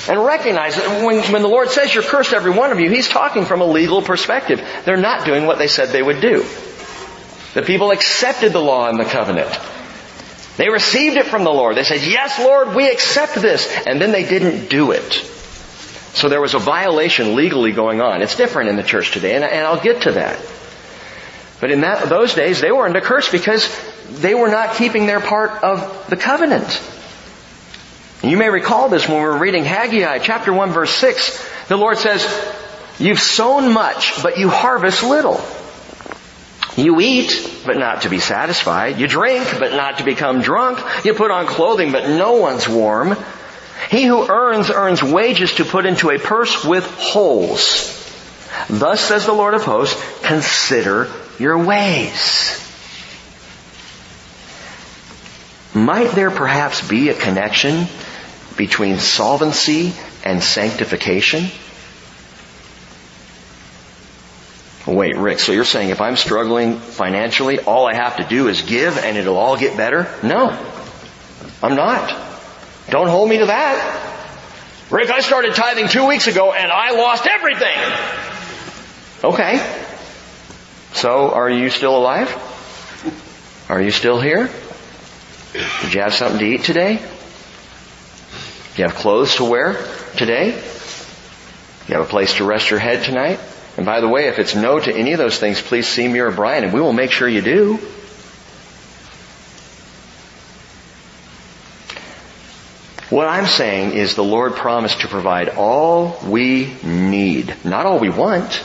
And 0.07 0.23
recognize 0.23 0.75
that 0.75 1.05
when, 1.05 1.21
when 1.31 1.41
the 1.41 1.47
Lord 1.47 1.69
says 1.69 1.93
you're 1.93 2.03
cursed 2.03 2.33
every 2.33 2.51
one 2.51 2.71
of 2.71 2.79
you, 2.79 2.89
He's 2.89 3.09
talking 3.09 3.45
from 3.45 3.61
a 3.61 3.65
legal 3.65 4.01
perspective. 4.01 4.61
They're 4.85 4.97
not 4.97 5.25
doing 5.25 5.45
what 5.45 5.57
they 5.57 5.67
said 5.67 5.89
they 5.89 6.03
would 6.03 6.21
do. 6.21 6.45
The 7.53 7.63
people 7.63 7.91
accepted 7.91 8.53
the 8.53 8.61
law 8.61 8.87
and 8.87 8.99
the 8.99 9.05
covenant. 9.05 9.49
They 10.57 10.69
received 10.69 11.17
it 11.17 11.25
from 11.25 11.43
the 11.43 11.51
Lord. 11.51 11.77
They 11.77 11.83
said, 11.83 12.01
yes 12.01 12.39
Lord, 12.39 12.75
we 12.75 12.89
accept 12.89 13.35
this. 13.35 13.67
And 13.87 14.01
then 14.01 14.11
they 14.11 14.23
didn't 14.23 14.69
do 14.69 14.91
it. 14.91 15.13
So 16.13 16.27
there 16.27 16.41
was 16.41 16.53
a 16.53 16.59
violation 16.59 17.35
legally 17.35 17.71
going 17.71 18.01
on. 18.01 18.21
It's 18.21 18.35
different 18.35 18.69
in 18.69 18.75
the 18.75 18.83
church 18.83 19.11
today, 19.11 19.35
and, 19.35 19.43
and 19.43 19.65
I'll 19.65 19.81
get 19.81 20.01
to 20.01 20.13
that. 20.13 20.39
But 21.61 21.71
in 21.71 21.81
that, 21.81 22.09
those 22.09 22.33
days, 22.33 22.61
they 22.61 22.71
were 22.71 22.85
under 22.85 23.01
curse 23.01 23.29
because 23.29 23.69
they 24.09 24.33
were 24.33 24.49
not 24.49 24.75
keeping 24.75 25.05
their 25.05 25.19
part 25.19 25.63
of 25.63 26.09
the 26.09 26.17
covenant. 26.17 26.81
You 28.21 28.35
may 28.35 28.49
recall 28.49 28.89
this 28.89 29.07
when 29.07 29.17
we 29.17 29.23
were 29.23 29.37
reading 29.37 29.63
Haggai 29.63 30.19
chapter 30.19 30.51
1 30.51 30.71
verse 30.71 30.91
6. 30.91 31.67
The 31.69 31.77
Lord 31.77 31.97
says, 31.97 32.25
you've 32.99 33.19
sown 33.19 33.71
much, 33.71 34.21
but 34.21 34.37
you 34.37 34.49
harvest 34.49 35.03
little. 35.03 35.41
You 36.75 36.99
eat, 36.99 37.63
but 37.65 37.77
not 37.77 38.01
to 38.01 38.09
be 38.09 38.19
satisfied. 38.19 38.99
You 38.99 39.07
drink, 39.07 39.47
but 39.57 39.71
not 39.71 39.99
to 39.99 40.03
become 40.03 40.41
drunk. 40.41 40.79
You 41.05 41.13
put 41.13 41.31
on 41.31 41.45
clothing, 41.45 41.91
but 41.91 42.09
no 42.09 42.33
one's 42.33 42.67
warm. 42.67 43.15
He 43.89 44.03
who 44.03 44.27
earns, 44.29 44.69
earns 44.69 45.01
wages 45.01 45.55
to 45.55 45.65
put 45.65 45.85
into 45.85 46.09
a 46.09 46.19
purse 46.19 46.65
with 46.65 46.85
holes. 46.85 47.95
Thus 48.69 48.99
says 48.99 49.25
the 49.25 49.33
Lord 49.33 49.53
of 49.53 49.63
hosts, 49.63 49.99
consider 50.21 51.09
your 51.37 51.57
ways. 51.57 52.65
Might 55.73 56.11
there 56.11 56.31
perhaps 56.31 56.87
be 56.87 57.09
a 57.09 57.13
connection 57.13 57.87
between 58.59 58.97
solvency 58.97 59.93
and 60.25 60.43
sanctification? 60.43 61.45
Wait, 64.85 65.15
Rick, 65.15 65.39
so 65.39 65.53
you're 65.53 65.63
saying 65.63 65.91
if 65.91 66.01
I'm 66.01 66.17
struggling 66.17 66.75
financially, 66.75 67.59
all 67.59 67.87
I 67.87 67.93
have 67.93 68.17
to 68.17 68.25
do 68.25 68.49
is 68.49 68.61
give 68.61 68.97
and 68.97 69.17
it'll 69.17 69.37
all 69.37 69.55
get 69.55 69.77
better? 69.77 70.13
No. 70.23 70.49
I'm 71.63 71.75
not. 71.75 72.09
Don't 72.89 73.07
hold 73.07 73.29
me 73.29 73.37
to 73.37 73.45
that. 73.45 73.77
Rick, 74.91 75.09
I 75.09 75.21
started 75.21 75.55
tithing 75.55 75.87
two 75.87 76.05
weeks 76.05 76.27
ago 76.27 76.51
and 76.51 76.69
I 76.69 76.91
lost 76.91 77.27
everything. 77.27 77.77
Okay. 79.23 79.65
So, 80.95 81.31
are 81.31 81.49
you 81.49 81.69
still 81.69 81.95
alive? 81.95 82.27
Are 83.69 83.81
you 83.81 83.91
still 83.91 84.19
here? 84.19 84.49
Did 85.53 85.93
you 85.93 86.01
have 86.01 86.13
something 86.13 86.39
to 86.39 86.45
eat 86.45 86.63
today? 86.63 86.99
You 88.75 88.85
have 88.85 88.95
clothes 88.95 89.35
to 89.35 89.45
wear 89.45 89.73
today? 90.15 90.47
You 91.87 91.95
have 91.95 92.05
a 92.05 92.09
place 92.09 92.35
to 92.35 92.45
rest 92.45 92.69
your 92.69 92.79
head 92.79 93.03
tonight? 93.03 93.39
And 93.77 93.85
by 93.85 94.01
the 94.01 94.07
way, 94.07 94.27
if 94.27 94.39
it's 94.39 94.55
no 94.55 94.79
to 94.79 94.93
any 94.93 95.13
of 95.13 95.17
those 95.17 95.39
things, 95.39 95.61
please 95.61 95.87
see 95.87 96.07
me 96.07 96.19
or 96.19 96.31
Brian 96.31 96.63
and 96.63 96.73
we 96.73 96.81
will 96.81 96.93
make 96.93 97.11
sure 97.11 97.27
you 97.27 97.41
do. 97.41 97.79
What 103.09 103.27
I'm 103.27 103.47
saying 103.47 103.93
is 103.93 104.15
the 104.15 104.23
Lord 104.23 104.55
promised 104.55 105.01
to 105.01 105.07
provide 105.07 105.49
all 105.49 106.19
we 106.25 106.75
need. 106.83 107.55
Not 107.65 107.87
all 107.87 107.99
we 107.99 108.09
want, 108.09 108.63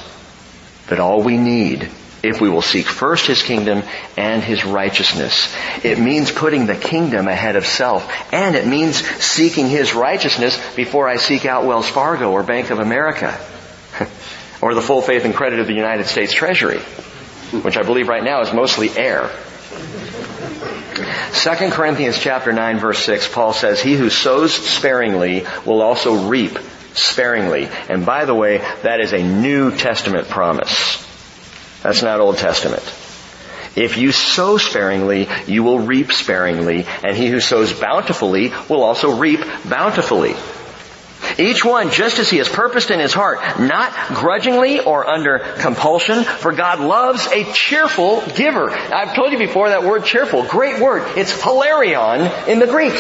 but 0.86 1.00
all 1.00 1.22
we 1.22 1.38
need 1.38 1.90
if 2.24 2.40
we 2.40 2.48
will 2.48 2.62
seek 2.62 2.86
first 2.86 3.26
His 3.26 3.42
kingdom 3.42 3.82
and 4.16 4.42
His 4.42 4.64
righteousness. 4.64 5.54
It 5.84 5.98
means 5.98 6.30
putting 6.30 6.66
the 6.66 6.74
kingdom 6.74 7.28
ahead 7.28 7.56
of 7.56 7.66
self, 7.66 8.10
and 8.32 8.56
it 8.56 8.66
means 8.66 8.96
seeking 8.96 9.68
His 9.68 9.94
righteousness 9.94 10.58
before 10.74 11.08
I 11.08 11.16
seek 11.16 11.44
out 11.46 11.64
Wells 11.64 11.88
Fargo 11.88 12.32
or 12.32 12.42
Bank 12.42 12.70
of 12.70 12.78
America, 12.78 13.38
or 14.60 14.74
the 14.74 14.82
full 14.82 15.02
faith 15.02 15.24
and 15.24 15.34
credit 15.34 15.60
of 15.60 15.66
the 15.66 15.74
United 15.74 16.06
States 16.06 16.32
Treasury, 16.32 16.80
which 17.62 17.76
I 17.76 17.82
believe 17.82 18.08
right 18.08 18.24
now 18.24 18.40
is 18.40 18.52
mostly 18.52 18.90
air. 18.90 19.30
2 21.34 21.70
Corinthians 21.70 22.18
chapter 22.18 22.52
9 22.52 22.78
verse 22.78 23.00
6, 23.00 23.32
Paul 23.32 23.52
says, 23.52 23.82
He 23.82 23.94
who 23.94 24.08
sows 24.08 24.54
sparingly 24.54 25.44
will 25.66 25.82
also 25.82 26.28
reap 26.28 26.56
sparingly. 26.94 27.68
And 27.88 28.06
by 28.06 28.24
the 28.24 28.34
way, 28.34 28.58
that 28.82 29.00
is 29.00 29.12
a 29.12 29.22
New 29.22 29.76
Testament 29.76 30.28
promise. 30.28 31.02
That's 31.84 32.02
not 32.02 32.18
Old 32.18 32.38
Testament. 32.38 32.82
If 33.76 33.98
you 33.98 34.10
sow 34.10 34.56
sparingly, 34.56 35.28
you 35.46 35.62
will 35.62 35.80
reap 35.80 36.12
sparingly, 36.12 36.86
and 37.04 37.14
he 37.14 37.28
who 37.28 37.40
sows 37.40 37.78
bountifully 37.78 38.52
will 38.70 38.82
also 38.82 39.18
reap 39.18 39.40
bountifully. 39.68 40.34
Each 41.36 41.62
one 41.62 41.90
just 41.90 42.18
as 42.18 42.30
he 42.30 42.38
has 42.38 42.48
purposed 42.48 42.90
in 42.90 43.00
his 43.00 43.12
heart, 43.12 43.60
not 43.60 43.92
grudgingly 44.14 44.80
or 44.80 45.06
under 45.06 45.40
compulsion, 45.58 46.24
for 46.24 46.52
God 46.52 46.80
loves 46.80 47.26
a 47.26 47.52
cheerful 47.52 48.22
giver. 48.34 48.70
I've 48.70 49.14
told 49.14 49.32
you 49.32 49.38
before 49.38 49.68
that 49.68 49.84
word 49.84 50.06
cheerful, 50.06 50.44
great 50.44 50.80
word. 50.80 51.18
It's 51.18 51.42
hilarion 51.42 52.48
in 52.48 52.60
the 52.60 52.66
Greek. 52.66 52.94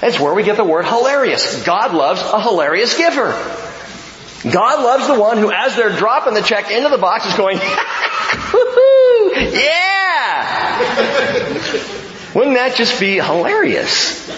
That's 0.00 0.20
where 0.20 0.34
we 0.34 0.44
get 0.44 0.56
the 0.56 0.64
word 0.64 0.84
hilarious. 0.84 1.64
God 1.64 1.94
loves 1.94 2.22
a 2.22 2.40
hilarious 2.40 2.96
giver. 2.96 3.32
God 4.50 4.82
loves 4.82 5.06
the 5.06 5.14
one 5.14 5.38
who, 5.38 5.52
as 5.52 5.76
they're 5.76 5.96
dropping 5.96 6.34
the 6.34 6.42
check 6.42 6.70
into 6.70 6.88
the 6.88 6.98
box, 6.98 7.26
is 7.26 7.34
going, 7.34 7.58
yeah! 9.52 10.62
Wouldn't 12.34 12.56
that 12.56 12.74
just 12.76 12.98
be 12.98 13.20
hilarious 13.20 14.28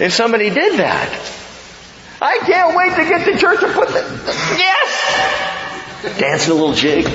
if 0.00 0.12
somebody 0.14 0.48
did 0.48 0.78
that? 0.78 1.10
I 2.22 2.38
can't 2.38 2.76
wait 2.76 2.96
to 2.96 3.04
get 3.04 3.24
to 3.26 3.38
church 3.38 3.62
and 3.62 3.72
put 3.74 3.88
the, 3.88 4.00
yes! 4.58 6.18
Dancing 6.18 6.52
a 6.52 6.54
little 6.54 6.74
jig. 6.74 7.06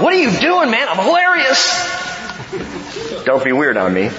What 0.00 0.12
are 0.12 0.18
you 0.18 0.30
doing, 0.40 0.70
man? 0.70 0.88
I'm 0.88 0.96
hilarious. 0.96 1.68
Don't 3.24 3.44
be 3.44 3.52
weird 3.52 3.76
on 3.76 3.94
me. 3.94 4.10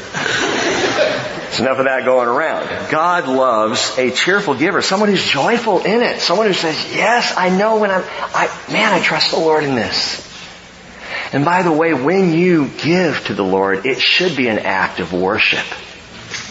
There's 1.54 1.68
enough 1.68 1.78
of 1.78 1.86
that 1.86 2.04
going 2.04 2.28
around. 2.28 2.90
God 2.90 3.28
loves 3.28 3.96
a 4.00 4.10
cheerful 4.10 4.56
giver, 4.56 4.82
someone 4.82 5.10
who's 5.10 5.24
joyful 5.24 5.86
in 5.86 6.02
it, 6.02 6.20
someone 6.20 6.48
who 6.48 6.54
says, 6.54 6.96
yes, 6.96 7.32
I 7.38 7.56
know 7.56 7.80
when 7.80 7.92
I'm, 7.92 8.04
I, 8.08 8.48
man, 8.72 8.92
I 8.92 9.00
trust 9.00 9.30
the 9.30 9.38
Lord 9.38 9.64
in 9.64 9.76
this. 9.76 10.28
And 11.32 11.46
by 11.46 11.62
the 11.62 11.72
way, 11.72 11.94
when 11.94 12.34
you 12.34 12.70
give 12.82 13.24
to 13.26 13.36
the 13.36 13.44
Lord, 13.44 13.86
it 13.86 14.02
should 14.02 14.36
be 14.36 14.48
an 14.48 14.58
act 14.58 15.00
of 15.00 15.14
worship. 15.14 15.64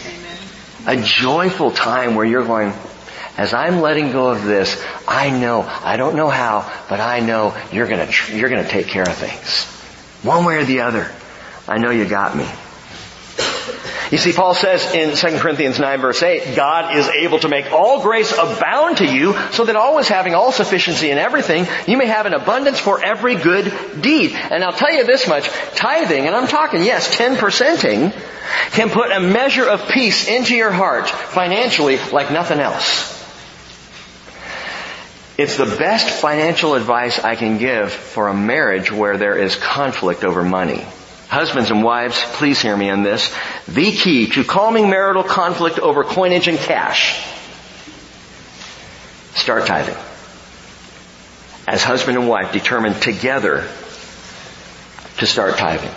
Amen. 0.07 1.01
A 1.01 1.03
joyful 1.03 1.71
time 1.71 2.15
where 2.15 2.25
you're 2.25 2.45
going, 2.45 2.71
as 3.37 3.53
I'm 3.53 3.81
letting 3.81 4.13
go 4.13 4.29
of 4.29 4.45
this, 4.45 4.81
I 5.05 5.31
know, 5.31 5.63
I 5.63 5.97
don't 5.97 6.15
know 6.15 6.29
how, 6.29 6.71
but 6.87 7.01
I 7.01 7.19
know 7.19 7.53
you're 7.73 7.89
gonna, 7.89 8.09
you're 8.31 8.49
gonna 8.49 8.69
take 8.69 8.87
care 8.87 9.03
of 9.03 9.15
things. 9.17 9.65
One 10.25 10.45
way 10.45 10.59
or 10.59 10.63
the 10.63 10.79
other. 10.79 11.11
I 11.67 11.77
know 11.77 11.91
you 11.91 12.07
got 12.07 12.37
me. 12.37 12.47
You 14.11 14.17
see, 14.17 14.33
Paul 14.33 14.53
says 14.53 14.93
in 14.93 15.15
2 15.15 15.39
Corinthians 15.39 15.79
9 15.79 16.01
verse 16.01 16.21
8, 16.21 16.55
God 16.55 16.95
is 16.95 17.07
able 17.07 17.39
to 17.39 17.47
make 17.47 17.71
all 17.71 18.01
grace 18.01 18.31
abound 18.31 18.97
to 18.97 19.05
you 19.05 19.35
so 19.51 19.65
that 19.65 19.75
always 19.75 20.07
having 20.07 20.35
all 20.35 20.51
sufficiency 20.51 21.09
in 21.09 21.17
everything, 21.17 21.65
you 21.87 21.97
may 21.97 22.07
have 22.07 22.25
an 22.25 22.33
abundance 22.33 22.79
for 22.79 23.03
every 23.03 23.35
good 23.35 24.01
deed. 24.01 24.33
And 24.33 24.63
I'll 24.63 24.73
tell 24.73 24.93
you 24.93 25.05
this 25.05 25.27
much, 25.27 25.49
tithing, 25.75 26.27
and 26.27 26.35
I'm 26.35 26.47
talking, 26.47 26.83
yes, 26.83 27.15
10%ing, 27.15 28.13
can 28.71 28.89
put 28.89 29.11
a 29.11 29.19
measure 29.19 29.67
of 29.67 29.89
peace 29.89 30.27
into 30.27 30.55
your 30.55 30.71
heart 30.71 31.09
financially 31.09 31.97
like 32.11 32.31
nothing 32.31 32.59
else. 32.59 33.11
It's 35.35 35.57
the 35.57 35.65
best 35.65 36.09
financial 36.09 36.75
advice 36.75 37.17
I 37.17 37.35
can 37.35 37.57
give 37.57 37.91
for 37.91 38.27
a 38.27 38.35
marriage 38.35 38.91
where 38.91 39.17
there 39.17 39.35
is 39.35 39.55
conflict 39.55 40.23
over 40.23 40.43
money. 40.43 40.85
Husbands 41.33 41.71
and 41.71 41.83
wives, 41.83 42.21
please 42.33 42.61
hear 42.61 42.77
me 42.77 42.91
on 42.91 43.01
this. 43.01 43.33
The 43.67 43.91
key 43.91 44.27
to 44.27 44.43
calming 44.43 44.91
marital 44.91 45.23
conflict 45.23 45.79
over 45.79 46.03
coinage 46.03 46.47
and 46.47 46.59
cash. 46.59 47.19
Start 49.33 49.65
tithing. 49.65 49.97
As 51.67 51.83
husband 51.83 52.19
and 52.19 52.29
wife 52.29 52.51
determine 52.51 52.93
together 52.93 53.67
to 55.17 55.25
start 55.25 55.57
tithing. 55.57 55.89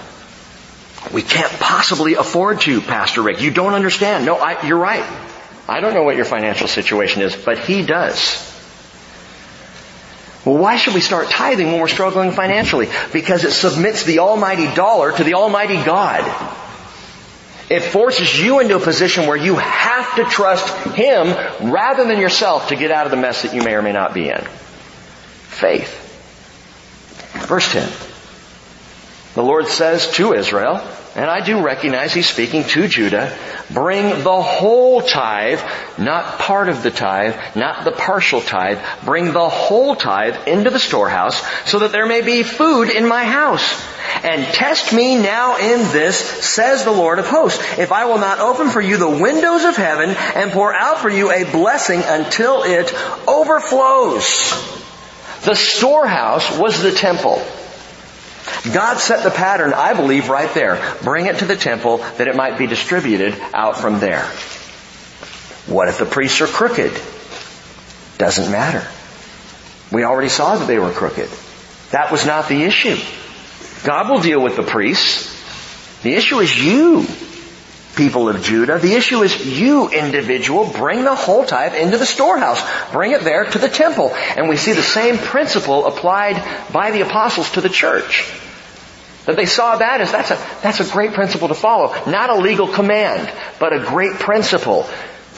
We 1.13 1.21
can't 1.21 1.53
possibly 1.61 2.15
afford 2.15 2.63
to, 2.63 2.81
Pastor 2.81 3.21
Rick. 3.21 3.43
You 3.43 3.51
don't 3.51 3.75
understand. 3.75 4.25
No, 4.25 4.37
I, 4.37 4.67
you're 4.67 4.79
right. 4.79 5.05
I 5.69 5.81
don't 5.81 5.93
know 5.93 6.05
what 6.05 6.17
your 6.17 6.25
financial 6.25 6.67
situation 6.67 7.21
is, 7.21 7.37
but 7.37 7.59
he 7.59 7.85
does. 7.85 8.56
Well, 10.47 10.59
why 10.59 10.77
should 10.77 10.95
we 10.95 11.01
start 11.01 11.29
tithing 11.29 11.67
when 11.67 11.81
we're 11.81 11.89
struggling 11.89 12.31
financially? 12.31 12.89
Because 13.13 13.43
it 13.43 13.51
submits 13.51 14.05
the 14.05 14.21
almighty 14.21 14.73
dollar 14.75 15.11
to 15.11 15.25
the 15.25 15.35
almighty 15.35 15.75
God. 15.75 16.23
It 17.69 17.81
forces 17.81 18.39
you 18.41 18.61
into 18.61 18.77
a 18.77 18.81
position 18.81 19.27
where 19.27 19.37
you 19.37 19.57
have 19.57 20.15
to 20.15 20.25
trust 20.25 20.69
Him 20.95 21.27
rather 21.73 22.05
than 22.05 22.21
yourself 22.21 22.69
to 22.69 22.77
get 22.77 22.93
out 22.93 23.07
of 23.07 23.11
the 23.11 23.17
mess 23.17 23.43
that 23.43 23.55
you 23.55 23.63
may 23.63 23.75
or 23.75 23.83
may 23.83 23.93
not 23.93 24.15
be 24.15 24.29
in. 24.29 24.41
Faith. 25.49 26.05
Verse 27.49 27.73
10. 27.73 27.91
The 29.35 29.43
Lord 29.43 29.67
says 29.67 30.13
to 30.13 30.33
Israel, 30.33 30.81
and 31.17 31.31
I 31.31 31.41
do 31.41 31.63
recognize 31.63 32.13
he's 32.13 32.29
speaking 32.29 32.65
to 32.65 32.87
Judah. 32.89 33.35
Bring 33.71 34.23
the 34.23 34.43
whole 34.43 35.01
tithe, 35.01 35.61
not 35.97 36.39
part 36.39 36.69
of 36.69 36.83
the 36.83 36.91
tithe, 36.91 37.35
not 37.57 37.85
the 37.85 37.91
partial 37.91 38.43
tithe. 38.43 38.79
Bring 39.03 39.33
the 39.33 39.49
whole 39.49 39.97
tithe 39.97 40.47
into 40.47 40.69
the 40.69 40.79
storehouse 40.79 41.43
so 41.65 41.79
that 41.79 41.93
there 41.93 42.05
may 42.05 42.21
be 42.21 42.43
food 42.43 42.91
in 42.91 43.09
my 43.09 43.25
house. 43.25 43.83
And 44.25 44.45
test 44.45 44.93
me 44.93 45.17
now 45.17 45.57
in 45.57 45.81
this, 45.91 46.19
says 46.19 46.85
the 46.85 46.93
Lord 46.93 47.19
of 47.19 47.27
hosts, 47.27 47.79
if 47.79 47.93
I 47.93 48.05
will 48.05 48.19
not 48.19 48.39
open 48.39 48.69
for 48.69 48.83
you 48.83 48.99
the 48.99 49.09
windows 49.09 49.65
of 49.65 49.77
heaven 49.77 50.11
and 50.11 50.53
pour 50.53 50.75
out 50.75 50.99
for 50.99 51.09
you 51.09 51.33
a 51.33 51.51
blessing 51.51 52.03
until 52.05 52.63
it 52.63 52.93
overflows. 53.27 54.51
The 55.45 55.55
storehouse 55.55 56.59
was 56.59 56.83
the 56.83 56.93
temple. 56.93 57.43
God 58.73 58.99
set 58.99 59.25
the 59.25 59.31
pattern, 59.31 59.73
I 59.75 59.95
believe, 59.95 60.29
right 60.29 60.53
there. 60.55 60.97
Bring 61.03 61.27
it 61.27 61.39
to 61.39 61.45
the 61.45 61.57
temple 61.57 61.99
that 61.99 62.29
it 62.29 62.37
might 62.37 62.59
be 62.59 62.67
distributed 62.67 63.35
out 63.53 63.79
from 63.79 64.01
there. 64.01 64.25
What 65.67 65.89
if 65.89 65.99
the 65.99 66.07
priests 66.07 66.41
are 66.41 66.47
crooked? 66.47 66.93
Doesn't 68.19 68.51
matter. 68.51 68.87
We 69.93 70.05
already 70.05 70.29
saw 70.29 70.57
that 70.57 70.67
they 70.67 70.79
were 70.79 70.93
crooked. 70.93 71.29
That 71.91 72.11
was 72.11 72.27
not 72.27 72.49
the 72.49 72.63
issue. 72.63 72.97
God 73.85 74.11
will 74.11 74.21
deal 74.21 74.41
with 74.41 74.57
the 74.57 74.63
priests. 74.63 75.33
The 76.03 76.15
issue 76.15 76.41
is 76.41 76.65
you, 76.65 77.07
people 77.97 78.29
of 78.29 78.43
Judah. 78.43 78.79
The 78.79 78.95
issue 78.95 79.23
is 79.23 79.47
you, 79.47 79.89
individual. 79.89 80.71
Bring 80.71 81.05
the 81.05 81.15
whole 81.15 81.45
tithe 81.45 81.75
into 81.75 81.99
the 81.99 82.07
storehouse. 82.07 82.63
Bring 82.93 83.13
it 83.13 83.23
there 83.23 83.45
to 83.45 83.59
the 83.59 83.69
temple. 83.69 84.15
And 84.15 84.49
we 84.49 84.57
see 84.57 84.73
the 84.73 84.83
same 84.83 85.19
principle 85.19 85.87
applied 85.87 86.37
by 86.73 86.91
the 86.91 87.01
apostles 87.01 87.51
to 87.53 87.61
the 87.61 87.69
church. 87.69 88.31
That 89.25 89.37
they 89.37 89.47
saw 89.47 89.77
that 89.77 90.01
as 90.01 90.13
that's 90.13 90.31
a, 90.31 90.39
that's 90.63 90.81
a 90.81 90.93
great 90.93 91.13
principle 91.13 91.49
to 91.49 91.55
follow. 91.55 91.93
Not 92.09 92.31
a 92.31 92.37
legal 92.37 92.69
command, 92.69 93.33
but 93.59 93.73
a 93.73 93.81
great 93.81 94.15
principle. 94.15 94.87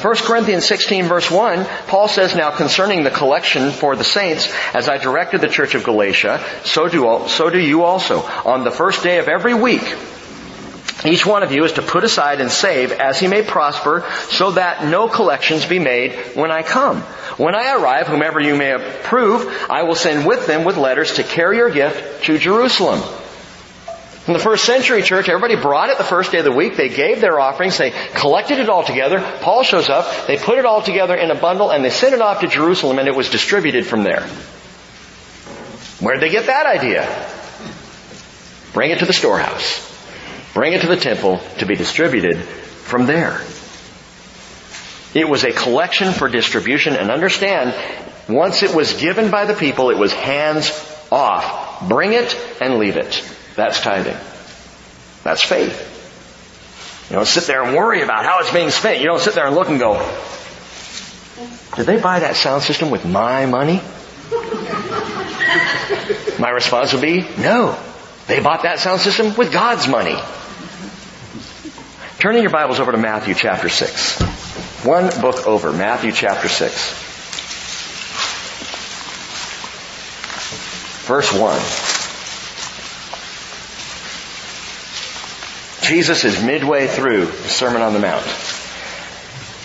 1 0.00 0.16
Corinthians 0.16 0.64
16 0.64 1.06
verse 1.06 1.28
1, 1.28 1.64
Paul 1.88 2.06
says, 2.06 2.36
Now 2.36 2.54
concerning 2.54 3.02
the 3.02 3.10
collection 3.10 3.72
for 3.72 3.96
the 3.96 4.04
saints, 4.04 4.48
as 4.72 4.88
I 4.88 4.98
directed 4.98 5.40
the 5.40 5.48
church 5.48 5.74
of 5.74 5.82
Galatia, 5.82 6.44
so 6.64 6.88
do, 6.88 7.06
all, 7.06 7.28
so 7.28 7.50
do 7.50 7.58
you 7.58 7.82
also. 7.82 8.20
On 8.20 8.62
the 8.62 8.70
first 8.70 9.02
day 9.02 9.18
of 9.18 9.26
every 9.26 9.54
week, 9.54 9.82
each 11.04 11.24
one 11.24 11.42
of 11.42 11.52
you 11.52 11.64
is 11.64 11.72
to 11.74 11.82
put 11.82 12.02
aside 12.02 12.40
and 12.40 12.50
save 12.50 12.90
as 12.92 13.20
he 13.20 13.28
may 13.28 13.42
prosper, 13.42 14.04
so 14.30 14.52
that 14.52 14.84
no 14.84 15.08
collections 15.08 15.64
be 15.64 15.78
made 15.78 16.12
when 16.34 16.50
I 16.50 16.62
come. 16.62 17.02
When 17.36 17.54
I 17.54 17.76
arrive, 17.76 18.08
whomever 18.08 18.40
you 18.40 18.56
may 18.56 18.72
approve, 18.72 19.66
I 19.70 19.84
will 19.84 19.94
send 19.94 20.26
with 20.26 20.46
them 20.46 20.64
with 20.64 20.76
letters 20.76 21.14
to 21.14 21.22
carry 21.22 21.58
your 21.58 21.70
gift 21.70 22.24
to 22.24 22.38
Jerusalem. 22.38 23.00
In 24.26 24.34
the 24.34 24.40
first 24.40 24.64
century 24.64 25.02
church, 25.02 25.28
everybody 25.28 25.56
brought 25.56 25.88
it 25.88 25.96
the 25.96 26.04
first 26.04 26.32
day 26.32 26.38
of 26.38 26.44
the 26.44 26.52
week. 26.52 26.76
They 26.76 26.90
gave 26.90 27.22
their 27.22 27.40
offerings. 27.40 27.78
They 27.78 27.92
collected 28.14 28.58
it 28.58 28.68
all 28.68 28.84
together. 28.84 29.20
Paul 29.40 29.62
shows 29.62 29.88
up. 29.88 30.26
They 30.26 30.36
put 30.36 30.58
it 30.58 30.66
all 30.66 30.82
together 30.82 31.14
in 31.14 31.30
a 31.30 31.34
bundle 31.34 31.70
and 31.70 31.82
they 31.82 31.88
sent 31.88 32.12
it 32.12 32.20
off 32.20 32.40
to 32.40 32.46
Jerusalem 32.46 32.98
and 32.98 33.08
it 33.08 33.14
was 33.14 33.30
distributed 33.30 33.86
from 33.86 34.02
there. 34.02 34.20
Where'd 36.00 36.20
they 36.20 36.28
get 36.28 36.44
that 36.46 36.66
idea? 36.66 37.08
Bring 38.74 38.90
it 38.90 38.98
to 38.98 39.06
the 39.06 39.14
storehouse. 39.14 39.97
Bring 40.58 40.72
it 40.72 40.80
to 40.80 40.88
the 40.88 40.96
temple 40.96 41.38
to 41.58 41.66
be 41.66 41.76
distributed 41.76 42.36
from 42.36 43.06
there. 43.06 43.40
It 45.14 45.28
was 45.28 45.44
a 45.44 45.52
collection 45.52 46.12
for 46.12 46.28
distribution 46.28 46.96
and 46.96 47.12
understand, 47.12 47.76
once 48.28 48.64
it 48.64 48.74
was 48.74 48.94
given 48.94 49.30
by 49.30 49.44
the 49.44 49.54
people, 49.54 49.90
it 49.90 49.96
was 49.96 50.12
hands 50.12 50.72
off 51.12 51.86
Bring 51.86 52.12
it 52.12 52.36
and 52.60 52.80
leave 52.80 52.96
it. 52.96 53.22
That's 53.54 53.80
tithing. 53.80 54.16
That's 55.22 55.44
faith. 55.44 57.06
You 57.08 57.14
don't 57.14 57.28
sit 57.28 57.44
there 57.44 57.62
and 57.62 57.76
worry 57.76 58.02
about 58.02 58.24
how 58.24 58.40
it's 58.40 58.52
being 58.52 58.70
spent. 58.70 58.98
You 58.98 59.06
don't 59.06 59.20
sit 59.20 59.34
there 59.34 59.46
and 59.46 59.54
look 59.54 59.68
and 59.68 59.78
go, 59.78 59.94
did 61.76 61.86
they 61.86 62.00
buy 62.00 62.18
that 62.18 62.34
sound 62.34 62.64
system 62.64 62.90
with 62.90 63.06
my 63.06 63.46
money? 63.46 63.80
My 66.40 66.50
response 66.50 66.92
would 66.94 67.02
be, 67.02 67.20
no. 67.38 67.78
They 68.26 68.40
bought 68.40 68.64
that 68.64 68.80
sound 68.80 69.00
system 69.02 69.36
with 69.36 69.52
God's 69.52 69.86
money. 69.86 70.18
Turn 72.18 72.34
in 72.34 72.42
your 72.42 72.50
Bibles 72.50 72.80
over 72.80 72.90
to 72.90 72.98
Matthew 72.98 73.32
chapter 73.34 73.68
6. 73.68 74.20
One 74.84 75.08
book 75.20 75.46
over, 75.46 75.72
Matthew 75.72 76.10
chapter 76.10 76.48
6. 76.48 76.92
Verse 81.06 81.32
1. 81.32 81.60
Jesus 85.88 86.24
is 86.24 86.42
midway 86.42 86.88
through 86.88 87.26
the 87.26 87.48
Sermon 87.48 87.82
on 87.82 87.92
the 87.92 88.00
Mount. 88.00 88.26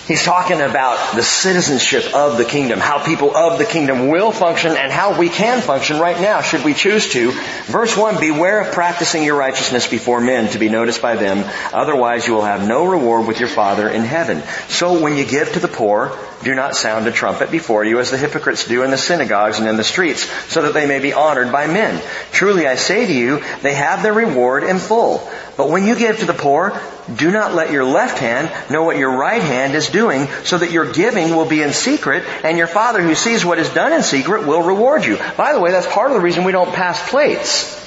He's 0.08 0.24
talking 0.24 0.60
about 0.60 1.16
the 1.16 1.24
citizenship 1.24 2.14
of 2.14 2.38
the 2.38 2.44
kingdom, 2.44 2.80
how 2.80 3.02
people 3.06 3.34
of 3.34 3.58
the 3.58 3.64
kingdom 3.64 4.10
will 4.10 4.34
function 4.34 4.76
and 4.76 4.92
how 4.92 5.18
we 5.18 5.30
can 5.30 5.62
function 5.62 5.98
right 5.98 6.20
now 6.20 6.42
should 6.42 6.66
we 6.66 6.74
choose 6.74 7.10
to. 7.14 7.32
Verse 7.68 7.96
1, 7.96 8.20
beware 8.20 8.60
of 8.60 8.74
practicing 8.74 9.24
your 9.24 9.38
righteousness 9.38 9.88
before 9.88 10.20
men 10.20 10.50
to 10.50 10.60
be 10.60 10.68
noticed 10.68 11.02
by 11.02 11.16
them, 11.16 11.50
otherwise 11.72 12.28
you 12.28 12.34
will 12.34 12.44
have 12.44 12.68
no 12.68 12.86
reward 12.86 13.28
with 13.28 13.40
your 13.40 13.48
Father 13.48 13.88
in 13.88 14.02
heaven. 14.04 14.44
So 14.68 15.02
when 15.02 15.16
you 15.16 15.24
give 15.24 15.54
to 15.54 15.62
the 15.62 15.70
poor, 15.70 16.18
do 16.44 16.54
not 16.54 16.76
sound 16.76 17.08
a 17.08 17.12
trumpet 17.14 17.50
before 17.50 17.86
you 17.86 18.00
as 18.00 18.12
the 18.12 18.18
hypocrites 18.18 18.68
do 18.68 18.84
in 18.84 18.92
the 18.92 18.98
synagogues 18.98 19.60
and 19.60 19.70
in 19.70 19.78
the 19.78 19.86
streets, 19.86 20.30
so 20.52 20.64
that 20.64 20.74
they 20.74 20.86
may 20.86 21.00
be 21.00 21.14
honored 21.14 21.54
by 21.54 21.68
men. 21.68 22.02
Truly 22.34 22.68
I 22.68 22.76
say 22.76 23.06
to 23.06 23.14
you, 23.14 23.42
they 23.62 23.74
have 23.74 24.04
their 24.04 24.14
reward 24.14 24.66
in 24.66 24.80
full. 24.80 25.26
But 25.56 25.70
when 25.70 25.86
you 25.86 25.96
give 25.96 26.20
to 26.20 26.26
the 26.26 26.34
poor, 26.34 26.78
do 27.16 27.32
not 27.32 27.54
let 27.54 27.72
your 27.72 27.84
left 27.84 28.20
hand 28.20 28.52
know 28.72 28.84
what 28.84 28.98
your 28.98 29.18
right 29.18 29.42
hand 29.42 29.74
is 29.76 29.90
doing, 29.90 30.28
so 30.44 30.58
that 30.58 30.72
your 30.72 30.92
giving 30.92 31.36
will 31.36 31.46
be 31.46 31.62
in 31.62 31.74
secret, 31.74 32.24
and 32.44 32.58
your 32.58 32.68
Father 32.68 33.02
who 33.02 33.16
sees 33.16 33.44
what 33.44 33.60
is 33.60 33.70
done 33.70 33.94
in 33.94 34.04
secret 34.04 34.48
will 34.48 34.62
reward 34.62 35.06
you. 35.06 35.18
By 35.38 35.54
the 35.54 35.60
way, 35.60 35.72
that's 35.72 35.88
part 35.88 36.12
of 36.12 36.16
the 36.16 36.22
reason 36.22 36.44
we 36.44 36.52
don't 36.52 36.74
pass 36.74 37.10
plates. 37.10 37.82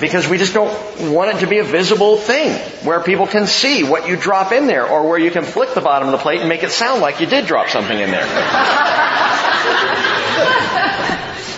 Because 0.00 0.26
we 0.26 0.38
just 0.38 0.54
don't 0.54 1.12
want 1.12 1.36
it 1.36 1.40
to 1.40 1.46
be 1.46 1.58
a 1.58 1.64
visible 1.64 2.16
thing 2.16 2.56
where 2.86 3.00
people 3.00 3.26
can 3.26 3.46
see 3.46 3.84
what 3.84 4.08
you 4.08 4.16
drop 4.16 4.50
in 4.50 4.66
there 4.66 4.86
or 4.86 5.06
where 5.06 5.18
you 5.18 5.30
can 5.30 5.44
flick 5.44 5.74
the 5.74 5.82
bottom 5.82 6.08
of 6.08 6.12
the 6.12 6.18
plate 6.18 6.40
and 6.40 6.48
make 6.48 6.62
it 6.62 6.70
sound 6.70 7.02
like 7.02 7.20
you 7.20 7.26
did 7.26 7.46
drop 7.46 7.68
something 7.68 7.98
in 7.98 8.10
there. 8.10 8.24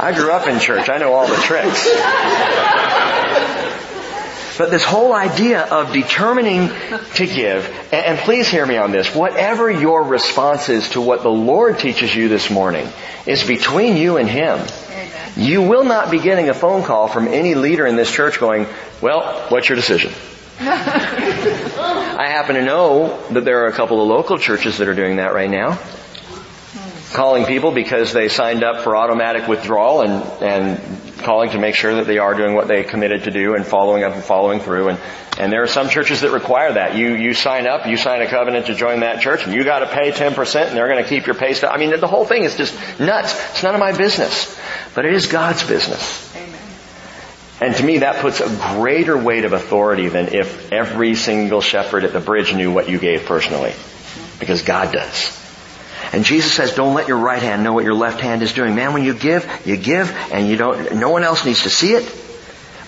I 0.00 0.12
grew 0.12 0.32
up 0.32 0.48
in 0.48 0.58
church. 0.58 0.88
I 0.88 0.98
know 0.98 1.12
all 1.12 1.28
the 1.28 1.36
tricks. 1.36 1.86
But 4.58 4.70
this 4.70 4.84
whole 4.84 5.12
idea 5.12 5.62
of 5.62 5.92
determining 5.92 6.68
to 7.14 7.26
give, 7.26 7.68
and 7.92 8.18
please 8.18 8.48
hear 8.48 8.66
me 8.66 8.76
on 8.76 8.92
this, 8.92 9.14
whatever 9.14 9.70
your 9.70 10.02
response 10.04 10.68
is 10.68 10.90
to 10.90 11.00
what 11.00 11.22
the 11.22 11.30
Lord 11.30 11.78
teaches 11.78 12.14
you 12.14 12.28
this 12.28 12.50
morning 12.50 12.88
is 13.26 13.44
between 13.44 13.96
you 13.96 14.18
and 14.18 14.28
Him. 14.28 14.60
You 15.36 15.62
will 15.62 15.84
not 15.84 16.10
be 16.10 16.18
getting 16.18 16.50
a 16.50 16.54
phone 16.54 16.82
call 16.82 17.08
from 17.08 17.28
any 17.28 17.54
leader 17.54 17.86
in 17.86 17.96
this 17.96 18.10
church 18.10 18.38
going, 18.38 18.66
well, 19.00 19.46
what's 19.48 19.68
your 19.68 19.76
decision? 19.76 20.12
I 20.60 22.26
happen 22.28 22.56
to 22.56 22.62
know 22.62 23.26
that 23.30 23.44
there 23.44 23.64
are 23.64 23.68
a 23.68 23.72
couple 23.72 24.02
of 24.02 24.08
local 24.08 24.38
churches 24.38 24.78
that 24.78 24.88
are 24.88 24.94
doing 24.94 25.16
that 25.16 25.32
right 25.32 25.50
now 25.50 25.78
calling 27.12 27.44
people 27.44 27.72
because 27.72 28.12
they 28.12 28.28
signed 28.28 28.64
up 28.64 28.82
for 28.82 28.96
automatic 28.96 29.46
withdrawal 29.46 30.00
and, 30.00 30.22
and 30.42 31.11
calling 31.22 31.50
to 31.50 31.58
make 31.58 31.74
sure 31.74 31.96
that 31.96 32.06
they 32.06 32.18
are 32.18 32.34
doing 32.34 32.54
what 32.54 32.68
they 32.68 32.84
committed 32.84 33.24
to 33.24 33.30
do 33.30 33.54
and 33.54 33.66
following 33.66 34.04
up 34.04 34.14
and 34.14 34.22
following 34.22 34.60
through. 34.60 34.90
And, 34.90 35.00
and 35.38 35.52
there 35.52 35.62
are 35.62 35.68
some 35.68 35.88
churches 35.88 36.20
that 36.20 36.30
require 36.30 36.74
that. 36.74 36.96
You, 36.96 37.14
you 37.14 37.34
sign 37.34 37.66
up, 37.66 37.86
you 37.86 37.96
sign 37.96 38.22
a 38.22 38.28
covenant 38.28 38.66
to 38.66 38.74
join 38.74 39.00
that 39.00 39.20
church 39.20 39.44
and 39.44 39.54
you 39.54 39.64
gotta 39.64 39.86
pay 39.86 40.12
10% 40.12 40.68
and 40.68 40.76
they're 40.76 40.88
gonna 40.88 41.04
keep 41.04 41.26
your 41.26 41.34
pay 41.34 41.54
stuff. 41.54 41.72
I 41.74 41.78
mean, 41.78 41.98
the 41.98 42.06
whole 42.06 42.24
thing 42.24 42.44
is 42.44 42.56
just 42.56 42.74
nuts. 43.00 43.34
It's 43.50 43.62
none 43.62 43.74
of 43.74 43.80
my 43.80 43.96
business. 43.96 44.58
But 44.94 45.06
it 45.06 45.14
is 45.14 45.26
God's 45.26 45.66
business. 45.66 46.34
Amen. 46.36 46.60
And 47.60 47.74
to 47.76 47.82
me, 47.84 47.98
that 47.98 48.20
puts 48.22 48.40
a 48.40 48.76
greater 48.76 49.16
weight 49.16 49.44
of 49.44 49.52
authority 49.52 50.08
than 50.08 50.34
if 50.34 50.72
every 50.72 51.14
single 51.14 51.60
shepherd 51.60 52.04
at 52.04 52.12
the 52.12 52.20
bridge 52.20 52.54
knew 52.54 52.72
what 52.72 52.88
you 52.88 52.98
gave 52.98 53.24
personally. 53.24 53.72
Because 54.38 54.62
God 54.62 54.92
does. 54.92 55.41
And 56.12 56.24
Jesus 56.24 56.52
says, 56.52 56.74
don't 56.74 56.94
let 56.94 57.08
your 57.08 57.16
right 57.16 57.42
hand 57.42 57.64
know 57.64 57.72
what 57.72 57.84
your 57.84 57.94
left 57.94 58.20
hand 58.20 58.42
is 58.42 58.52
doing. 58.52 58.74
Man, 58.74 58.92
when 58.92 59.02
you 59.02 59.14
give, 59.14 59.50
you 59.64 59.76
give 59.76 60.10
and 60.30 60.46
you 60.46 60.56
don't, 60.56 60.96
no 60.96 61.08
one 61.08 61.24
else 61.24 61.44
needs 61.46 61.62
to 61.62 61.70
see 61.70 61.94
it. 61.94 62.18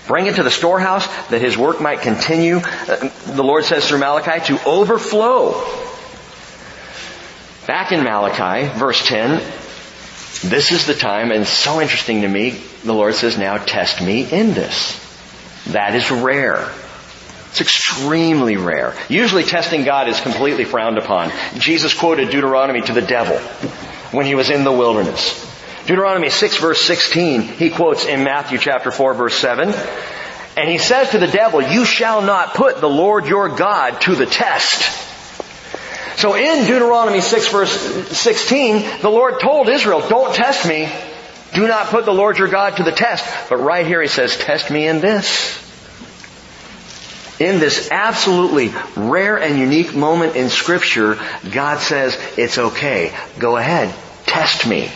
Bring 0.07 0.27
it 0.27 0.35
to 0.35 0.43
the 0.43 0.51
storehouse 0.51 1.07
that 1.29 1.41
his 1.41 1.57
work 1.57 1.81
might 1.81 2.01
continue. 2.01 2.59
The 2.59 3.43
Lord 3.43 3.65
says 3.65 3.87
through 3.87 3.97
Malachi 3.97 4.45
to 4.53 4.69
overflow. 4.69 5.53
Back 7.65 7.91
in 7.91 8.03
Malachi, 8.03 8.67
verse 8.77 9.03
10, 9.07 9.41
this 10.43 10.71
is 10.71 10.85
the 10.85 10.93
time, 10.93 11.31
and 11.31 11.47
so 11.47 11.81
interesting 11.81 12.21
to 12.21 12.27
me, 12.27 12.51
the 12.83 12.93
Lord 12.93 13.15
says, 13.15 13.39
now 13.39 13.57
test 13.57 14.03
me 14.03 14.31
in 14.31 14.53
this. 14.53 15.01
That 15.71 15.95
is 15.95 16.11
rare. 16.11 16.71
It's 17.55 17.61
extremely 17.61 18.57
rare. 18.57 18.97
Usually 19.07 19.43
testing 19.43 19.85
God 19.85 20.09
is 20.09 20.19
completely 20.19 20.65
frowned 20.65 20.97
upon. 20.97 21.31
Jesus 21.57 21.93
quoted 21.93 22.29
Deuteronomy 22.29 22.81
to 22.81 22.91
the 22.91 23.01
devil 23.01 23.37
when 24.11 24.25
he 24.25 24.35
was 24.35 24.49
in 24.49 24.65
the 24.65 24.73
wilderness. 24.73 25.41
Deuteronomy 25.85 26.29
6 26.29 26.57
verse 26.57 26.81
16, 26.81 27.43
he 27.43 27.69
quotes 27.69 28.03
in 28.03 28.25
Matthew 28.25 28.57
chapter 28.57 28.91
4 28.91 29.13
verse 29.13 29.37
7, 29.37 29.73
and 30.57 30.69
he 30.69 30.77
says 30.77 31.11
to 31.11 31.17
the 31.17 31.27
devil, 31.27 31.61
you 31.61 31.85
shall 31.85 32.21
not 32.21 32.55
put 32.55 32.81
the 32.81 32.89
Lord 32.89 33.25
your 33.25 33.47
God 33.47 34.01
to 34.01 34.15
the 34.15 34.25
test. 34.25 34.83
So 36.19 36.35
in 36.35 36.67
Deuteronomy 36.67 37.21
6 37.21 37.47
verse 37.53 37.71
16, 38.17 38.99
the 38.99 39.09
Lord 39.09 39.39
told 39.39 39.69
Israel, 39.69 40.05
don't 40.09 40.35
test 40.35 40.67
me. 40.67 40.91
Do 41.53 41.69
not 41.69 41.87
put 41.87 42.03
the 42.03 42.13
Lord 42.13 42.37
your 42.37 42.49
God 42.49 42.75
to 42.75 42.83
the 42.83 42.91
test. 42.91 43.25
But 43.47 43.61
right 43.61 43.87
here 43.87 44.01
he 44.01 44.09
says, 44.09 44.35
test 44.35 44.69
me 44.69 44.89
in 44.89 44.99
this 44.99 45.61
in 47.39 47.59
this 47.59 47.91
absolutely 47.91 48.73
rare 48.95 49.37
and 49.37 49.59
unique 49.59 49.93
moment 49.93 50.35
in 50.35 50.49
scripture, 50.49 51.19
God 51.51 51.79
says, 51.79 52.17
it's 52.37 52.57
okay. 52.57 53.13
Go 53.39 53.57
ahead. 53.57 53.93
Test 54.25 54.65
me. 54.67 54.89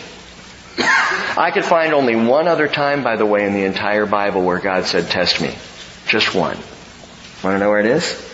I 0.78 1.50
could 1.52 1.64
find 1.64 1.92
only 1.92 2.16
one 2.16 2.48
other 2.48 2.68
time, 2.68 3.02
by 3.02 3.16
the 3.16 3.26
way, 3.26 3.46
in 3.46 3.52
the 3.52 3.64
entire 3.64 4.06
Bible 4.06 4.42
where 4.42 4.58
God 4.58 4.86
said, 4.86 5.08
test 5.08 5.40
me. 5.40 5.54
Just 6.06 6.34
one. 6.34 6.56
Want 7.42 7.54
to 7.54 7.58
know 7.58 7.70
where 7.70 7.80
it 7.80 7.86
is? 7.86 8.26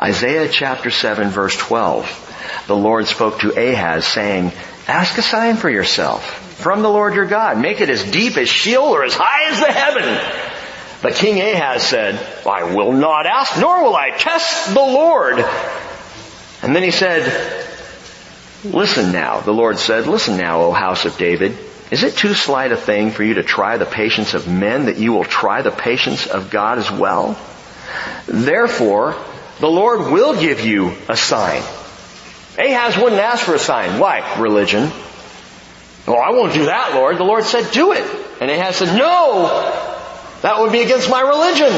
Isaiah 0.00 0.48
chapter 0.48 0.90
7 0.90 1.28
verse 1.28 1.56
12. 1.56 2.64
The 2.66 2.76
Lord 2.76 3.06
spoke 3.06 3.40
to 3.40 3.50
Ahaz 3.50 4.06
saying, 4.06 4.52
ask 4.86 5.16
a 5.18 5.22
sign 5.22 5.56
for 5.56 5.70
yourself 5.70 6.42
from 6.56 6.82
the 6.82 6.88
Lord 6.88 7.14
your 7.14 7.26
God. 7.26 7.58
Make 7.58 7.80
it 7.80 7.90
as 7.90 8.02
deep 8.10 8.36
as 8.36 8.48
Sheol 8.48 8.84
or 8.84 9.04
as 9.04 9.14
high 9.14 9.50
as 9.52 9.60
the 9.60 9.72
heaven. 9.72 10.55
But 11.06 11.14
King 11.14 11.40
Ahaz 11.40 11.86
said, 11.86 12.18
I 12.44 12.74
will 12.74 12.90
not 12.90 13.26
ask, 13.26 13.60
nor 13.60 13.84
will 13.84 13.94
I 13.94 14.10
test 14.10 14.74
the 14.74 14.80
Lord. 14.80 15.38
And 16.62 16.74
then 16.74 16.82
he 16.82 16.90
said, 16.90 17.22
Listen 18.64 19.12
now, 19.12 19.38
the 19.38 19.52
Lord 19.52 19.78
said, 19.78 20.08
Listen 20.08 20.36
now, 20.36 20.62
O 20.62 20.72
house 20.72 21.04
of 21.04 21.16
David. 21.16 21.56
Is 21.92 22.02
it 22.02 22.16
too 22.16 22.34
slight 22.34 22.72
a 22.72 22.76
thing 22.76 23.12
for 23.12 23.22
you 23.22 23.34
to 23.34 23.44
try 23.44 23.76
the 23.76 23.86
patience 23.86 24.34
of 24.34 24.48
men 24.48 24.86
that 24.86 24.96
you 24.96 25.12
will 25.12 25.22
try 25.22 25.62
the 25.62 25.70
patience 25.70 26.26
of 26.26 26.50
God 26.50 26.78
as 26.78 26.90
well? 26.90 27.38
Therefore, 28.26 29.14
the 29.60 29.70
Lord 29.70 30.10
will 30.10 30.34
give 30.34 30.66
you 30.66 30.92
a 31.08 31.16
sign. 31.16 31.62
Ahaz 32.58 32.96
wouldn't 32.96 33.22
ask 33.22 33.44
for 33.44 33.54
a 33.54 33.60
sign. 33.60 34.00
Why? 34.00 34.40
Religion. 34.40 34.90
Oh, 36.08 36.16
I 36.16 36.32
won't 36.32 36.52
do 36.52 36.64
that, 36.64 36.96
Lord. 36.96 37.16
The 37.16 37.22
Lord 37.22 37.44
said, 37.44 37.70
do 37.70 37.92
it. 37.92 38.04
And 38.40 38.50
Ahaz 38.50 38.74
said, 38.78 38.98
no, 38.98 39.92
that 40.46 40.60
would 40.60 40.70
be 40.70 40.80
against 40.80 41.10
my 41.10 41.22
religion. 41.22 41.72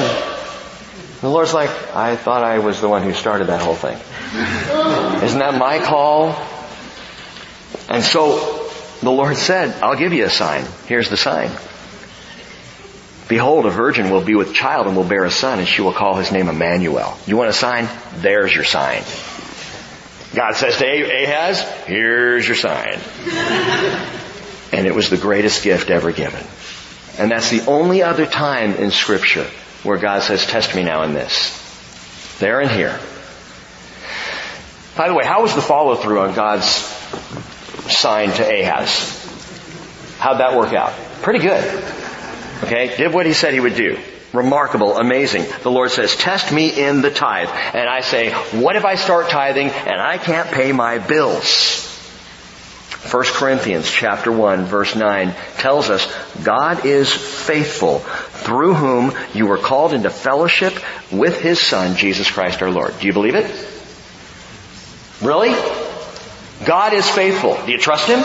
The 1.23 1.29
Lord's 1.31 1.55
like, 1.55 1.71
I 1.97 2.17
thought 2.17 2.45
I 2.45 2.59
was 2.59 2.83
the 2.83 2.89
one 2.89 3.03
who 3.03 3.15
started 3.15 3.47
that 3.47 3.63
whole 3.63 3.75
thing. 3.75 3.97
Isn't 5.25 5.39
that 5.39 5.55
my 5.59 5.79
call? 5.79 6.37
And 7.89 8.05
so 8.05 8.71
the 9.01 9.11
Lord 9.11 9.39
said, 9.39 9.83
I'll 9.83 9.97
give 9.97 10.13
you 10.13 10.27
a 10.27 10.29
sign. 10.29 10.67
Here's 10.85 11.09
the 11.09 11.17
sign. 11.17 11.51
Behold, 13.27 13.65
a 13.65 13.71
virgin 13.71 14.11
will 14.11 14.21
be 14.23 14.35
with 14.35 14.53
child 14.53 14.87
and 14.87 14.95
will 14.95 15.09
bear 15.09 15.25
a 15.25 15.31
son, 15.31 15.61
and 15.61 15.67
she 15.67 15.81
will 15.81 15.95
call 15.95 16.17
his 16.17 16.31
name 16.31 16.51
Emmanuel. 16.51 17.17
You 17.27 17.39
want 17.39 17.49
a 17.49 17.55
sign? 17.55 17.89
There's 18.17 18.55
your 18.55 18.65
sign. 18.65 19.03
God 20.35 20.57
says 20.57 20.77
to 20.77 20.85
Ahaz, 20.85 21.63
here's 21.87 22.47
your 22.47 22.55
sign. 22.55 22.99
And 24.73 24.87
it 24.87 24.95
was 24.95 25.09
the 25.09 25.17
greatest 25.17 25.65
gift 25.65 25.89
ever 25.89 26.13
given. 26.13 26.45
And 27.19 27.31
that's 27.31 27.51
the 27.51 27.67
only 27.67 28.03
other 28.03 28.27
time 28.27 28.75
in 28.75 28.91
scripture 28.91 29.51
where 29.83 29.99
God 29.99 30.23
says, 30.23 30.47
test 30.47 30.75
me 30.75 30.83
now 30.85 31.03
in 31.03 31.15
this. 31.15 31.57
There 32.39 32.61
and 32.61 32.71
here. 32.71 32.99
By 34.97 35.09
the 35.09 35.15
way, 35.15 35.25
how 35.25 35.43
was 35.43 35.55
the 35.55 35.63
follow 35.63 35.97
through 35.97 36.21
on 36.21 36.35
God's 36.35 36.67
sign 36.67 38.31
to 38.31 38.43
Ahaz? 38.43 39.15
How'd 40.19 40.41
that 40.41 40.57
work 40.57 40.73
out? 40.73 40.93
Pretty 41.23 41.41
good. 41.41 41.65
Okay? 42.65 42.97
Did 42.97 43.13
what 43.13 43.27
he 43.27 43.33
said 43.33 43.55
he 43.55 43.61
would 43.61 43.77
do. 43.77 43.99
Remarkable, 44.33 44.99
amazing. 44.99 45.47
The 45.63 45.71
Lord 45.71 45.91
says, 45.91 46.15
test 46.15 46.53
me 46.53 46.69
in 46.69 47.01
the 47.01 47.11
tithe. 47.11 47.49
And 47.49 47.89
I 47.89 48.01
say, 48.01 48.33
what 48.61 48.77
if 48.77 48.85
I 48.85 48.97
start 48.97 49.31
tithing 49.31 49.69
and 49.71 50.01
I 50.01 50.19
can't 50.19 50.51
pay 50.51 50.71
my 50.73 50.99
bills? 50.99 51.88
1 53.07 53.25
Corinthians 53.27 53.89
chapter 53.89 54.33
1 54.33 54.65
verse 54.65 54.97
9 54.97 55.33
tells 55.59 55.89
us 55.89 56.13
God 56.43 56.85
is 56.85 57.13
faithful 57.13 58.01
through 58.01 58.75
whom 58.75 59.13
you 59.35 59.47
were 59.47 59.57
called 59.57 59.93
into 59.93 60.11
fellowship 60.11 60.75
with 61.13 61.41
His 61.41 61.61
Son, 61.61 61.97
Jesus 61.97 62.29
Christ 62.29 62.61
our 62.61 62.71
Lord. 62.71 62.99
Do 62.99 63.07
you 63.07 63.13
believe 63.13 63.37
it? 63.37 63.47
Really? 65.23 65.51
God 66.65 66.93
is 66.93 67.09
faithful. 67.09 67.57
Do 67.65 67.71
you 67.71 67.79
trust 67.79 68.09
Him? 68.09 68.23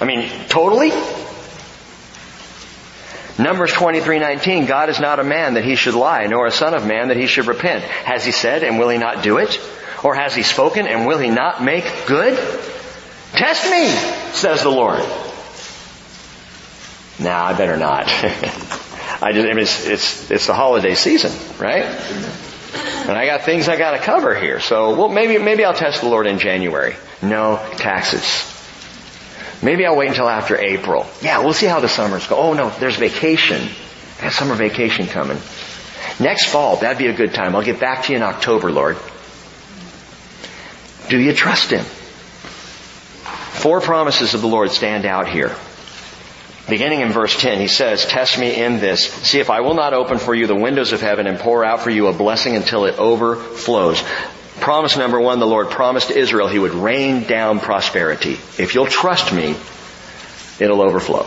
I 0.00 0.06
mean, 0.06 0.30
totally? 0.48 0.90
Numbers 3.38 3.72
23:19 3.72 4.66
God 4.66 4.88
is 4.88 4.98
not 4.98 5.20
a 5.20 5.24
man 5.24 5.54
that 5.54 5.64
he 5.64 5.76
should 5.76 5.94
lie 5.94 6.26
nor 6.26 6.46
a 6.46 6.50
son 6.50 6.74
of 6.74 6.86
man 6.86 7.08
that 7.08 7.16
he 7.16 7.26
should 7.26 7.46
repent. 7.46 7.84
Has 7.84 8.24
he 8.24 8.32
said 8.32 8.62
and 8.62 8.78
will 8.78 8.88
he 8.88 8.98
not 8.98 9.22
do 9.22 9.36
it? 9.38 9.60
Or 10.02 10.14
has 10.14 10.34
he 10.34 10.42
spoken 10.42 10.86
and 10.86 11.06
will 11.06 11.18
he 11.18 11.28
not 11.28 11.62
make 11.62 11.84
good? 12.06 12.38
Test 13.32 13.70
me, 13.70 13.88
says 14.32 14.62
the 14.62 14.70
Lord. 14.70 15.00
Now, 17.18 17.44
I 17.44 17.56
better 17.56 17.76
not. 17.76 18.04
I 19.22 19.32
just, 19.32 19.46
I 19.46 19.50
mean, 19.50 19.58
it's, 19.58 19.86
it's, 19.86 20.30
it's 20.30 20.46
the 20.46 20.54
holiday 20.54 20.94
season, 20.94 21.32
right? 21.58 21.84
And 21.84 23.10
I 23.18 23.26
got 23.26 23.42
things 23.42 23.68
I 23.68 23.76
gotta 23.76 23.98
cover 23.98 24.34
here. 24.34 24.60
So, 24.60 24.96
well, 24.96 25.08
maybe, 25.08 25.38
maybe 25.38 25.64
I'll 25.64 25.74
test 25.74 26.00
the 26.00 26.08
Lord 26.08 26.26
in 26.26 26.38
January. 26.38 26.96
No, 27.22 27.56
taxes. 27.76 28.46
Maybe 29.62 29.84
I'll 29.84 29.96
wait 29.96 30.08
until 30.08 30.28
after 30.28 30.56
April. 30.58 31.06
Yeah, 31.20 31.40
we'll 31.40 31.52
see 31.52 31.66
how 31.66 31.80
the 31.80 31.88
summers 31.88 32.26
go. 32.26 32.36
Oh 32.36 32.52
no, 32.54 32.70
there's 32.70 32.96
vacation. 32.96 33.68
I 34.18 34.22
got 34.22 34.32
summer 34.32 34.54
vacation 34.54 35.06
coming. 35.06 35.38
Next 36.18 36.46
fall, 36.46 36.76
that'd 36.76 36.98
be 36.98 37.08
a 37.08 37.12
good 37.12 37.34
time. 37.34 37.54
I'll 37.54 37.62
get 37.62 37.78
back 37.78 38.04
to 38.04 38.12
you 38.12 38.16
in 38.16 38.22
October, 38.22 38.70
Lord. 38.70 38.96
Do 41.08 41.18
you 41.18 41.34
trust 41.34 41.70
Him? 41.70 41.84
Four 43.52 43.80
promises 43.80 44.34
of 44.34 44.40
the 44.40 44.48
Lord 44.48 44.70
stand 44.70 45.04
out 45.04 45.28
here. 45.28 45.54
Beginning 46.68 47.00
in 47.00 47.10
verse 47.10 47.38
10, 47.38 47.58
he 47.58 47.66
says, 47.66 48.06
Test 48.06 48.38
me 48.38 48.54
in 48.62 48.78
this. 48.78 49.12
See 49.12 49.40
if 49.40 49.50
I 49.50 49.60
will 49.60 49.74
not 49.74 49.92
open 49.92 50.18
for 50.18 50.34
you 50.34 50.46
the 50.46 50.54
windows 50.54 50.92
of 50.92 51.00
heaven 51.00 51.26
and 51.26 51.38
pour 51.38 51.64
out 51.64 51.80
for 51.80 51.90
you 51.90 52.06
a 52.06 52.12
blessing 52.12 52.54
until 52.54 52.84
it 52.84 52.96
overflows. 52.98 54.02
Promise 54.60 54.96
number 54.96 55.20
one, 55.20 55.40
the 55.40 55.46
Lord 55.46 55.70
promised 55.70 56.10
Israel 56.10 56.46
he 56.46 56.58
would 56.58 56.74
rain 56.74 57.24
down 57.24 57.60
prosperity. 57.60 58.34
If 58.58 58.74
you'll 58.74 58.86
trust 58.86 59.32
me, 59.32 59.56
it'll 60.60 60.80
overflow. 60.80 61.26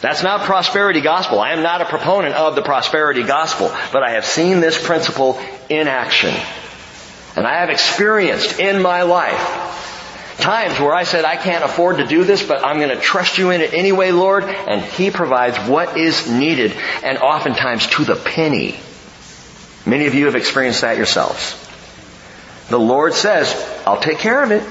That's 0.00 0.22
not 0.22 0.46
prosperity 0.46 1.00
gospel. 1.00 1.38
I 1.38 1.52
am 1.52 1.62
not 1.62 1.80
a 1.80 1.84
proponent 1.84 2.34
of 2.34 2.54
the 2.54 2.62
prosperity 2.62 3.24
gospel, 3.24 3.68
but 3.92 4.02
I 4.02 4.12
have 4.12 4.24
seen 4.24 4.60
this 4.60 4.84
principle 4.84 5.40
in 5.68 5.86
action. 5.86 6.34
And 7.36 7.46
I 7.46 7.60
have 7.60 7.68
experienced 7.70 8.58
in 8.58 8.80
my 8.80 9.02
life 9.02 9.87
times 10.38 10.78
where 10.80 10.94
I 10.94 11.04
said, 11.04 11.24
I 11.24 11.36
can't 11.36 11.64
afford 11.64 11.98
to 11.98 12.06
do 12.06 12.24
this, 12.24 12.42
but 12.42 12.64
I'm 12.64 12.78
going 12.78 12.90
to 12.90 13.00
trust 13.00 13.38
you 13.38 13.50
in 13.50 13.60
it 13.60 13.74
anyway, 13.74 14.10
Lord, 14.12 14.44
and 14.44 14.80
He 14.82 15.10
provides 15.10 15.58
what 15.68 15.96
is 15.98 16.30
needed, 16.30 16.72
and 17.02 17.18
oftentimes 17.18 17.86
to 17.88 18.04
the 18.04 18.16
penny. 18.16 18.78
Many 19.84 20.06
of 20.06 20.14
you 20.14 20.26
have 20.26 20.34
experienced 20.34 20.82
that 20.82 20.96
yourselves. 20.96 21.56
The 22.68 22.78
Lord 22.78 23.14
says, 23.14 23.54
I'll 23.86 24.00
take 24.00 24.18
care 24.18 24.42
of 24.42 24.50
it. 24.50 24.62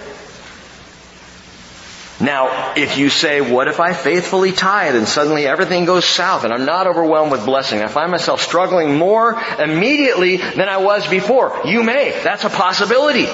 Now, 2.19 2.73
if 2.75 2.97
you 2.97 3.09
say, 3.09 3.41
what 3.41 3.67
if 3.67 3.79
I 3.79 3.93
faithfully 3.93 4.51
tithe 4.51 4.95
and 4.95 5.07
suddenly 5.07 5.45
everything 5.45 5.85
goes 5.85 6.03
south 6.03 6.45
and 6.45 6.53
I'm 6.53 6.65
not 6.65 6.87
overwhelmed 6.87 7.31
with 7.31 7.45
blessing? 7.45 7.81
I 7.81 7.87
find 7.87 8.09
myself 8.09 8.41
struggling 8.41 8.97
more 8.97 9.39
immediately 9.59 10.37
than 10.37 10.67
I 10.67 10.77
was 10.77 11.07
before. 11.07 11.61
You 11.65 11.83
may. 11.83 12.19
That's 12.23 12.43
a 12.43 12.49
possibility. 12.49 13.27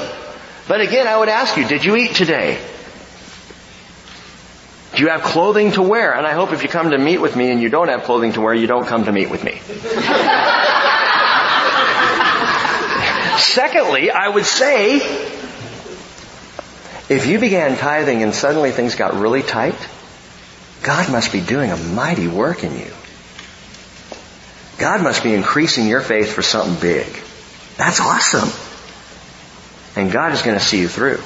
But 0.68 0.82
again, 0.82 1.08
I 1.08 1.18
would 1.18 1.30
ask 1.30 1.58
you, 1.58 1.68
did 1.68 1.84
you 1.84 1.96
eat 1.96 2.16
today? 2.16 2.60
Do 4.96 5.02
you 5.02 5.10
have 5.10 5.24
clothing 5.24 5.72
to 5.74 5.82
wear? 5.82 6.14
And 6.14 6.26
I 6.26 6.34
hope 6.34 6.54
if 6.54 6.62
you 6.62 6.70
come 6.70 6.92
to 6.92 6.98
meet 6.98 7.20
with 7.20 7.36
me 7.36 7.52
and 7.52 7.62
you 7.62 7.70
don't 7.70 7.90
have 7.90 8.04
clothing 8.04 8.34
to 8.34 8.42
wear, 8.42 8.54
you 8.54 8.68
don't 8.68 8.86
come 8.86 9.06
to 9.06 9.12
meet 9.12 9.30
with 9.30 9.44
me. 9.44 9.54
Secondly, 13.40 14.12
I 14.12 14.30
would 14.30 14.46
say, 14.46 14.98
if 17.10 17.26
you 17.26 17.40
began 17.40 17.76
tithing 17.78 18.22
and 18.22 18.34
suddenly 18.34 18.72
things 18.72 18.96
got 18.96 19.16
really 19.16 19.42
tight, 19.42 19.76
God 20.84 21.12
must 21.12 21.32
be 21.32 21.42
doing 21.42 21.72
a 21.72 21.78
mighty 21.78 22.28
work 22.28 22.64
in 22.64 22.78
you. 22.78 22.94
God 24.78 25.02
must 25.02 25.24
be 25.24 25.34
increasing 25.34 25.88
your 25.88 26.02
faith 26.02 26.34
for 26.34 26.42
something 26.42 26.80
big. 26.80 27.08
That's 27.78 28.00
awesome. 28.00 28.50
And 29.96 30.12
God 30.12 30.34
is 30.34 30.42
going 30.42 30.58
to 30.58 30.64
see 30.64 30.80
you 30.80 30.88
through. 30.88 31.22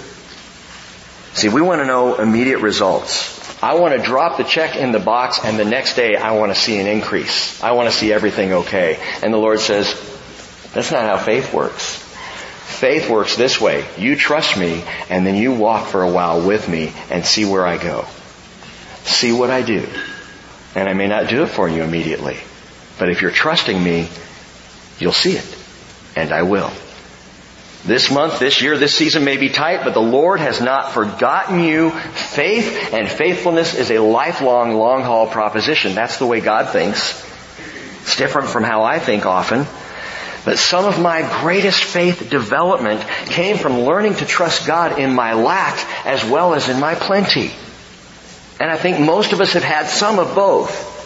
See, 1.34 1.49
we 1.49 1.61
want 1.61 1.82
to 1.82 1.86
know 1.86 2.15
immediate 2.15 2.59
results. 2.59 3.38
I 3.61 3.76
want 3.76 3.95
to 3.95 4.01
drop 4.01 4.38
the 4.38 4.43
check 4.43 4.76
in 4.76 4.91
the 4.91 4.99
box 4.99 5.39
and 5.43 5.57
the 5.57 5.65
next 5.65 5.95
day 5.95 6.15
I 6.15 6.32
want 6.32 6.53
to 6.53 6.59
see 6.59 6.80
an 6.80 6.88
increase. 6.88 7.61
I 7.63 7.72
want 7.72 7.89
to 7.89 7.95
see 7.95 8.13
everything 8.13 8.53
okay. 8.53 8.99
And 9.24 9.34
the 9.34 9.38
Lord 9.38 9.59
says, 9.59 9.93
that's 10.74 10.91
not 10.91 11.03
how 11.03 11.18
faith 11.18 11.53
works. 11.53 11.97
Faith 11.97 13.09
works 13.09 13.36
this 13.36 13.59
way. 13.59 13.88
You 13.97 14.15
trust 14.15 14.57
me 14.57 14.84
and 15.09 15.26
then 15.26 15.36
you 15.36 15.53
walk 15.53 15.88
for 15.88 16.03
a 16.03 16.11
while 16.11 16.45
with 16.45 16.70
me 16.70 16.93
and 17.09 17.26
see 17.26 17.45
where 17.45 17.65
I 17.65 17.78
go. 17.78 18.05
See 19.03 19.32
what 19.32 19.49
I 19.49 19.61
do. 19.61 19.88
And 20.76 20.88
I 20.88 20.93
may 20.93 21.07
not 21.07 21.30
do 21.30 21.43
it 21.43 21.47
for 21.47 21.68
you 21.68 21.82
immediately. 21.82 22.38
But 22.99 23.09
if 23.09 23.22
you're 23.22 23.32
trusting 23.32 23.82
me, 23.82 24.09
you'll 24.99 25.13
see 25.13 25.38
it. 25.38 25.57
And 26.15 26.32
I 26.32 26.43
will. 26.43 26.72
This 27.86 28.11
month, 28.11 28.39
this 28.39 28.61
year, 28.61 28.78
this 28.78 28.95
season 28.95 29.23
may 29.23 29.38
be 29.38 29.49
tight, 29.49 29.84
but 29.84 29.93
the 29.93 30.01
Lord 30.01 30.39
has 30.39 30.59
not 30.59 30.91
forgotten 30.91 31.61
you. 31.61 31.91
Faith 31.91 32.93
and 32.93 33.07
faithfulness 33.07 33.75
is 33.75 33.91
a 33.91 33.99
lifelong, 33.99 34.73
long 34.73 35.03
haul 35.03 35.28
proposition. 35.28 35.95
That's 35.95 36.17
the 36.17 36.25
way 36.25 36.41
God 36.41 36.69
thinks. 36.69 37.23
It's 38.01 38.17
different 38.17 38.49
from 38.49 38.63
how 38.63 38.84
I 38.84 38.99
think 38.99 39.25
often. 39.25 39.65
But 40.43 40.59
some 40.59 40.86
of 40.86 40.99
my 40.99 41.21
greatest 41.41 41.84
faith 41.84 42.30
development 42.30 43.01
came 43.25 43.57
from 43.57 43.82
learning 43.82 44.15
to 44.15 44.25
trust 44.25 44.65
God 44.65 44.97
in 44.97 45.13
my 45.13 45.34
lack 45.34 45.78
as 46.05 46.23
well 46.23 46.53
as 46.53 46.69
in 46.69 46.80
my 46.80 46.95
plenty. 46.95 47.51
And 48.59 48.71
I 48.71 48.78
think 48.78 48.99
most 48.99 49.34
of 49.34 49.41
us 49.41 49.53
have 49.53 49.63
had 49.63 49.88
some 49.88 50.19
of 50.19 50.36
both. 50.36 50.97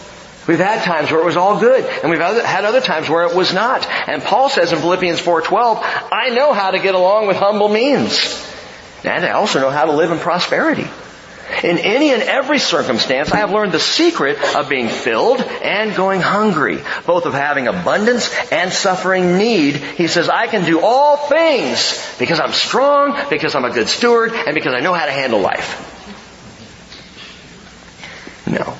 We've 0.46 0.58
had 0.58 0.82
times 0.82 1.10
where 1.10 1.20
it 1.20 1.24
was 1.24 1.36
all 1.36 1.60
good, 1.60 1.84
and 1.84 2.10
we've 2.10 2.20
had 2.20 2.64
other 2.64 2.80
times 2.80 3.08
where 3.08 3.24
it 3.24 3.36
was 3.36 3.52
not. 3.54 3.86
And 4.08 4.22
Paul 4.22 4.48
says 4.48 4.72
in 4.72 4.78
Philippians 4.78 5.20
4:12, 5.20 5.84
"I 6.10 6.30
know 6.30 6.52
how 6.52 6.72
to 6.72 6.78
get 6.80 6.94
along 6.94 7.28
with 7.28 7.36
humble 7.36 7.68
means, 7.68 8.44
and 9.04 9.24
I 9.24 9.30
also 9.30 9.60
know 9.60 9.70
how 9.70 9.84
to 9.84 9.92
live 9.92 10.10
in 10.10 10.18
prosperity." 10.18 10.88
In 11.62 11.78
any 11.78 12.12
and 12.12 12.22
every 12.22 12.58
circumstance, 12.58 13.30
I 13.30 13.38
have 13.38 13.50
learned 13.52 13.72
the 13.72 13.80
secret 13.80 14.38
of 14.54 14.68
being 14.68 14.88
filled 14.88 15.42
and 15.42 15.94
going 15.94 16.20
hungry, 16.20 16.82
both 17.04 17.26
of 17.26 17.34
having 17.34 17.68
abundance 17.68 18.30
and 18.50 18.72
suffering 18.72 19.36
need. 19.36 19.76
He 19.76 20.06
says, 20.06 20.30
I 20.30 20.46
can 20.46 20.64
do 20.64 20.80
all 20.80 21.16
things 21.16 21.98
because 22.18 22.40
I'm 22.40 22.52
strong, 22.52 23.18
because 23.28 23.54
I'm 23.54 23.66
a 23.66 23.70
good 23.70 23.88
steward, 23.88 24.32
and 24.32 24.54
because 24.54 24.72
I 24.72 24.80
know 24.80 24.94
how 24.94 25.04
to 25.04 25.12
handle 25.12 25.40
life. 25.40 25.76
No. 28.46 28.78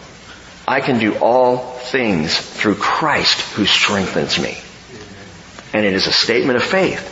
I 0.67 0.81
can 0.81 0.99
do 0.99 1.17
all 1.17 1.59
things 1.59 2.37
through 2.37 2.77
Christ 2.77 3.41
who 3.55 3.67
strengthens 3.67 4.39
me. 4.39 4.59
And 5.73 5.85
it 5.85 5.95
is 5.95 6.07
a 6.07 6.13
statement 6.13 6.57
of 6.57 6.63
faith. 6.63 7.09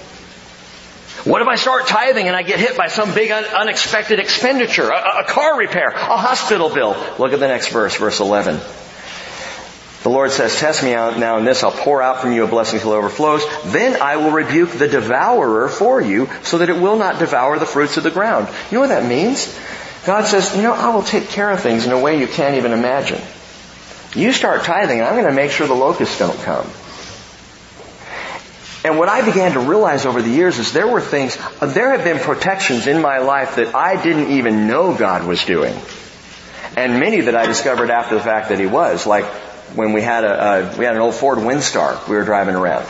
What 1.24 1.42
if 1.42 1.48
I 1.48 1.56
start 1.56 1.86
tithing 1.86 2.28
and 2.28 2.36
I 2.36 2.42
get 2.42 2.58
hit 2.58 2.76
by 2.76 2.88
some 2.88 3.12
big 3.12 3.30
unexpected 3.30 4.20
expenditure, 4.20 4.88
a, 4.88 5.20
a 5.20 5.24
car 5.24 5.58
repair, 5.58 5.88
a 5.88 6.16
hospital 6.16 6.70
bill? 6.70 6.96
Look 7.18 7.32
at 7.32 7.40
the 7.40 7.48
next 7.48 7.68
verse, 7.68 7.96
verse 7.96 8.20
11. 8.20 8.58
The 10.02 10.08
Lord 10.08 10.30
says, 10.30 10.58
test 10.58 10.82
me 10.82 10.94
out 10.94 11.18
now 11.18 11.36
in 11.36 11.44
this, 11.44 11.62
I'll 11.62 11.72
pour 11.72 12.00
out 12.00 12.22
from 12.22 12.32
you 12.32 12.44
a 12.44 12.48
blessing 12.48 12.80
till 12.80 12.94
it 12.94 12.96
overflows. 12.96 13.44
Then 13.66 14.00
I 14.00 14.16
will 14.16 14.30
rebuke 14.30 14.70
the 14.70 14.88
devourer 14.88 15.68
for 15.68 16.00
you 16.00 16.30
so 16.42 16.58
that 16.58 16.70
it 16.70 16.80
will 16.80 16.96
not 16.96 17.18
devour 17.18 17.58
the 17.58 17.66
fruits 17.66 17.98
of 17.98 18.04
the 18.04 18.10
ground. 18.10 18.48
You 18.70 18.76
know 18.76 18.80
what 18.80 18.88
that 18.88 19.06
means? 19.06 19.54
God 20.06 20.24
says, 20.24 20.56
you 20.56 20.62
know, 20.62 20.72
I 20.72 20.94
will 20.94 21.02
take 21.02 21.28
care 21.28 21.50
of 21.50 21.60
things 21.60 21.84
in 21.84 21.92
a 21.92 22.00
way 22.00 22.18
you 22.18 22.26
can't 22.26 22.56
even 22.56 22.72
imagine. 22.72 23.20
You 24.14 24.32
start 24.32 24.64
tithing, 24.64 25.02
I'm 25.02 25.12
going 25.12 25.26
to 25.26 25.32
make 25.32 25.52
sure 25.52 25.66
the 25.66 25.74
locusts 25.74 26.18
don't 26.18 26.38
come. 26.40 26.66
And 28.82 28.98
what 28.98 29.08
I 29.08 29.24
began 29.24 29.52
to 29.52 29.60
realize 29.60 30.06
over 30.06 30.22
the 30.22 30.30
years 30.30 30.58
is 30.58 30.72
there 30.72 30.88
were 30.88 31.02
things, 31.02 31.36
there 31.60 31.90
have 31.90 32.02
been 32.02 32.18
protections 32.18 32.86
in 32.86 33.02
my 33.02 33.18
life 33.18 33.56
that 33.56 33.74
I 33.74 34.02
didn't 34.02 34.32
even 34.32 34.66
know 34.66 34.96
God 34.96 35.26
was 35.26 35.44
doing. 35.44 35.78
And 36.76 36.98
many 36.98 37.20
that 37.22 37.36
I 37.36 37.46
discovered 37.46 37.90
after 37.90 38.14
the 38.14 38.22
fact 38.22 38.48
that 38.48 38.58
He 38.58 38.66
was, 38.66 39.06
like 39.06 39.26
when 39.74 39.92
we 39.92 40.00
had 40.00 40.24
a, 40.24 40.72
a 40.72 40.78
we 40.78 40.84
had 40.84 40.96
an 40.96 41.02
old 41.02 41.14
Ford 41.14 41.38
Windstar 41.38 42.08
we 42.08 42.16
were 42.16 42.24
driving 42.24 42.54
around. 42.54 42.86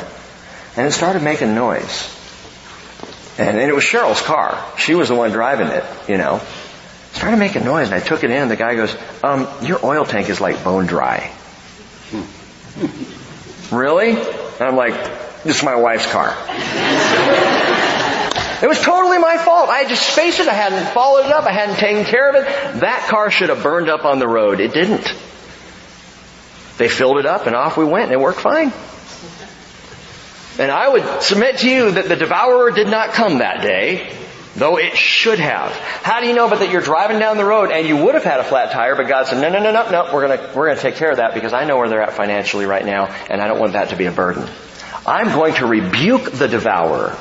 And 0.77 0.87
it 0.87 0.93
started 0.93 1.23
making 1.23 1.55
noise. 1.55 2.17
And, 3.37 3.59
and 3.59 3.69
it 3.69 3.75
was 3.75 3.85
Cheryl's 3.85 4.23
car. 4.23 4.65
She 4.79 4.95
was 4.95 5.09
the 5.09 5.15
one 5.15 5.33
driving 5.33 5.69
it, 5.69 5.85
you 6.09 6.19
know 6.19 6.41
started 7.13 7.39
making 7.39 7.65
noise 7.65 7.87
and 7.87 7.95
I 7.95 8.01
took 8.01 8.25
it 8.25 8.31
in 8.31 8.43
and 8.43 8.51
the 8.51 8.57
guy 8.57 8.75
goes, 8.75 8.97
um, 9.23 9.49
your 9.63 9.85
oil 9.85 10.05
tank 10.05 10.29
is 10.29 10.41
like 10.41 10.63
bone 10.65 10.87
dry. 10.87 11.31
really? 13.73 14.11
And 14.11 14.63
I'm 14.63 14.77
like, 14.77 14.95
this 15.43 15.57
is 15.59 15.63
my 15.63 15.77
wife's 15.77 16.11
car. 16.11 16.37
It 18.63 18.69
was 18.69 18.79
totally 18.81 19.19
my 19.19 19.39
fault. 19.39 19.71
I 19.71 19.79
had 19.79 19.89
just 19.89 20.07
spaced 20.07 20.39
it. 20.39 20.47
I 20.47 20.53
hadn't 20.53 20.93
followed 20.93 21.25
it 21.25 21.33
up. 21.33 21.45
I 21.45 21.53
hadn't 21.53 21.77
taken 21.77 22.05
care 22.05 22.29
of 22.29 22.35
it. 22.35 22.81
That 22.81 23.07
car 23.09 23.31
should 23.31 23.49
have 23.49 23.63
burned 23.63 23.89
up 23.89 24.05
on 24.05 24.19
the 24.19 24.29
road. 24.29 24.61
It 24.61 24.75
didn't. 24.75 25.15
They 26.77 26.89
filled 26.89 27.19
it 27.19 27.27
up 27.27 27.47
and 27.47 27.57
off 27.57 27.77
we 27.77 27.85
went 27.85 28.05
and 28.05 28.13
it 28.13 28.21
worked 28.21 28.41
fine. 28.41 28.73
And 30.59 30.71
I 30.71 30.89
would 30.89 31.23
submit 31.23 31.59
to 31.59 31.71
you 31.71 31.93
that 31.93 32.09
the 32.09 32.17
devourer 32.17 32.71
did 32.71 32.89
not 32.89 33.13
come 33.13 33.39
that 33.39 33.63
day, 33.63 34.15
though 34.61 34.79
it 34.79 34.97
should 34.97 35.41
have. 35.41 35.73
How 35.73 36.21
do 36.21 36.29
you 36.29 36.35
know 36.35 36.49
but 36.49 36.61
that 36.61 36.71
you're 36.71 36.81
driving 36.81 37.19
down 37.19 37.37
the 37.37 37.45
road 37.45 37.73
and 37.73 37.89
you 37.89 37.97
would 37.97 38.15
have 38.15 38.23
had 38.23 38.39
a 38.39 38.45
flat 38.45 38.71
tire, 38.71 38.95
but 38.95 39.09
God 39.09 39.27
said, 39.27 39.41
no, 39.41 39.49
no, 39.49 39.61
no, 39.61 39.73
no, 39.73 39.91
no, 39.91 40.15
we're 40.15 40.29
gonna, 40.29 40.53
we're 40.55 40.69
gonna 40.69 40.81
take 40.81 40.95
care 40.95 41.11
of 41.11 41.17
that 41.17 41.35
because 41.35 41.53
I 41.53 41.65
know 41.65 41.77
where 41.77 41.89
they're 41.89 42.03
at 42.03 42.13
financially 42.13 42.67
right 42.67 42.85
now 42.85 43.07
and 43.29 43.41
I 43.41 43.49
don't 43.49 43.59
want 43.59 43.73
that 43.73 43.89
to 43.89 43.97
be 43.97 44.07
a 44.07 44.13
burden. 44.13 44.49
I'm 45.07 45.33
going 45.33 45.55
to 45.55 45.67
rebuke 45.67 46.31
the 46.31 46.47
devourer 46.47 47.19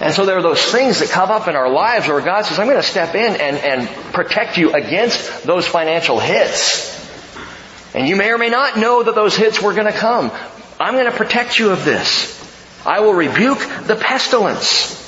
and 0.00 0.12
so 0.12 0.26
there 0.26 0.36
are 0.36 0.42
those 0.42 0.62
things 0.62 0.98
that 0.98 1.08
come 1.08 1.30
up 1.30 1.48
in 1.48 1.56
our 1.56 1.70
lives 1.70 2.06
where 2.06 2.20
God 2.20 2.44
says, 2.44 2.58
I'm 2.58 2.66
going 2.66 2.76
to 2.76 2.82
step 2.82 3.14
in 3.14 3.40
and, 3.40 3.56
and 3.56 3.88
protect 4.12 4.58
you 4.58 4.74
against 4.74 5.44
those 5.44 5.66
financial 5.66 6.20
hits. 6.20 6.94
And 7.94 8.06
you 8.06 8.16
may 8.16 8.30
or 8.30 8.36
may 8.36 8.50
not 8.50 8.76
know 8.76 9.02
that 9.02 9.14
those 9.14 9.34
hits 9.36 9.62
were 9.62 9.72
going 9.72 9.90
to 9.90 9.98
come. 9.98 10.30
I'm 10.78 10.94
going 10.94 11.10
to 11.10 11.16
protect 11.16 11.58
you 11.58 11.70
of 11.70 11.84
this. 11.86 12.34
I 12.84 13.00
will 13.00 13.14
rebuke 13.14 13.58
the 13.86 13.96
pestilence. 13.96 15.05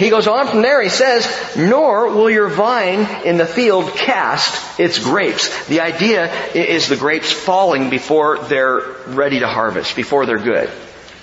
He 0.00 0.08
goes 0.08 0.26
on 0.26 0.48
from 0.48 0.62
there, 0.62 0.80
he 0.80 0.88
says, 0.88 1.28
nor 1.58 2.08
will 2.08 2.30
your 2.30 2.48
vine 2.48 3.26
in 3.26 3.36
the 3.36 3.44
field 3.44 3.94
cast 3.94 4.80
its 4.80 4.98
grapes. 4.98 5.66
The 5.66 5.82
idea 5.82 6.32
is 6.54 6.88
the 6.88 6.96
grapes 6.96 7.30
falling 7.30 7.90
before 7.90 8.38
they're 8.38 8.80
ready 9.08 9.40
to 9.40 9.46
harvest, 9.46 9.94
before 9.94 10.24
they're 10.24 10.38
good. 10.38 10.70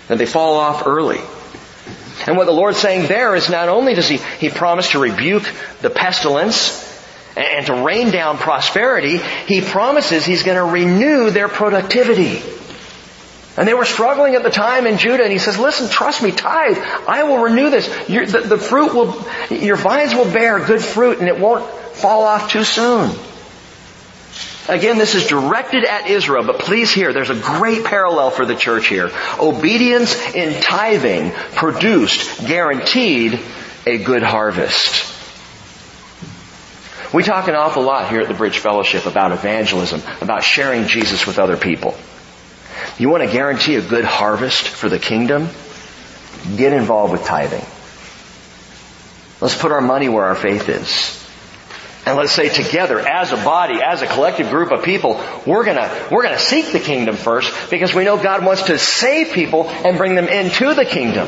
And 0.10 0.20
they 0.20 0.28
fall 0.28 0.58
off 0.58 0.86
early. 0.86 1.20
And 2.28 2.38
what 2.38 2.46
the 2.46 2.52
Lord's 2.52 2.78
saying 2.78 3.08
there 3.08 3.34
is 3.34 3.50
not 3.50 3.68
only 3.68 3.96
does 3.96 4.10
He, 4.10 4.18
He 4.38 4.50
promise 4.52 4.92
to 4.92 5.00
rebuke 5.00 5.52
the 5.82 5.90
pestilence 5.90 6.84
and 7.36 7.66
to 7.66 7.84
rain 7.84 8.12
down 8.12 8.38
prosperity, 8.38 9.18
He 9.48 9.62
promises 9.62 10.24
He's 10.24 10.44
going 10.44 10.58
to 10.58 10.64
renew 10.64 11.32
their 11.32 11.50
productivity. 11.50 12.44
And 13.58 13.68
they 13.68 13.74
were 13.74 13.86
struggling 13.86 14.36
at 14.36 14.44
the 14.44 14.52
time 14.52 14.86
in 14.86 15.00
Judah, 15.00 15.24
and 15.24 15.32
he 15.32 15.40
says, 15.40 15.58
listen, 15.58 15.90
trust 15.90 16.22
me, 16.22 16.32
tithe. 16.32 16.78
I 17.08 17.24
will 17.24 17.40
renew 17.40 17.72
this. 17.72 18.08
Your, 18.08 18.26
the, 18.28 18.42
the 18.42 18.58
fruit 18.60 18.94
will, 18.94 19.26
your 19.50 19.76
vines 19.76 20.14
will 20.14 20.32
bear 20.32 20.64
good 20.64 20.82
fruit, 20.82 21.18
and 21.18 21.28
it 21.28 21.40
won't 21.40 21.66
fall 21.96 22.24
off 22.24 22.52
too 22.52 22.64
soon. 22.64 23.10
Again, 24.70 24.98
this 24.98 25.16
is 25.16 25.26
directed 25.26 25.86
at 25.86 26.08
Israel, 26.08 26.44
but 26.46 26.60
please 26.60 26.92
hear, 26.92 27.14
there's 27.14 27.32
a 27.32 27.40
great 27.40 27.84
parallel 27.84 28.30
for 28.32 28.46
the 28.46 28.56
church 28.56 28.88
here. 28.88 29.10
Obedience 29.40 30.16
in 30.36 30.62
tithing 30.62 31.32
produced, 31.56 32.46
guaranteed, 32.46 33.40
a 33.88 33.98
good 33.98 34.22
harvest. 34.22 35.16
We 37.14 37.24
talk 37.24 37.48
an 37.48 37.56
awful 37.56 37.84
lot 37.84 38.10
here 38.10 38.20
at 38.20 38.28
the 38.28 38.34
Bridge 38.34 38.60
Fellowship 38.60 39.06
about 39.06 39.32
evangelism, 39.32 40.02
about 40.22 40.44
sharing 40.44 40.88
Jesus 40.88 41.26
with 41.26 41.40
other 41.40 41.56
people. 41.56 41.96
You 42.98 43.10
want 43.10 43.24
to 43.24 43.32
guarantee 43.32 43.76
a 43.76 43.82
good 43.82 44.06
harvest 44.06 44.68
for 44.68 44.90
the 44.90 45.00
kingdom? 45.00 45.50
Get 46.56 46.74
involved 46.74 47.12
with 47.12 47.26
tithing. 47.26 47.66
Let's 49.42 49.58
put 49.58 49.72
our 49.72 49.82
money 49.82 50.10
where 50.10 50.26
our 50.26 50.36
faith 50.36 50.70
is. 50.70 51.24
And 52.08 52.16
let's 52.16 52.32
say 52.32 52.48
together, 52.48 53.00
as 53.00 53.34
a 53.34 53.36
body, 53.36 53.82
as 53.84 54.02
a 54.02 54.08
collective 54.08 54.50
group 54.50 54.72
of 54.72 54.84
people, 54.84 55.22
we're 55.46 55.66
gonna, 55.66 56.08
we're 56.10 56.24
gonna 56.24 56.40
seek 56.40 56.72
the 56.72 56.80
kingdom 56.80 57.18
first 57.18 57.54
because 57.70 57.94
we 57.94 58.06
know 58.06 58.16
God 58.16 58.46
wants 58.46 58.64
to 58.64 58.80
save 58.80 59.34
people 59.34 59.68
and 59.68 59.98
bring 59.98 60.16
them 60.16 60.28
into 60.28 60.74
the 60.74 60.86
kingdom. 60.86 61.28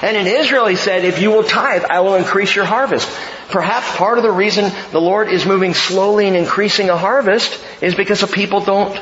And 0.00 0.16
in 0.16 0.26
Israel, 0.26 0.66
he 0.66 0.76
said, 0.76 1.04
if 1.04 1.20
you 1.20 1.30
will 1.30 1.44
tithe, 1.44 1.84
I 1.84 2.00
will 2.00 2.14
increase 2.14 2.54
your 2.56 2.64
harvest. 2.64 3.06
Perhaps 3.50 3.96
part 3.96 4.18
of 4.18 4.24
the 4.24 4.32
reason 4.32 4.72
the 4.92 5.00
Lord 5.00 5.28
is 5.28 5.44
moving 5.44 5.74
slowly 5.74 6.26
and 6.26 6.36
increasing 6.36 6.88
a 6.88 6.96
harvest 6.96 7.58
is 7.82 7.94
because 7.94 8.20
the 8.20 8.26
people 8.26 8.60
don't 8.60 8.94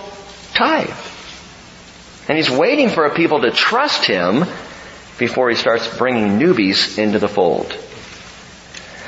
tithe. 0.55 0.91
And 2.29 2.37
he's 2.37 2.51
waiting 2.51 2.91
for 2.91 3.07
a 3.07 3.14
people 3.14 3.43
to 3.43 3.51
trust 3.51 4.05
him 4.05 4.45
before 5.18 5.49
he 5.49 5.57
starts 5.57 5.97
bringing 5.97 6.39
newbies 6.39 6.99
into 6.99 7.18
the 7.18 7.29
fold. 7.29 7.77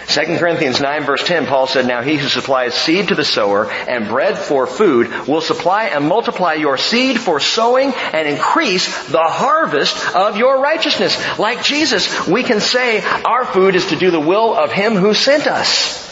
2 0.09 0.39
Corinthians 0.39 0.81
9 0.81 1.05
verse 1.05 1.23
10, 1.27 1.47
Paul 1.47 1.67
said, 1.67 1.87
Now 1.87 2.01
he 2.01 2.17
who 2.17 2.29
supplies 2.29 2.75
seed 2.75 3.09
to 3.09 3.15
the 3.15 3.27
sower 3.27 3.71
and 3.71 4.09
bread 4.09 4.39
for 4.39 4.67
food 4.67 5.11
will 5.29 5.43
supply 5.43 5.85
and 5.85 6.09
multiply 6.09 6.55
your 6.55 6.79
seed 6.79 7.21
for 7.21 7.41
sowing 7.41 7.93
and 7.93 8.27
increase 8.27 8.87
the 9.09 9.23
harvest 9.23 10.17
of 10.17 10.39
your 10.39 10.63
righteousness. 10.63 11.39
Like 11.39 11.63
Jesus, 11.63 12.27
we 12.27 12.43
can 12.43 12.61
say 12.61 13.03
our 13.03 13.45
food 13.45 13.75
is 13.75 13.89
to 13.89 13.97
do 13.97 14.11
the 14.11 14.19
will 14.19 14.55
of 14.55 14.73
him 14.73 14.95
who 14.95 15.13
sent 15.13 15.47
us. 15.47 16.07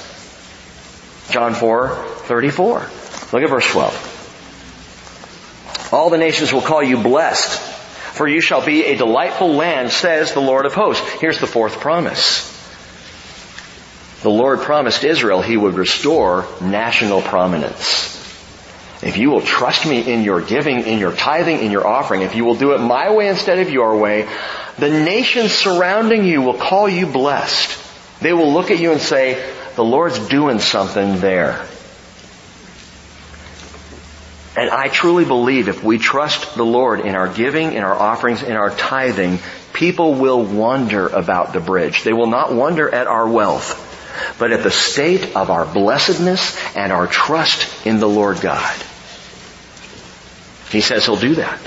John 1.31 1.55
4, 1.55 1.89
34. 2.27 2.79
Look 3.33 3.43
at 3.43 3.49
verse 3.49 3.67
12. 3.71 4.16
All 5.93 6.11
the 6.11 6.19
nations 6.19 6.53
will 6.53 6.63
call 6.63 6.83
you 6.83 7.03
blessed, 7.03 7.61
for 8.15 8.27
you 8.27 8.41
shall 8.41 8.65
be 8.65 8.85
a 8.85 8.97
delightful 8.97 9.55
land, 9.55 9.93
says 9.93 10.33
the 10.33 10.41
Lord 10.41 10.67
of 10.67 10.75
hosts. 10.75 11.09
Here's 11.21 11.39
the 11.39 11.47
fourth 11.47 11.81
promise. 11.81 12.53
The 14.23 14.31
Lord 14.31 14.63
promised 14.63 15.05
Israel 15.05 15.43
He 15.43 15.57
would 15.57 15.75
restore 15.75 16.47
national 16.61 17.23
prominence. 17.23 18.15
If 19.03 19.19
you 19.19 19.31
will 19.31 19.43
trust 19.43 19.87
me 19.87 20.01
in 20.01 20.25
your 20.25 20.41
giving, 20.41 20.81
in 20.81 20.99
your 20.99 21.13
tithing, 21.13 21.61
in 21.61 21.71
your 21.71 21.87
offering, 21.87 22.23
if 22.23 22.35
you 22.35 22.45
will 22.45 22.57
do 22.57 22.73
it 22.73 22.79
my 22.79 23.15
way 23.15 23.29
instead 23.29 23.59
of 23.59 23.71
your 23.71 23.97
way, 23.97 24.27
the 24.79 24.91
nations 24.91 25.53
surrounding 25.53 26.25
you 26.25 26.43
will 26.43 26.59
call 26.59 26.89
you 26.89 27.07
blessed. 27.07 28.21
They 28.21 28.33
will 28.33 28.53
look 28.53 28.71
at 28.71 28.81
you 28.81 28.93
and 28.93 29.01
say, 29.01 29.53
the 29.77 29.85
Lord's 29.85 30.19
doing 30.29 30.59
something 30.59 31.21
there. 31.21 31.67
And 34.57 34.71
I 34.71 34.89
truly 34.89 35.25
believe 35.25 35.69
if 35.69 35.85
we 35.85 35.99
trust 35.99 36.55
the 36.55 36.65
Lord 36.65 37.01
in 37.01 37.15
our 37.15 37.29
giving, 37.29 37.75
in 37.75 37.83
our 37.83 37.95
offerings, 37.95 38.43
in 38.43 38.57
our 38.57 38.71
tithing, 38.71 39.39
people 39.73 40.15
will 40.15 40.43
wonder 40.43 41.09
about 41.09 41.53
the 41.53 41.61
bridge. 41.61 42.05
They 42.05 42.15
will 42.15 42.29
not 42.29 42.55
wonder 42.55 42.93
at 42.93 43.07
our 43.07 43.29
wealth 43.29 43.83
but 44.39 44.53
at 44.53 44.63
the 44.63 44.71
state 44.71 45.37
of 45.37 45.51
our 45.51 45.65
blessedness 45.65 46.57
and 46.77 46.93
our 46.93 47.07
trust 47.07 47.87
in 47.87 47.99
the 47.99 48.09
Lord 48.09 48.41
God. 48.41 48.77
He 50.71 50.81
says 50.81 51.07
he'll 51.07 51.17
do 51.17 51.37
that. 51.37 51.61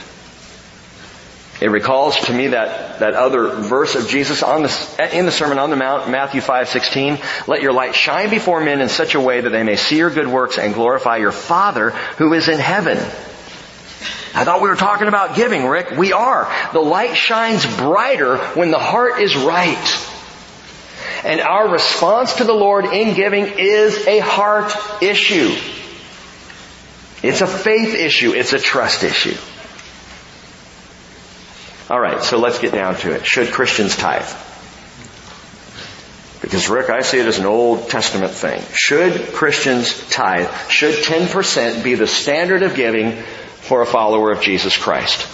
It 1.62 1.70
recalls 1.72 2.18
to 2.22 2.34
me 2.34 2.48
that, 2.48 3.00
that 3.00 3.16
other 3.16 3.50
verse 3.50 3.96
of 3.96 4.08
Jesus 4.08 4.44
on 4.44 4.64
the, 4.64 5.10
in 5.14 5.26
the 5.26 5.32
Sermon 5.32 5.60
on 5.60 5.70
the 5.70 5.76
Mount, 5.76 6.10
Matthew 6.10 6.40
5, 6.40 6.70
16. 6.70 7.20
Let 7.48 7.62
your 7.62 7.74
light 7.74 7.96
shine 7.96 8.30
before 8.30 8.62
men 8.62 8.80
in 8.80 8.88
such 8.88 9.14
a 9.14 9.20
way 9.20 9.42
that 9.42 9.50
they 9.50 9.64
may 9.64 9.76
see 9.76 9.98
your 9.98 10.10
good 10.10 10.28
works 10.28 10.58
and 10.58 10.74
glorify 10.74 11.18
your 11.18 11.34
Father 11.34 11.90
who 12.18 12.34
is 12.34 12.48
in 12.48 12.60
heaven. 12.60 12.98
I 14.34 14.46
thought 14.46 14.62
we 14.62 14.70
were 14.70 14.78
talking 14.78 15.10
about 15.10 15.36
giving, 15.36 15.66
Rick. 15.66 15.98
We 15.98 16.14
are. 16.14 16.50
The 16.72 16.80
light 16.80 17.18
shines 17.18 17.66
brighter 17.78 18.38
when 18.56 18.72
the 18.72 18.80
heart 18.80 19.20
is 19.20 19.36
right. 19.36 20.08
And 21.26 21.42
our 21.42 21.68
response 21.68 22.36
to 22.36 22.46
the 22.46 22.54
Lord 22.54 22.86
in 22.86 23.16
giving 23.16 23.46
is 23.58 24.08
a 24.08 24.20
heart 24.20 24.72
issue. 25.02 25.54
It's 27.22 27.42
a 27.42 27.48
faith 27.48 27.96
issue. 27.96 28.32
It's 28.34 28.54
a 28.54 28.60
trust 28.60 29.04
issue. 29.04 29.36
Alright, 31.90 32.24
so 32.24 32.38
let's 32.38 32.60
get 32.60 32.74
down 32.74 32.96
to 32.98 33.14
it. 33.14 33.26
Should 33.26 33.52
Christians 33.52 33.96
tithe? 33.96 34.30
Because 36.42 36.70
Rick, 36.70 36.90
I 36.90 37.02
see 37.02 37.20
it 37.20 37.26
as 37.26 37.40
an 37.40 37.46
Old 37.46 37.90
Testament 37.90 38.32
thing. 38.32 38.62
Should 38.74 39.34
Christians 39.34 40.10
tithe? 40.10 40.50
Should 40.70 41.04
10% 41.04 41.84
be 41.84 41.96
the 41.96 42.08
standard 42.08 42.64
of 42.64 42.76
giving 42.76 43.14
for 43.14 43.82
a 43.82 43.86
follower 43.86 44.32
of 44.32 44.42
Jesus 44.42 44.78
Christ? 44.78 45.28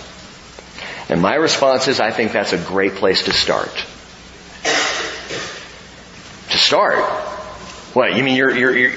And 1.09 1.21
my 1.21 1.35
response 1.35 1.87
is 1.87 1.99
I 1.99 2.11
think 2.11 2.31
that's 2.31 2.53
a 2.53 2.57
great 2.57 2.93
place 2.93 3.25
to 3.25 3.33
start 3.33 3.85
to 6.55 6.61
start. 6.61 6.97
What, 7.93 8.15
you 8.15 8.23
mean 8.23 8.35
you're, 8.35 8.55
you're, 8.55 8.77
you're, 8.77 8.93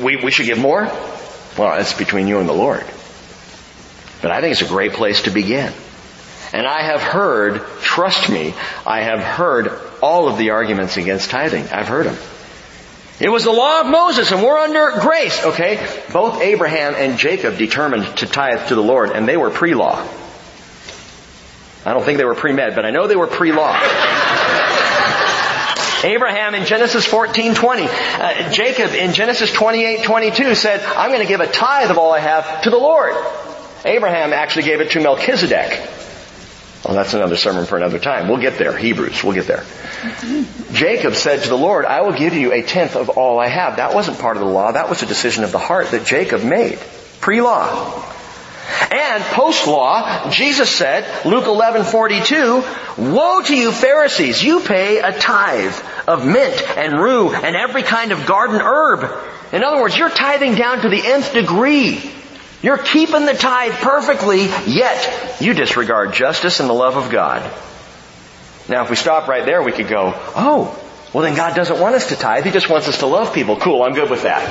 we, 0.00 0.16
we 0.16 0.30
should 0.30 0.46
give 0.46 0.58
more? 0.58 0.84
Well, 0.84 1.76
that's 1.76 1.92
between 1.92 2.28
you 2.28 2.38
and 2.38 2.48
the 2.48 2.54
Lord. 2.54 2.84
But 4.22 4.30
I 4.30 4.40
think 4.40 4.52
it's 4.52 4.62
a 4.62 4.68
great 4.68 4.92
place 4.92 5.22
to 5.22 5.30
begin. 5.30 5.72
And 6.52 6.66
I 6.66 6.82
have 6.82 7.00
heard, 7.00 7.62
trust 7.80 8.28
me, 8.28 8.54
I 8.84 9.02
have 9.02 9.20
heard 9.20 9.70
all 10.02 10.28
of 10.28 10.36
the 10.36 10.50
arguments 10.50 10.96
against 10.96 11.30
tithing. 11.30 11.68
I've 11.68 11.88
heard 11.88 12.06
them. 12.06 12.16
It 13.20 13.28
was 13.28 13.44
the 13.44 13.52
law 13.52 13.82
of 13.82 13.86
Moses 13.86 14.32
and 14.32 14.42
we're 14.42 14.58
under 14.58 14.92
grace. 15.00 15.44
Okay? 15.44 15.76
Both 16.12 16.40
Abraham 16.40 16.94
and 16.96 17.18
Jacob 17.18 17.58
determined 17.58 18.16
to 18.18 18.26
tithe 18.26 18.68
to 18.68 18.74
the 18.74 18.82
Lord 18.82 19.10
and 19.10 19.28
they 19.28 19.36
were 19.36 19.50
pre-law. 19.50 20.06
I 21.84 21.92
don't 21.92 22.04
think 22.04 22.18
they 22.18 22.24
were 22.24 22.34
pre-med, 22.34 22.74
but 22.74 22.84
I 22.84 22.90
know 22.90 23.06
they 23.06 23.16
were 23.16 23.26
pre-law. 23.26 23.72
Abraham 26.02 26.54
in 26.54 26.64
Genesis 26.64 27.04
14, 27.04 27.54
20. 27.54 27.82
Uh, 27.82 28.50
Jacob 28.50 28.92
in 28.92 29.12
Genesis 29.12 29.52
28, 29.52 30.04
22 30.04 30.54
said, 30.54 30.82
I'm 30.82 31.10
going 31.10 31.20
to 31.20 31.28
give 31.28 31.40
a 31.40 31.46
tithe 31.46 31.90
of 31.90 31.98
all 31.98 32.12
I 32.12 32.20
have 32.20 32.62
to 32.62 32.70
the 32.70 32.78
Lord. 32.78 33.14
Abraham 33.84 34.32
actually 34.32 34.62
gave 34.62 34.80
it 34.80 34.92
to 34.92 35.00
Melchizedek. 35.00 35.88
Well, 36.84 36.94
that's 36.94 37.12
another 37.12 37.36
sermon 37.36 37.66
for 37.66 37.76
another 37.76 37.98
time. 37.98 38.28
We'll 38.28 38.40
get 38.40 38.56
there. 38.56 38.76
Hebrews. 38.76 39.22
We'll 39.22 39.34
get 39.34 39.46
there. 39.46 39.64
Jacob 40.72 41.14
said 41.14 41.42
to 41.42 41.48
the 41.48 41.56
Lord, 41.56 41.84
I 41.84 42.00
will 42.00 42.14
give 42.14 42.32
you 42.32 42.52
a 42.52 42.62
tenth 42.62 42.96
of 42.96 43.10
all 43.10 43.38
I 43.38 43.48
have. 43.48 43.76
That 43.76 43.94
wasn't 43.94 44.18
part 44.18 44.38
of 44.38 44.42
the 44.42 44.48
law. 44.48 44.72
That 44.72 44.88
was 44.88 45.02
a 45.02 45.06
decision 45.06 45.44
of 45.44 45.52
the 45.52 45.58
heart 45.58 45.90
that 45.90 46.06
Jacob 46.06 46.42
made. 46.42 46.78
Pre-law. 47.20 48.06
And 48.90 49.22
post-law, 49.24 50.30
Jesus 50.30 50.70
said, 50.70 51.04
Luke 51.26 51.44
11:42, 51.44 52.64
"Woe 52.96 53.42
to 53.42 53.54
you 53.54 53.72
Pharisees, 53.72 54.42
you 54.42 54.60
pay 54.60 54.98
a 54.98 55.12
tithe 55.12 55.74
of 56.06 56.24
mint 56.24 56.62
and 56.76 56.98
rue 56.98 57.34
and 57.34 57.56
every 57.56 57.82
kind 57.82 58.12
of 58.12 58.26
garden 58.26 58.60
herb." 58.60 59.10
In 59.52 59.64
other 59.64 59.80
words, 59.80 59.98
you're 59.98 60.08
tithing 60.08 60.54
down 60.54 60.80
to 60.80 60.88
the 60.88 61.04
nth 61.04 61.32
degree. 61.32 62.00
You're 62.62 62.78
keeping 62.78 63.24
the 63.24 63.34
tithe 63.34 63.72
perfectly, 63.74 64.44
yet 64.66 65.40
you 65.40 65.54
disregard 65.54 66.12
justice 66.12 66.60
and 66.60 66.68
the 66.68 66.74
love 66.74 66.96
of 66.96 67.10
God. 67.10 67.42
Now 68.68 68.84
if 68.84 68.90
we 68.90 68.96
stop 68.96 69.28
right 69.28 69.46
there, 69.46 69.62
we 69.62 69.72
could 69.72 69.88
go, 69.88 70.12
oh, 70.36 70.78
well 71.14 71.24
then 71.24 71.34
God 71.34 71.56
doesn't 71.56 71.80
want 71.80 71.94
us 71.94 72.08
to 72.08 72.16
tithe, 72.16 72.44
He 72.44 72.50
just 72.50 72.68
wants 72.68 72.86
us 72.86 72.98
to 72.98 73.06
love 73.06 73.32
people. 73.34 73.56
Cool, 73.56 73.82
I'm 73.82 73.94
good 73.94 74.10
with 74.10 74.24
that. 74.24 74.46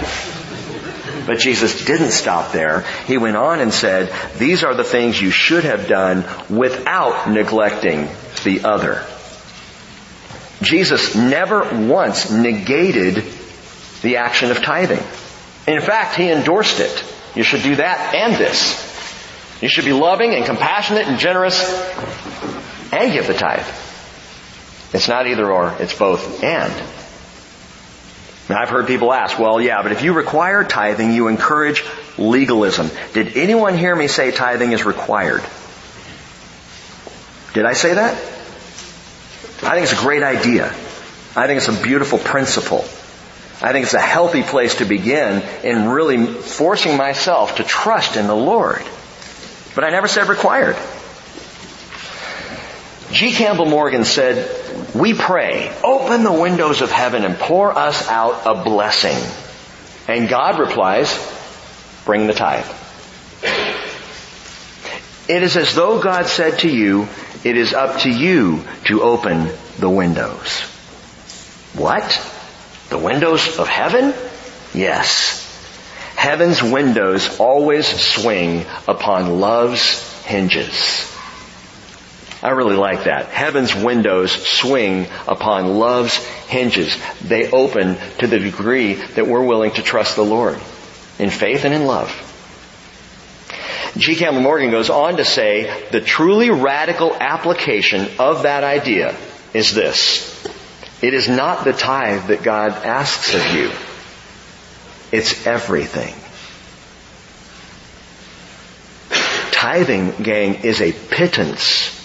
But 1.27 1.37
Jesus 1.37 1.85
didn't 1.85 2.09
stop 2.09 2.51
there. 2.51 2.81
He 3.05 3.19
went 3.19 3.37
on 3.37 3.59
and 3.59 3.71
said, 3.71 4.11
these 4.37 4.63
are 4.63 4.73
the 4.73 4.83
things 4.83 5.21
you 5.21 5.29
should 5.29 5.63
have 5.63 5.87
done 5.87 6.25
without 6.49 7.29
neglecting 7.29 8.09
the 8.43 8.61
other. 8.63 9.05
Jesus 10.63 11.13
never 11.15 11.87
once 11.87 12.31
negated 12.31 13.23
the 14.01 14.17
action 14.17 14.49
of 14.49 14.63
tithing. 14.63 15.03
In 15.71 15.81
fact, 15.81 16.15
He 16.15 16.31
endorsed 16.31 16.79
it. 16.79 17.03
You 17.39 17.45
should 17.45 17.63
do 17.63 17.77
that 17.77 18.13
and 18.13 18.35
this. 18.35 18.75
You 19.61 19.69
should 19.69 19.85
be 19.85 19.93
loving 19.93 20.35
and 20.35 20.43
compassionate 20.43 21.07
and 21.07 21.17
generous 21.17 21.63
and 22.91 23.13
give 23.13 23.27
the 23.27 23.33
tithe. 23.33 23.65
It's 24.93 25.07
not 25.07 25.25
either 25.25 25.49
or, 25.49 25.73
it's 25.79 25.97
both 25.97 26.43
and. 26.43 26.73
Now 28.49 28.61
I've 28.61 28.67
heard 28.67 28.87
people 28.87 29.13
ask, 29.13 29.39
well 29.39 29.61
yeah, 29.61 29.81
but 29.81 29.93
if 29.93 30.03
you 30.03 30.11
require 30.11 30.65
tithing, 30.65 31.13
you 31.13 31.29
encourage 31.29 31.81
legalism. 32.17 32.89
Did 33.13 33.37
anyone 33.37 33.77
hear 33.77 33.95
me 33.95 34.09
say 34.09 34.31
tithing 34.31 34.73
is 34.73 34.83
required? 34.83 35.45
Did 37.53 37.63
I 37.63 37.71
say 37.71 37.93
that? 37.93 38.15
I 39.63 39.75
think 39.75 39.83
it's 39.83 39.93
a 39.93 40.03
great 40.03 40.23
idea. 40.23 40.65
I 41.37 41.47
think 41.47 41.55
it's 41.55 41.69
a 41.69 41.81
beautiful 41.83 42.19
principle. 42.19 42.83
I 43.61 43.73
think 43.73 43.85
it's 43.85 43.93
a 43.93 43.99
healthy 43.99 44.41
place 44.41 44.75
to 44.75 44.85
begin 44.85 45.43
in 45.63 45.89
really 45.89 46.25
forcing 46.25 46.95
myself 46.95 47.57
to 47.57 47.63
trust 47.63 48.15
in 48.15 48.27
the 48.27 48.35
Lord. 48.35 48.81
But 49.75 49.83
I 49.83 49.89
never 49.89 50.07
said 50.07 50.29
required. 50.29 50.77
G. 53.11 53.31
Campbell 53.31 53.65
Morgan 53.65 54.05
said, 54.05 54.95
we 54.95 55.13
pray, 55.13 55.75
open 55.83 56.23
the 56.23 56.31
windows 56.31 56.81
of 56.81 56.91
heaven 56.91 57.25
and 57.25 57.37
pour 57.37 57.77
us 57.77 58.07
out 58.07 58.43
a 58.45 58.63
blessing. 58.63 59.17
And 60.07 60.29
God 60.29 60.59
replies, 60.59 61.11
bring 62.05 62.27
the 62.27 62.33
tithe. 62.33 62.65
It 65.27 65.43
is 65.43 65.57
as 65.57 65.75
though 65.75 66.01
God 66.01 66.27
said 66.27 66.59
to 66.59 66.69
you, 66.69 67.07
it 67.43 67.57
is 67.57 67.73
up 67.73 67.99
to 68.01 68.09
you 68.09 68.63
to 68.85 69.01
open 69.01 69.49
the 69.79 69.89
windows. 69.89 70.61
What? 71.73 72.38
The 72.89 72.97
windows 72.97 73.59
of 73.59 73.67
heaven? 73.67 74.13
Yes. 74.73 75.45
Heaven's 76.15 76.61
windows 76.61 77.39
always 77.39 77.87
swing 77.87 78.65
upon 78.87 79.39
love's 79.39 80.23
hinges. 80.23 81.05
I 82.41 82.49
really 82.49 82.77
like 82.77 83.03
that. 83.03 83.27
Heaven's 83.27 83.75
windows 83.75 84.31
swing 84.31 85.07
upon 85.27 85.77
love's 85.77 86.15
hinges. 86.47 86.97
They 87.21 87.51
open 87.51 87.97
to 88.19 88.27
the 88.27 88.39
degree 88.39 88.93
that 88.93 89.27
we're 89.27 89.43
willing 89.43 89.71
to 89.71 89.81
trust 89.81 90.15
the 90.15 90.23
Lord 90.23 90.55
in 91.19 91.29
faith 91.29 91.65
and 91.65 91.73
in 91.73 91.85
love. 91.85 92.09
G. 93.97 94.15
Campbell 94.15 94.41
Morgan 94.41 94.71
goes 94.71 94.89
on 94.89 95.17
to 95.17 95.25
say 95.25 95.87
the 95.91 95.99
truly 95.99 96.49
radical 96.49 97.13
application 97.13 98.07
of 98.19 98.43
that 98.43 98.63
idea 98.63 99.15
is 99.53 99.73
this. 99.73 100.47
It 101.01 101.13
is 101.13 101.29
not 101.29 101.63
the 101.63 101.73
tithe 101.73 102.27
that 102.27 102.43
God 102.43 102.71
asks 102.71 103.33
of 103.33 103.45
you. 103.53 103.71
It's 105.11 105.47
everything. 105.47 106.13
Tithing, 109.51 110.23
gang, 110.23 110.63
is 110.63 110.81
a 110.81 110.91
pittance 110.91 111.95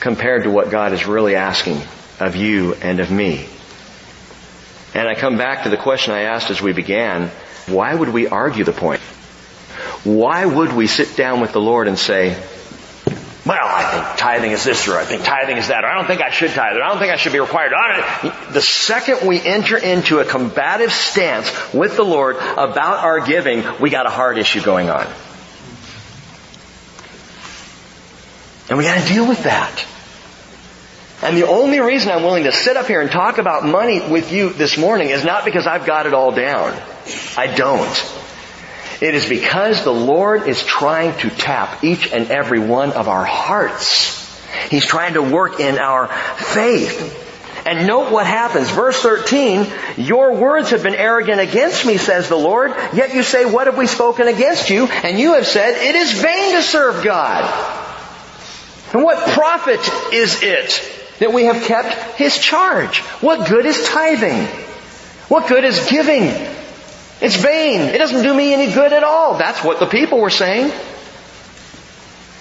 compared 0.00 0.44
to 0.44 0.50
what 0.50 0.70
God 0.70 0.92
is 0.92 1.06
really 1.06 1.34
asking 1.34 1.80
of 2.20 2.36
you 2.36 2.74
and 2.74 3.00
of 3.00 3.10
me. 3.10 3.46
And 4.94 5.08
I 5.08 5.14
come 5.14 5.36
back 5.36 5.64
to 5.64 5.70
the 5.70 5.76
question 5.76 6.14
I 6.14 6.22
asked 6.22 6.50
as 6.50 6.62
we 6.62 6.72
began, 6.72 7.30
why 7.66 7.94
would 7.94 8.10
we 8.10 8.28
argue 8.28 8.64
the 8.64 8.72
point? 8.72 9.00
Why 10.04 10.46
would 10.46 10.72
we 10.72 10.86
sit 10.86 11.16
down 11.16 11.40
with 11.40 11.52
the 11.52 11.60
Lord 11.60 11.88
and 11.88 11.98
say, 11.98 12.40
well, 13.46 13.60
I 13.62 13.84
think 13.84 14.18
tithing 14.18 14.50
is 14.50 14.64
this 14.64 14.88
or 14.88 14.98
I 14.98 15.04
think 15.04 15.22
tithing 15.22 15.56
is 15.56 15.68
that 15.68 15.84
or 15.84 15.86
I 15.86 15.94
don't 15.94 16.06
think 16.06 16.20
I 16.20 16.30
should 16.30 16.50
tithe 16.50 16.76
or 16.76 16.82
I 16.82 16.88
don't 16.88 16.98
think 16.98 17.12
I 17.12 17.16
should 17.16 17.32
be 17.32 17.38
required. 17.38 17.72
The 18.52 18.60
second 18.60 19.26
we 19.26 19.40
enter 19.40 19.78
into 19.78 20.18
a 20.18 20.24
combative 20.24 20.92
stance 20.92 21.52
with 21.72 21.96
the 21.96 22.04
Lord 22.04 22.36
about 22.36 23.04
our 23.04 23.24
giving, 23.24 23.62
we 23.80 23.88
got 23.88 24.04
a 24.06 24.10
hard 24.10 24.38
issue 24.38 24.60
going 24.62 24.90
on. 24.90 25.06
And 28.68 28.78
we 28.78 28.84
gotta 28.84 29.06
deal 29.06 29.28
with 29.28 29.44
that. 29.44 29.86
And 31.22 31.36
the 31.36 31.46
only 31.46 31.78
reason 31.78 32.10
I'm 32.10 32.24
willing 32.24 32.44
to 32.44 32.52
sit 32.52 32.76
up 32.76 32.86
here 32.86 33.00
and 33.00 33.10
talk 33.10 33.38
about 33.38 33.64
money 33.64 34.00
with 34.00 34.32
you 34.32 34.50
this 34.50 34.76
morning 34.76 35.10
is 35.10 35.24
not 35.24 35.44
because 35.44 35.68
I've 35.68 35.86
got 35.86 36.06
it 36.06 36.14
all 36.14 36.32
down. 36.32 36.76
I 37.36 37.46
don't. 37.46 38.25
It 39.00 39.14
is 39.14 39.28
because 39.28 39.84
the 39.84 39.92
Lord 39.92 40.48
is 40.48 40.62
trying 40.64 41.18
to 41.18 41.30
tap 41.30 41.84
each 41.84 42.12
and 42.12 42.30
every 42.30 42.60
one 42.60 42.92
of 42.92 43.08
our 43.08 43.24
hearts. 43.24 44.22
He's 44.70 44.86
trying 44.86 45.14
to 45.14 45.22
work 45.22 45.60
in 45.60 45.78
our 45.78 46.08
faith. 46.08 47.24
And 47.66 47.86
note 47.86 48.12
what 48.12 48.26
happens. 48.26 48.70
Verse 48.70 49.02
13, 49.02 49.66
your 49.96 50.36
words 50.36 50.70
have 50.70 50.84
been 50.84 50.94
arrogant 50.94 51.40
against 51.40 51.84
me, 51.84 51.96
says 51.96 52.28
the 52.28 52.36
Lord, 52.36 52.70
yet 52.94 53.12
you 53.12 53.24
say, 53.24 53.44
what 53.44 53.66
have 53.66 53.76
we 53.76 53.88
spoken 53.88 54.28
against 54.28 54.70
you? 54.70 54.86
And 54.86 55.18
you 55.18 55.34
have 55.34 55.46
said, 55.46 55.76
it 55.76 55.96
is 55.96 56.12
vain 56.12 56.54
to 56.54 56.62
serve 56.62 57.04
God. 57.04 57.42
And 58.92 59.02
what 59.02 59.18
profit 59.34 59.80
is 60.12 60.42
it 60.42 61.16
that 61.18 61.32
we 61.32 61.44
have 61.44 61.64
kept 61.64 62.16
His 62.16 62.38
charge? 62.38 63.00
What 63.20 63.48
good 63.48 63.66
is 63.66 63.84
tithing? 63.88 64.46
What 65.28 65.48
good 65.48 65.64
is 65.64 65.88
giving? 65.90 66.32
It's 67.20 67.36
vain. 67.36 67.80
It 67.80 67.98
doesn't 67.98 68.22
do 68.22 68.34
me 68.34 68.52
any 68.52 68.72
good 68.72 68.92
at 68.92 69.02
all. 69.02 69.38
That's 69.38 69.64
what 69.64 69.80
the 69.80 69.86
people 69.86 70.20
were 70.20 70.30
saying. 70.30 70.70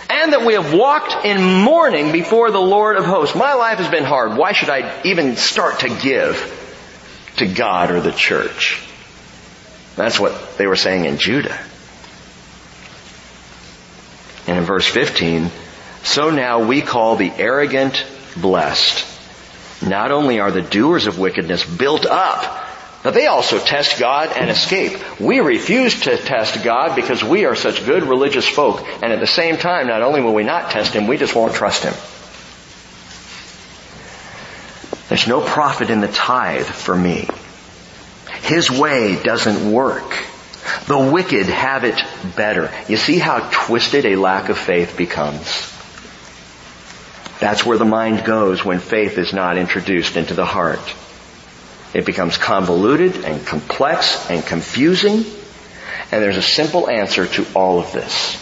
And 0.10 0.34
that 0.34 0.46
we 0.46 0.54
have 0.54 0.74
walked 0.74 1.26
in 1.26 1.64
mourning 1.64 2.12
before 2.12 2.52
the 2.52 2.60
Lord 2.60 2.98
of 2.98 3.06
hosts. 3.06 3.36
My 3.36 3.54
life 3.54 3.78
has 3.78 3.90
been 3.90 4.04
hard. 4.04 4.38
Why 4.38 4.52
should 4.52 4.70
I 4.70 5.02
even 5.04 5.36
start 5.38 5.80
to 5.80 5.90
give 5.90 6.38
to 7.38 7.48
God 7.48 7.92
or 7.92 8.02
the 8.02 8.12
church? 8.12 8.82
That's 9.96 10.20
what 10.20 10.58
they 10.58 10.68
were 10.68 10.76
saying 10.76 11.06
in 11.06 11.18
Judah. 11.18 11.58
And 14.48 14.60
in 14.60 14.64
verse 14.64 14.86
15, 14.86 15.50
so 16.04 16.30
now 16.30 16.66
we 16.68 16.82
call 16.82 17.16
the 17.16 17.32
arrogant 17.32 18.06
blessed. 18.38 19.06
Not 19.82 20.12
only 20.12 20.40
are 20.40 20.52
the 20.52 20.62
doers 20.62 21.08
of 21.08 21.18
wickedness 21.18 21.64
built 21.66 22.06
up, 22.06 22.65
now 23.06 23.12
they 23.12 23.28
also 23.28 23.60
test 23.60 24.00
God 24.00 24.36
and 24.36 24.50
escape. 24.50 25.20
We 25.20 25.40
refuse 25.40 26.02
to 26.02 26.18
test 26.18 26.64
God 26.64 26.96
because 26.96 27.24
we 27.24 27.46
are 27.46 27.56
such 27.56 27.86
good 27.86 28.02
religious 28.02 28.48
folk. 28.48 28.84
And 29.04 29.14
at 29.14 29.20
the 29.20 29.28
same 29.28 29.58
time, 29.58 29.86
not 29.86 30.02
only 30.02 30.22
will 30.22 30.34
we 30.34 30.44
not 30.44 30.72
test 30.72 30.94
Him, 30.94 31.06
we 31.06 31.18
just 31.18 31.36
won't 31.36 31.54
trust 31.54 31.84
Him. 31.84 31.94
There's 35.08 35.28
no 35.28 35.40
profit 35.40 35.92
in 35.92 36.02
the 36.02 36.08
tithe 36.08 36.66
for 36.66 36.98
me. 36.98 37.30
His 38.42 38.72
way 38.72 39.22
doesn't 39.22 39.72
work. 39.72 40.12
The 40.88 40.98
wicked 40.98 41.46
have 41.46 41.84
it 41.84 42.02
better. 42.36 42.74
You 42.88 42.98
see 42.98 43.20
how 43.20 43.48
twisted 43.52 44.08
a 44.08 44.16
lack 44.16 44.50
of 44.50 44.58
faith 44.58 44.98
becomes? 44.98 45.72
That's 47.40 47.64
where 47.64 47.78
the 47.78 47.86
mind 47.86 48.26
goes 48.26 48.66
when 48.66 48.80
faith 48.80 49.20
is 49.20 49.32
not 49.32 49.60
introduced 49.60 50.18
into 50.18 50.34
the 50.34 50.46
heart. 50.46 50.96
It 51.96 52.06
becomes 52.06 52.38
convoluted 52.38 53.24
and 53.24 53.48
complex 53.48 54.30
and 54.30 54.46
confusing. 54.46 55.24
And 56.12 56.22
there's 56.22 56.36
a 56.36 56.42
simple 56.42 56.90
answer 56.90 57.26
to 57.26 57.48
all 57.56 57.80
of 57.80 57.94
this. 57.94 58.36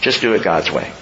Just 0.00 0.20
do 0.20 0.32
it 0.34 0.44
God's 0.44 0.70
way. 0.70 0.92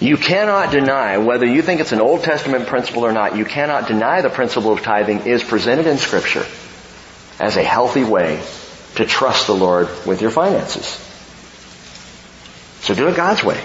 You 0.00 0.16
cannot 0.16 0.72
deny, 0.72 1.18
whether 1.18 1.46
you 1.46 1.62
think 1.62 1.80
it's 1.80 1.92
an 1.92 2.00
Old 2.00 2.24
Testament 2.24 2.66
principle 2.66 3.06
or 3.06 3.12
not, 3.12 3.36
you 3.36 3.44
cannot 3.44 3.86
deny 3.86 4.22
the 4.22 4.30
principle 4.30 4.72
of 4.72 4.82
tithing 4.82 5.26
is 5.26 5.44
presented 5.44 5.86
in 5.86 5.96
scripture 5.96 6.44
as 7.38 7.56
a 7.56 7.62
healthy 7.62 8.02
way 8.02 8.42
to 8.96 9.06
trust 9.06 9.46
the 9.46 9.54
Lord 9.54 9.88
with 10.04 10.20
your 10.20 10.32
finances. 10.32 10.98
So 12.80 12.92
do 12.92 13.06
it 13.06 13.14
God's 13.14 13.44
way. 13.44 13.62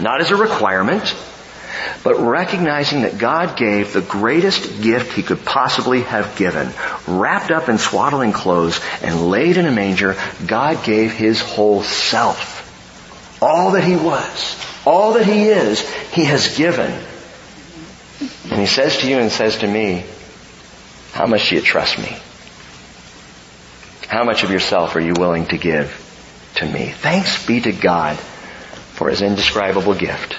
Not 0.00 0.22
as 0.22 0.30
a 0.30 0.36
requirement, 0.36 1.14
but 2.02 2.18
recognizing 2.18 3.02
that 3.02 3.18
God 3.18 3.56
gave 3.56 3.92
the 3.92 4.00
greatest 4.00 4.82
gift 4.82 5.12
he 5.12 5.22
could 5.22 5.44
possibly 5.44 6.02
have 6.02 6.36
given. 6.36 6.70
Wrapped 7.06 7.50
up 7.50 7.68
in 7.68 7.78
swaddling 7.78 8.32
clothes 8.32 8.80
and 9.02 9.28
laid 9.28 9.56
in 9.56 9.66
a 9.66 9.72
manger, 9.72 10.16
God 10.46 10.84
gave 10.84 11.12
his 11.12 11.40
whole 11.40 11.82
self. 11.82 12.56
All 13.42 13.72
that 13.72 13.84
he 13.84 13.96
was, 13.96 14.64
all 14.84 15.14
that 15.14 15.26
he 15.26 15.48
is, 15.48 15.80
he 16.10 16.24
has 16.24 16.56
given. 16.56 16.90
And 18.50 18.60
he 18.60 18.66
says 18.66 18.98
to 18.98 19.08
you 19.08 19.18
and 19.18 19.30
says 19.30 19.58
to 19.58 19.66
me, 19.66 20.04
how 21.12 21.26
much 21.26 21.48
do 21.48 21.56
you 21.56 21.60
trust 21.60 21.98
me? 21.98 22.16
How 24.08 24.24
much 24.24 24.42
of 24.42 24.50
yourself 24.50 24.96
are 24.96 25.00
you 25.00 25.12
willing 25.18 25.46
to 25.46 25.58
give 25.58 25.92
to 26.56 26.66
me? 26.66 26.90
Thanks 26.90 27.44
be 27.46 27.60
to 27.60 27.72
God 27.72 28.16
for 28.18 29.10
his 29.10 29.20
indescribable 29.20 29.94
gift. 29.94 30.36